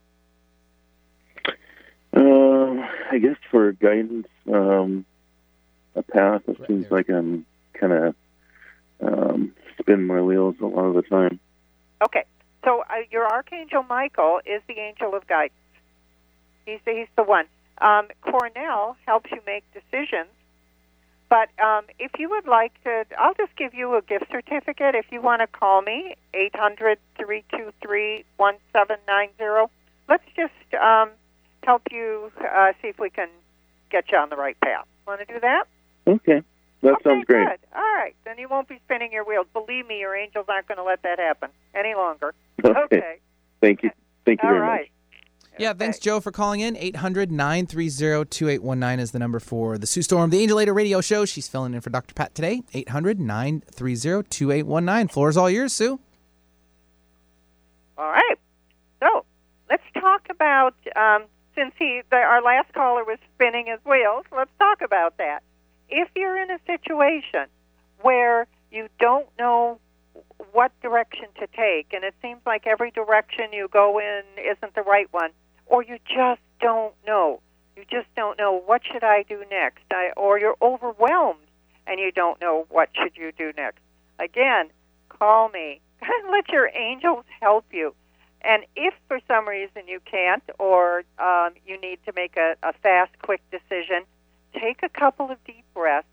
Um, 2.14 2.84
I 3.10 3.18
guess 3.18 3.36
for 3.50 3.72
guidance, 3.72 4.28
um, 4.52 5.04
a 5.94 6.02
path. 6.02 6.42
It 6.48 6.58
seems 6.66 6.90
like 6.90 7.08
I'm 7.08 7.46
kind 7.74 7.92
of 7.92 8.14
um, 9.00 9.52
spinning 9.78 10.06
my 10.06 10.20
wheels 10.20 10.56
a 10.60 10.66
lot 10.66 10.84
of 10.84 10.94
the 10.94 11.02
time. 11.02 11.40
Okay, 12.04 12.24
so 12.64 12.82
uh, 12.90 12.94
your 13.10 13.26
archangel 13.26 13.84
Michael 13.88 14.40
is 14.44 14.62
the 14.68 14.78
angel 14.78 15.14
of 15.14 15.26
guidance. 15.26 15.54
He's 16.66 16.80
the, 16.84 16.92
he's 16.92 17.08
the 17.16 17.22
one. 17.22 17.46
Um, 17.78 18.08
Cornell 18.22 18.96
helps 19.06 19.30
you 19.30 19.40
make 19.46 19.64
decisions. 19.72 20.28
But 21.28 21.48
um, 21.64 21.84
if 21.98 22.10
you 22.18 22.28
would 22.28 22.46
like 22.46 22.72
to, 22.84 23.06
I'll 23.18 23.32
just 23.32 23.56
give 23.56 23.72
you 23.72 23.96
a 23.96 24.02
gift 24.02 24.26
certificate. 24.30 24.94
If 24.94 25.06
you 25.10 25.22
want 25.22 25.40
to 25.40 25.46
call 25.46 25.80
me, 25.80 26.14
eight 26.34 26.54
hundred 26.54 26.98
three 27.18 27.42
two 27.50 27.72
three 27.80 28.24
one 28.36 28.56
seven 28.70 28.98
nine 29.08 29.30
zero. 29.38 29.70
Let's 30.10 30.24
just 30.36 30.52
um, 30.74 31.08
help 31.64 31.82
you 31.90 32.30
uh, 32.40 32.72
see 32.80 32.88
if 32.88 32.98
we 32.98 33.10
can 33.10 33.28
get 33.90 34.04
you 34.10 34.18
on 34.18 34.30
the 34.30 34.36
right 34.36 34.58
path. 34.60 34.86
Want 35.06 35.20
to 35.20 35.32
do 35.32 35.40
that? 35.40 35.64
Okay, 36.06 36.42
that 36.82 36.92
okay, 36.94 37.02
sounds 37.04 37.24
great. 37.26 37.46
Good. 37.46 37.58
All 37.74 37.82
right, 37.82 38.14
then 38.24 38.38
you 38.38 38.48
won't 38.48 38.68
be 38.68 38.80
spinning 38.84 39.12
your 39.12 39.24
wheels. 39.24 39.46
Believe 39.52 39.86
me, 39.86 40.00
your 40.00 40.14
angels 40.16 40.46
aren't 40.48 40.68
going 40.68 40.78
to 40.78 40.84
let 40.84 41.02
that 41.02 41.18
happen 41.18 41.50
any 41.74 41.94
longer. 41.94 42.34
Okay. 42.64 43.18
Thank 43.60 43.82
you. 43.82 43.90
Thank 44.24 44.42
you 44.42 44.48
All 44.48 44.54
very 44.54 44.60
right. 44.60 44.80
much. 44.82 44.88
Yeah, 45.58 45.72
thanks, 45.74 45.98
Joe, 45.98 46.20
for 46.20 46.30
calling 46.32 46.60
in. 46.60 46.76
800 46.76 47.30
930 47.30 48.24
2819 48.28 49.00
is 49.00 49.10
the 49.10 49.18
number 49.18 49.38
for 49.38 49.78
the 49.78 49.86
Sue 49.86 50.02
Storm, 50.02 50.30
the 50.30 50.40
Angel 50.40 50.56
Lady 50.56 50.70
radio 50.70 51.00
show. 51.00 51.24
She's 51.24 51.46
filling 51.48 51.74
in 51.74 51.80
for 51.80 51.90
Dr. 51.90 52.14
Pat 52.14 52.34
today. 52.34 52.62
800 52.72 53.20
930 53.20 54.28
2819. 54.28 55.08
Floor 55.08 55.28
is 55.28 55.36
all 55.36 55.50
yours, 55.50 55.72
Sue. 55.72 56.00
All 57.98 58.08
right. 58.10 58.36
So 59.00 59.24
let's 59.68 59.82
talk 59.94 60.22
about 60.30 60.74
um, 60.96 61.24
since 61.54 61.74
he 61.78 62.02
the, 62.10 62.16
our 62.16 62.42
last 62.42 62.72
caller 62.72 63.04
was 63.04 63.18
spinning 63.34 63.66
his 63.66 63.78
wheels. 63.84 64.24
Let's 64.34 64.50
talk 64.58 64.80
about 64.82 65.18
that. 65.18 65.42
If 65.88 66.08
you're 66.16 66.40
in 66.40 66.50
a 66.50 66.58
situation 66.66 67.46
where 68.00 68.46
you 68.70 68.88
don't 68.98 69.26
know 69.38 69.78
what 70.52 70.72
direction 70.80 71.26
to 71.40 71.46
take, 71.48 71.92
and 71.92 72.04
it 72.04 72.14
seems 72.22 72.40
like 72.46 72.66
every 72.66 72.90
direction 72.90 73.52
you 73.52 73.68
go 73.68 73.98
in 73.98 74.22
isn't 74.38 74.74
the 74.74 74.82
right 74.82 75.06
one, 75.12 75.30
or 75.66 75.82
you 75.82 75.98
just 76.06 76.40
don't 76.60 76.94
know, 77.06 77.40
you 77.76 77.84
just 77.90 78.08
don't 78.16 78.38
know 78.38 78.62
what 78.66 78.82
should 78.90 79.04
I 79.04 79.24
do 79.28 79.44
next, 79.50 79.84
I, 79.90 80.10
or 80.16 80.38
you're 80.38 80.56
overwhelmed 80.60 81.38
and 81.86 81.98
you 81.98 82.12
don't 82.12 82.40
know 82.40 82.66
what 82.70 82.90
should 82.94 83.16
you 83.16 83.32
do 83.32 83.52
next. 83.56 83.80
Again, 84.18 84.70
call 85.08 85.48
me. 85.48 85.80
Let 86.30 86.48
your 86.48 86.68
angels 86.74 87.24
help 87.40 87.64
you. 87.72 87.94
And 88.44 88.64
if 88.74 88.94
for 89.08 89.20
some 89.28 89.48
reason 89.48 89.82
you 89.86 90.00
can't, 90.04 90.42
or 90.58 91.04
um, 91.18 91.54
you 91.66 91.80
need 91.80 91.98
to 92.06 92.12
make 92.14 92.36
a, 92.36 92.56
a 92.62 92.72
fast, 92.82 93.12
quick 93.22 93.40
decision, 93.50 94.04
take 94.54 94.82
a 94.82 94.88
couple 94.88 95.30
of 95.30 95.42
deep 95.44 95.64
breaths. 95.74 96.06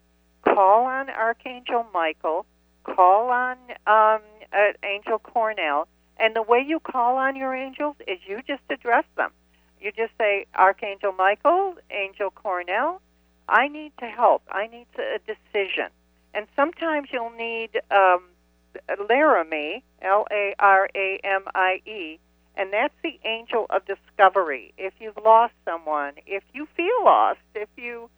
Call 0.44 0.86
on 0.86 1.10
Archangel 1.10 1.86
Michael. 1.94 2.46
Call 2.84 3.30
on 3.30 3.58
um, 3.88 4.22
uh, 4.54 4.74
Angel 4.84 5.20
Cornell. 5.20 5.88
And 6.18 6.36
the 6.36 6.42
way 6.42 6.64
you 6.66 6.80
call 6.80 7.18
on 7.18 7.36
your 7.36 7.56
angels 7.56 7.96
is 8.08 8.20
you 8.28 8.42
just 8.46 8.62
address 8.70 9.06
them. 9.16 9.32
You 9.82 9.92
just 9.92 10.12
say, 10.18 10.46
Archangel 10.56 11.14
Michael, 11.14 11.76
Angel 11.90 12.30
Cornell, 12.30 13.02
I 13.48 13.68
need 13.70 13.94
to 14.00 14.06
help. 14.06 14.44
I 14.52 14.68
need 14.68 14.88
to, 14.96 15.02
a 15.02 15.20
decision. 15.20 15.88
And 16.34 16.48
sometimes 16.56 17.10
you'll 17.12 17.32
need 17.32 17.82
um, 17.90 18.24
Laramie, 19.10 19.84
L 20.02 20.26
A 20.32 20.56
R 20.60 20.90
A 20.96 21.20
M 21.24 21.44
I 21.54 21.82
E, 21.86 22.20
and 22.56 22.74
that's 22.74 22.94
the 23.04 23.20
angel 23.26 23.66
of 23.70 23.84
discovery. 23.86 24.74
If 24.78 24.94
you've 25.00 25.18
lost 25.24 25.54
someone, 25.66 26.14
if 26.28 26.44
you 26.54 26.68
feel 26.76 27.04
lost, 27.04 27.40
if 27.56 27.70
you 27.78 28.10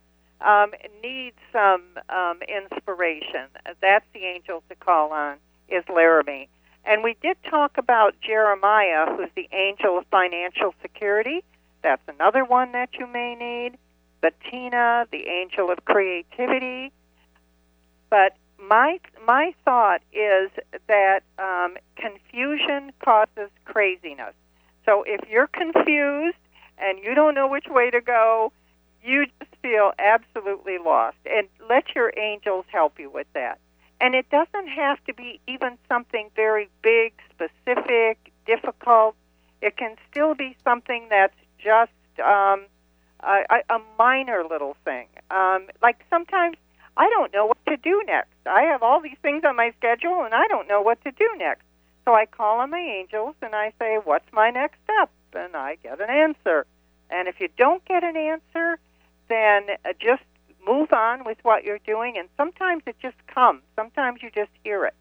um, 0.42 0.72
need 1.04 1.34
some 1.52 1.84
um, 2.10 2.40
inspiration, 2.48 3.48
that's 3.82 4.06
the 4.14 4.26
angel 4.26 4.64
to 4.70 4.76
call 4.76 5.12
on, 5.12 5.38
is 5.70 5.84
Laramie. 5.94 6.50
And 6.86 7.04
we 7.04 7.16
did 7.22 7.38
talk 7.50 7.78
about 7.78 8.16
Jeremiah, 8.22 9.06
who's 9.16 9.30
the 9.36 9.48
angel 9.52 10.00
of 10.00 10.06
financial 10.10 10.74
security. 10.82 11.44
That's 11.84 12.02
another 12.08 12.44
one 12.44 12.72
that 12.72 12.90
you 12.98 13.06
may 13.06 13.36
need. 13.36 13.78
Bettina, 14.22 15.08
the 15.12 15.28
angel 15.28 15.72
of 15.72 15.86
creativity. 15.86 16.92
But 18.10 18.36
my 18.68 19.00
my 19.26 19.54
thought 19.66 20.02
is 20.14 20.52
that 20.88 21.22
um, 21.40 21.78
confusion 21.96 22.92
causes 23.04 23.50
craziness. 23.66 24.34
So 24.86 25.04
if 25.06 25.22
you're 25.30 25.48
confused 25.48 26.38
and 26.78 27.00
you 27.04 27.14
don't 27.14 27.36
know 27.36 27.48
which 27.48 27.68
way 27.68 27.90
to 27.92 28.02
go, 28.02 28.52
you 29.04 29.26
just 29.40 29.56
feel 29.62 29.92
absolutely 30.00 30.78
lost. 30.78 31.18
And 31.26 31.48
let 31.70 31.96
your 31.96 32.14
angels 32.18 32.66
help 32.72 33.00
you 33.00 33.10
with 33.10 33.28
that. 33.34 33.60
And 34.00 34.16
it 34.16 34.30
doesn't 34.30 34.68
have 34.68 35.04
to 35.06 35.14
be 35.14 35.40
even 35.48 35.78
something 35.88 36.30
very 36.36 36.70
big, 36.82 37.14
specific, 37.30 38.32
difficult. 38.48 39.16
It 39.62 39.78
can 39.78 39.96
still 40.10 40.34
be 40.34 40.56
something 40.64 41.08
that's 41.10 41.36
just 41.64 41.92
um, 42.20 42.66
a, 43.20 43.62
a 43.70 43.80
minor 44.00 44.44
little 44.50 44.76
thing. 44.84 45.08
Um, 45.30 45.68
like 45.84 46.04
sometimes 46.10 46.58
I 46.98 47.10
don't 47.10 47.34
know 47.34 47.46
what 47.46 47.66
to 47.68 47.78
do 47.78 48.04
next. 48.06 48.34
I 48.46 48.64
have 48.64 48.84
all 48.84 49.02
these 49.02 49.18
things 49.22 49.44
on 49.46 49.56
my 49.56 49.74
schedule, 49.78 50.24
and 50.24 50.34
I 50.34 50.48
don't 50.48 50.68
know 50.68 50.82
what 50.82 51.02
to 51.04 51.12
do 51.12 51.30
next. 51.38 51.64
So 52.06 52.14
I 52.14 52.26
call 52.26 52.60
on 52.60 52.72
my 52.72 52.80
angels 52.80 53.36
and 53.42 53.54
I 53.54 53.74
say, 53.80 54.00
What's 54.04 54.32
my 54.34 54.50
next 54.50 54.78
step? 54.84 55.10
And 55.34 55.56
I 55.56 55.78
get 55.84 56.02
an 56.02 56.10
answer. 56.10 56.66
And 57.10 57.28
if 57.28 57.40
you 57.40 57.50
don't 57.58 57.84
get 57.86 58.04
an 58.04 58.18
answer, 58.18 58.80
then 59.30 59.68
uh, 59.86 59.94
just 60.00 60.24
move 60.66 60.92
on 60.94 61.24
with 61.26 61.38
what 61.44 61.64
you're 61.64 61.80
doing. 61.80 62.18
And 62.18 62.28
sometimes 62.38 62.84
it 62.88 62.96
just 63.02 63.16
comes, 63.28 63.62
sometimes 63.76 64.22
you 64.22 64.32
just 64.32 64.52
hear 64.64 64.86
it. 64.86 64.96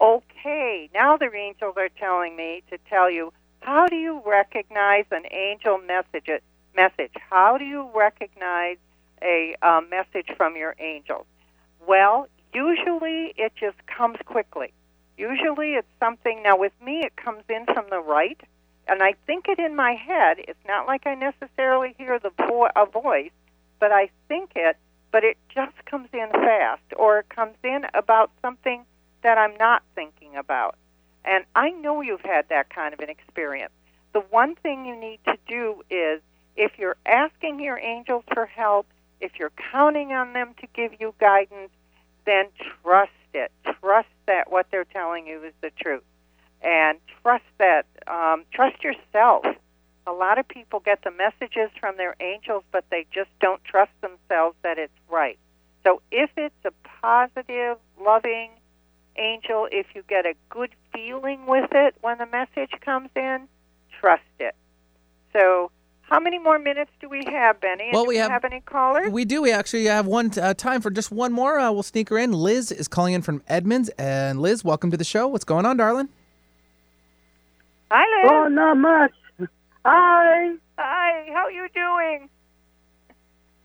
Okay, 0.00 0.90
now 0.92 1.16
the 1.16 1.32
angels 1.32 1.74
are 1.76 1.88
telling 1.88 2.36
me 2.36 2.62
to 2.70 2.78
tell 2.90 3.10
you 3.10 3.32
how 3.60 3.86
do 3.86 3.96
you 3.96 4.22
recognize 4.26 5.06
an 5.10 5.24
angel 5.30 5.78
message? 5.78 6.28
Message. 6.76 7.12
How 7.30 7.56
do 7.56 7.64
you 7.64 7.88
recognize 7.94 8.76
a 9.24 9.56
uh, 9.62 9.80
message 9.90 10.28
from 10.36 10.56
your 10.56 10.76
angels? 10.78 11.26
Well, 11.86 12.28
usually 12.52 13.34
it 13.36 13.52
just 13.58 13.76
comes 13.86 14.18
quickly. 14.24 14.72
Usually 15.16 15.74
it's 15.74 15.88
something, 16.00 16.42
now 16.42 16.56
with 16.56 16.72
me, 16.84 17.00
it 17.00 17.16
comes 17.16 17.44
in 17.48 17.66
from 17.66 17.86
the 17.90 18.00
right, 18.00 18.40
and 18.88 19.02
I 19.02 19.14
think 19.26 19.46
it 19.48 19.58
in 19.58 19.76
my 19.76 19.92
head. 19.92 20.38
It's 20.38 20.58
not 20.66 20.86
like 20.86 21.06
I 21.06 21.14
necessarily 21.14 21.94
hear 21.96 22.18
the 22.18 22.30
vo- 22.36 22.68
a 22.74 22.86
voice, 22.86 23.30
but 23.80 23.92
I 23.92 24.10
think 24.28 24.52
it, 24.56 24.76
but 25.12 25.24
it 25.24 25.36
just 25.54 25.84
comes 25.86 26.08
in 26.12 26.28
fast, 26.30 26.82
or 26.96 27.20
it 27.20 27.28
comes 27.28 27.56
in 27.62 27.82
about 27.94 28.30
something 28.42 28.84
that 29.22 29.38
I'm 29.38 29.56
not 29.56 29.82
thinking 29.94 30.36
about. 30.36 30.76
And 31.24 31.44
I 31.54 31.70
know 31.70 32.02
you've 32.02 32.20
had 32.20 32.48
that 32.50 32.70
kind 32.70 32.92
of 32.92 33.00
an 33.00 33.08
experience. 33.08 33.72
The 34.12 34.20
one 34.20 34.54
thing 34.56 34.84
you 34.84 34.98
need 34.98 35.20
to 35.24 35.36
do 35.48 35.82
is 35.90 36.20
if 36.56 36.72
you're 36.78 36.96
asking 37.06 37.60
your 37.60 37.78
angels 37.78 38.24
for 38.32 38.46
help, 38.46 38.86
if 39.24 39.32
you're 39.38 39.52
counting 39.72 40.12
on 40.12 40.34
them 40.34 40.54
to 40.60 40.66
give 40.74 40.92
you 41.00 41.14
guidance, 41.18 41.70
then 42.26 42.46
trust 42.82 43.10
it. 43.32 43.50
Trust 43.80 44.08
that 44.26 44.52
what 44.52 44.66
they're 44.70 44.84
telling 44.84 45.26
you 45.26 45.42
is 45.42 45.54
the 45.62 45.70
truth. 45.80 46.02
And 46.62 46.98
trust 47.22 47.44
that, 47.58 47.86
um, 48.06 48.44
trust 48.52 48.84
yourself. 48.84 49.46
A 50.06 50.12
lot 50.12 50.38
of 50.38 50.46
people 50.46 50.80
get 50.80 51.02
the 51.02 51.10
messages 51.10 51.70
from 51.80 51.96
their 51.96 52.14
angels, 52.20 52.64
but 52.70 52.84
they 52.90 53.06
just 53.12 53.30
don't 53.40 53.64
trust 53.64 53.92
themselves 54.02 54.56
that 54.62 54.78
it's 54.78 54.92
right. 55.08 55.38
So 55.84 56.02
if 56.12 56.30
it's 56.36 56.54
a 56.66 56.72
positive, 57.00 57.78
loving 57.98 58.50
angel, 59.16 59.68
if 59.72 59.86
you 59.94 60.02
get 60.06 60.26
a 60.26 60.34
good 60.50 60.70
feeling 60.92 61.46
with 61.46 61.70
it 61.72 61.94
when 62.02 62.18
the 62.18 62.26
message 62.26 62.72
comes 62.82 63.08
in, 63.16 63.48
trust 64.00 64.22
it. 64.38 64.54
So 65.32 65.70
how 66.08 66.20
many 66.20 66.38
more 66.38 66.58
minutes 66.58 66.90
do 67.00 67.08
we 67.08 67.24
have, 67.26 67.60
Benny? 67.60 67.84
And 67.84 67.92
Well, 67.94 68.04
do 68.04 68.08
we 68.08 68.14
we 68.14 68.18
have- 68.18 68.30
have 68.30 68.44
any 68.44 68.60
callers? 68.60 69.10
We 69.10 69.24
do. 69.24 69.42
We 69.42 69.52
actually 69.52 69.84
have 69.86 70.06
one 70.06 70.30
uh, 70.38 70.54
time 70.54 70.80
for 70.80 70.90
just 70.90 71.10
one 71.10 71.32
more. 71.32 71.58
Uh, 71.58 71.72
we'll 71.72 71.82
sneak 71.82 72.08
her 72.10 72.18
in. 72.18 72.32
Liz 72.32 72.70
is 72.70 72.88
calling 72.88 73.14
in 73.14 73.22
from 73.22 73.42
Edmonds. 73.48 73.88
And 73.98 74.40
Liz, 74.40 74.62
welcome 74.64 74.90
to 74.90 74.96
the 74.96 75.04
show. 75.04 75.26
What's 75.28 75.44
going 75.44 75.66
on, 75.66 75.76
darling? 75.76 76.08
Hi, 77.90 78.04
Liz. 78.22 78.30
Oh, 78.32 78.48
not 78.48 78.76
much. 78.76 79.12
Hi. 79.84 80.54
Hi. 80.78 81.26
How 81.32 81.48
you 81.48 81.68
doing? 81.74 82.28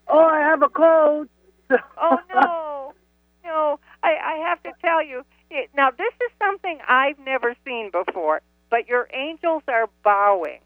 Oh, 0.08 0.26
I 0.26 0.40
have 0.40 0.62
a 0.62 0.70
cold. 0.70 1.28
Oh 2.02 2.18
no, 2.34 2.94
no! 3.44 3.80
I, 4.02 4.16
I 4.16 4.48
have 4.50 4.64
to 4.64 4.72
tell 4.82 5.04
you. 5.04 5.24
It, 5.52 5.70
now 5.78 5.92
this 5.92 6.14
is 6.26 6.32
something 6.40 6.80
I've 6.88 7.20
never 7.20 7.54
seen 7.64 7.92
before. 7.92 8.42
but 8.72 8.88
your 8.88 9.08
angels 9.14 9.62
are 9.68 9.88
bowing. 10.04 10.62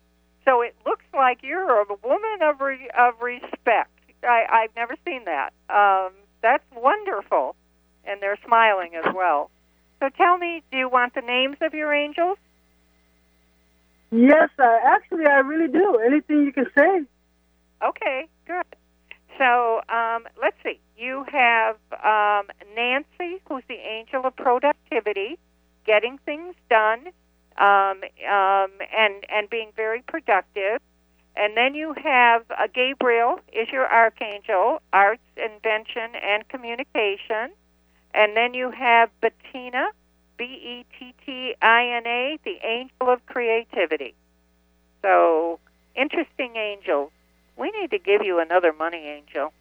So 0.46 0.62
it 0.62 0.76
looks 0.86 1.06
like 1.14 1.40
you're 1.42 1.82
a 1.82 1.86
woman 2.04 2.40
of 2.42 2.60
re- 2.60 2.90
of 2.98 3.22
respect. 3.22 3.92
I, 4.24 4.46
I've 4.52 4.76
never 4.76 4.96
seen 5.06 5.26
that. 5.26 5.54
Um, 5.70 6.14
that's 6.42 6.64
wonderful, 6.76 7.56
and 8.06 8.22
they're 8.22 8.40
smiling 8.46 8.92
as 8.96 9.14
well. 9.14 9.50
So 10.00 10.10
tell 10.10 10.38
me, 10.38 10.64
do 10.72 10.78
you 10.78 10.90
want 10.90 11.14
the 11.14 11.22
names 11.22 11.58
of 11.62 11.74
your 11.74 11.94
angels? 11.94 12.38
Yes, 14.12 14.50
uh, 14.60 14.78
actually, 14.86 15.26
I 15.26 15.40
really 15.40 15.72
do. 15.72 16.00
Anything 16.06 16.44
you 16.44 16.52
can 16.54 16.68
say. 16.78 17.02
Okay, 17.84 18.28
good. 18.46 18.66
So 19.38 19.82
um, 19.90 20.26
let's 20.42 20.58
see. 20.64 20.80
You 20.98 21.26
have 21.32 21.78
um, 22.04 22.48
Nancy, 22.76 23.42
who's 23.48 23.64
the 23.68 23.76
angel 23.76 24.26
of 24.26 24.36
productivity, 24.36 25.40
getting 25.86 26.20
things 26.26 26.56
done, 26.70 27.08
um, 27.58 28.02
um, 28.30 28.72
and 28.96 29.26
and 29.30 29.50
being 29.50 29.72
very 29.76 30.02
productive. 30.02 30.82
And 31.36 31.58
then 31.58 31.74
you 31.74 31.94
have 31.94 32.44
uh, 32.52 32.68
Gabriel 32.74 33.40
is 33.52 33.68
your 33.72 33.88
archangel, 33.88 34.82
arts, 34.92 35.24
invention, 35.36 36.16
and 36.22 36.48
communication. 36.48 37.52
And 38.14 38.38
then 38.38 38.54
you 38.54 38.70
have 38.70 39.10
Bettina, 39.22 39.90
B 40.38 40.44
E 40.44 40.86
T 40.98 41.14
T 41.26 41.56
I 41.62 41.88
N 41.88 42.06
A, 42.06 42.40
the 42.44 42.58
angel 42.64 43.10
of 43.10 43.26
creativity. 43.26 44.14
So 45.02 45.60
interesting 45.96 46.56
angels. 46.56 47.12
We 47.58 47.72
need 47.72 47.92
to 47.92 48.00
give 48.00 48.24
you 48.24 48.40
another 48.40 48.74
money 48.74 49.06
angel. 49.06 49.54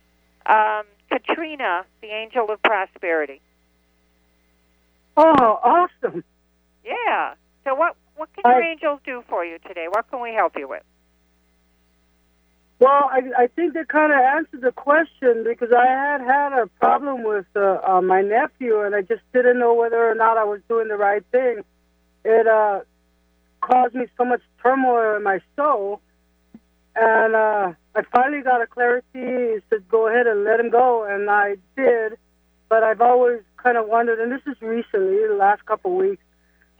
Um, 0.47 0.85
Katrina, 1.11 1.85
the 2.01 2.09
angel 2.09 2.51
of 2.51 2.63
prosperity. 2.63 3.41
Oh, 5.17 5.61
awesome! 5.63 6.25
Yeah. 6.85 7.35
So 7.65 7.75
what 7.75 7.97
what 8.17 8.29
can 8.35 8.51
your 8.51 8.63
angels 8.63 9.01
do 9.05 9.23
for 9.29 9.45
you 9.45 9.59
today? 9.67 9.87
What 9.89 10.11
can 10.11 10.21
we 10.21 10.33
help 10.33 10.57
you 10.57 10.69
with? 10.69 10.83
Well, 12.79 13.09
I, 13.13 13.45
I 13.45 13.47
think 13.47 13.75
that 13.75 13.89
kind 13.89 14.13
of 14.13 14.19
answered 14.19 14.63
the 14.63 14.73
question 14.73 15.45
because 15.45 15.69
I 15.73 15.87
had 15.87 16.21
had 16.21 16.53
a 16.53 16.67
problem 16.81 17.23
with 17.23 17.47
uh, 17.55 17.79
uh, 17.87 18.03
my 18.03 18.23
nephew, 18.23 18.81
and 18.81 18.93
I 18.93 19.03
just 19.03 19.23
didn't 19.33 19.61
know 19.61 19.73
whether 19.75 20.05
or 20.11 20.17
not 20.17 20.37
I 20.37 20.43
was 20.43 20.61
doing 20.69 20.89
the 20.89 20.97
right 20.97 21.25
thing. 21.31 21.63
It 22.25 22.47
uh, 22.49 22.81
caused 23.61 23.95
me 23.95 24.07
so 24.19 24.25
much 24.25 24.43
turmoil 24.61 25.15
in 25.17 25.23
my 25.23 25.41
soul, 25.55 26.01
and 26.97 27.37
uh, 27.37 27.73
I 27.95 28.03
finally 28.13 28.43
got 28.43 28.61
a 28.63 28.67
clarity. 28.67 29.07
He 29.15 29.59
said, 29.71 29.89
"Go 29.89 30.09
ahead 30.09 30.27
and 30.27 30.43
let 30.43 30.59
him 30.59 30.71
go," 30.71 31.05
and 31.05 31.31
I 31.31 31.57
did. 31.77 32.19
But 32.69 32.83
I've 32.83 33.01
always 33.01 33.43
kind 33.59 33.77
of 33.77 33.87
wondered, 33.87 34.19
and 34.19 34.33
this 34.33 34.43
is 34.47 34.61
recently, 34.61 35.25
the 35.29 35.37
last 35.39 35.65
couple 35.67 35.93
of 35.93 35.99
weeks, 35.99 36.23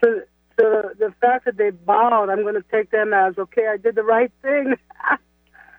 to, 0.03 0.25
to 0.59 0.91
the 0.99 1.13
fact 1.21 1.45
that 1.47 1.57
they 1.57 1.71
bowed. 1.71 2.31
I'm 2.31 2.43
going 2.43 2.55
to 2.55 2.65
take 2.71 2.91
them 2.91 3.13
as 3.13 3.39
okay. 3.39 3.67
I 3.69 3.77
did 3.77 3.95
the 3.95 4.03
right 4.03 4.33
thing. 4.43 4.75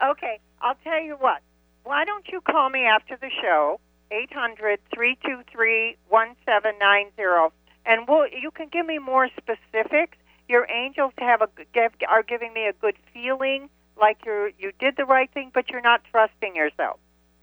Okay, 0.04 0.40
I'll 0.62 0.76
tell 0.84 1.02
you 1.02 1.16
what. 1.16 1.42
Why 1.84 2.04
don't 2.04 2.28
you 2.28 2.42
call 2.42 2.70
me 2.70 2.86
after 2.86 3.16
the 3.16 3.30
show, 3.42 3.80
eight 4.12 4.34
hundred 4.34 4.80
three 4.94 5.18
two 5.26 5.42
three 5.50 5.96
one 6.10 6.36
seven 6.46 6.74
nine 6.80 7.08
zero, 7.16 7.54
and 7.86 8.06
we'll 8.08 8.28
you 8.28 8.52
can 8.52 8.68
give 8.68 8.86
me 8.86 9.00
more 9.00 9.30
specifics. 9.38 10.18
Your 10.50 10.70
angels 10.70 11.14
have 11.20 11.42
a 11.42 11.48
give, 11.74 11.94
are 12.10 12.22
giving 12.22 12.54
me 12.54 12.68
a 12.68 12.74
good 12.74 12.96
feeling, 13.14 13.70
like 14.00 14.18
you're 14.26 14.50
you 14.60 14.74
did 14.78 14.98
the 14.98 15.06
right 15.06 15.32
thing, 15.32 15.52
but 15.54 15.70
you're 15.70 15.82
not 15.82 16.02
trusting 16.12 16.54
yourself. 16.54 17.00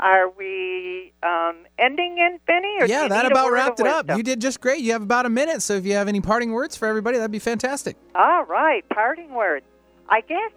Are 0.00 0.30
we 0.30 1.12
um, 1.22 1.66
ending 1.78 2.16
in, 2.18 2.40
Benny? 2.46 2.78
Or 2.80 2.86
yeah, 2.86 3.06
that 3.06 3.26
about 3.26 3.52
wrapped 3.52 3.80
it 3.80 3.86
up. 3.86 4.08
You 4.08 4.22
did 4.22 4.40
just 4.40 4.60
great. 4.60 4.80
You 4.80 4.92
have 4.92 5.02
about 5.02 5.26
a 5.26 5.28
minute, 5.28 5.60
so 5.60 5.74
if 5.74 5.84
you 5.84 5.92
have 5.92 6.08
any 6.08 6.22
parting 6.22 6.52
words 6.52 6.74
for 6.74 6.88
everybody, 6.88 7.18
that'd 7.18 7.30
be 7.30 7.38
fantastic. 7.38 7.96
All 8.14 8.46
right, 8.46 8.82
parting 8.88 9.34
words. 9.34 9.66
I 10.08 10.22
guess 10.22 10.52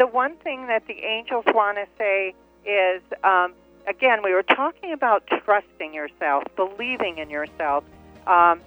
the 0.00 0.06
one 0.06 0.34
thing 0.36 0.66
that 0.66 0.86
the 0.86 0.98
angels 1.04 1.44
want 1.48 1.76
to 1.76 1.86
say 1.98 2.34
is 2.64 3.02
um, 3.22 3.52
again, 3.86 4.22
we 4.24 4.32
were 4.32 4.42
talking 4.42 4.94
about 4.94 5.26
trusting 5.44 5.92
yourself, 5.92 6.42
believing 6.56 7.18
in 7.18 7.28
yourself, 7.28 7.84
um, 8.26 8.62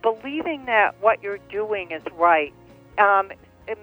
believing 0.00 0.64
that 0.64 0.94
what 1.02 1.22
you're 1.22 1.40
doing 1.50 1.90
is 1.90 2.02
right. 2.16 2.54
Um, 2.96 3.30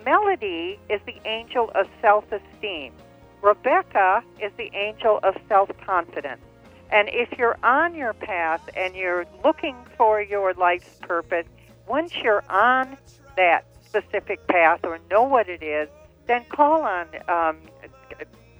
Melody 0.03 0.79
is 0.89 0.99
the 1.05 1.15
angel 1.25 1.69
of 1.75 1.85
self 2.01 2.25
esteem. 2.31 2.91
Rebecca 3.43 4.23
is 4.41 4.51
the 4.57 4.71
angel 4.73 5.19
of 5.21 5.35
self 5.47 5.69
confidence. 5.85 6.41
And 6.91 7.07
if 7.09 7.37
you're 7.37 7.57
on 7.63 7.93
your 7.93 8.13
path 8.13 8.67
and 8.75 8.95
you're 8.95 9.27
looking 9.43 9.75
for 9.95 10.23
your 10.23 10.55
life's 10.55 10.97
purpose, 11.01 11.45
once 11.87 12.15
you're 12.15 12.43
on 12.49 12.97
that 13.37 13.65
specific 13.85 14.47
path 14.47 14.79
or 14.83 14.99
know 15.11 15.21
what 15.21 15.47
it 15.49 15.61
is, 15.61 15.87
then 16.27 16.43
call 16.49 16.81
on 16.83 17.07
um, 17.27 17.57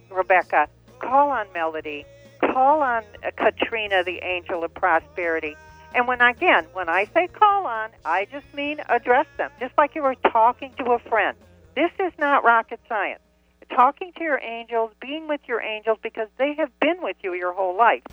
Rebecca, 0.10 0.68
call 1.00 1.30
on 1.30 1.48
Melody, 1.54 2.06
call 2.40 2.82
on 2.82 3.04
uh, 3.24 3.32
Katrina, 3.36 4.04
the 4.04 4.20
angel 4.24 4.64
of 4.64 4.74
prosperity. 4.74 5.56
And 5.94 6.08
when 6.08 6.22
again, 6.22 6.66
when 6.74 6.90
I 6.90 7.06
say 7.14 7.28
call 7.28 7.66
on, 7.66 7.90
I 8.04 8.26
just 8.26 8.46
mean 8.54 8.82
address 8.90 9.28
them, 9.38 9.52
just 9.60 9.74
like 9.78 9.96
you 9.96 10.04
were 10.04 10.16
talking 10.16 10.74
to 10.78 10.92
a 10.92 11.00
friend. 11.00 11.38
This 11.76 11.92
is 12.00 12.14
not 12.20 12.44
rocket 12.44 12.80
science. 12.88 13.22
Talking 13.70 14.12
to 14.18 14.24
your 14.24 14.40
angels, 14.40 14.92
being 15.02 15.28
with 15.28 15.42
your 15.48 15.62
angels, 15.62 15.98
because 16.04 16.28
they 16.38 16.54
have 16.54 16.70
been 16.80 16.98
with 17.02 17.18
you 17.24 17.34
your 17.34 17.54
whole 17.54 17.76
life. 17.76 18.04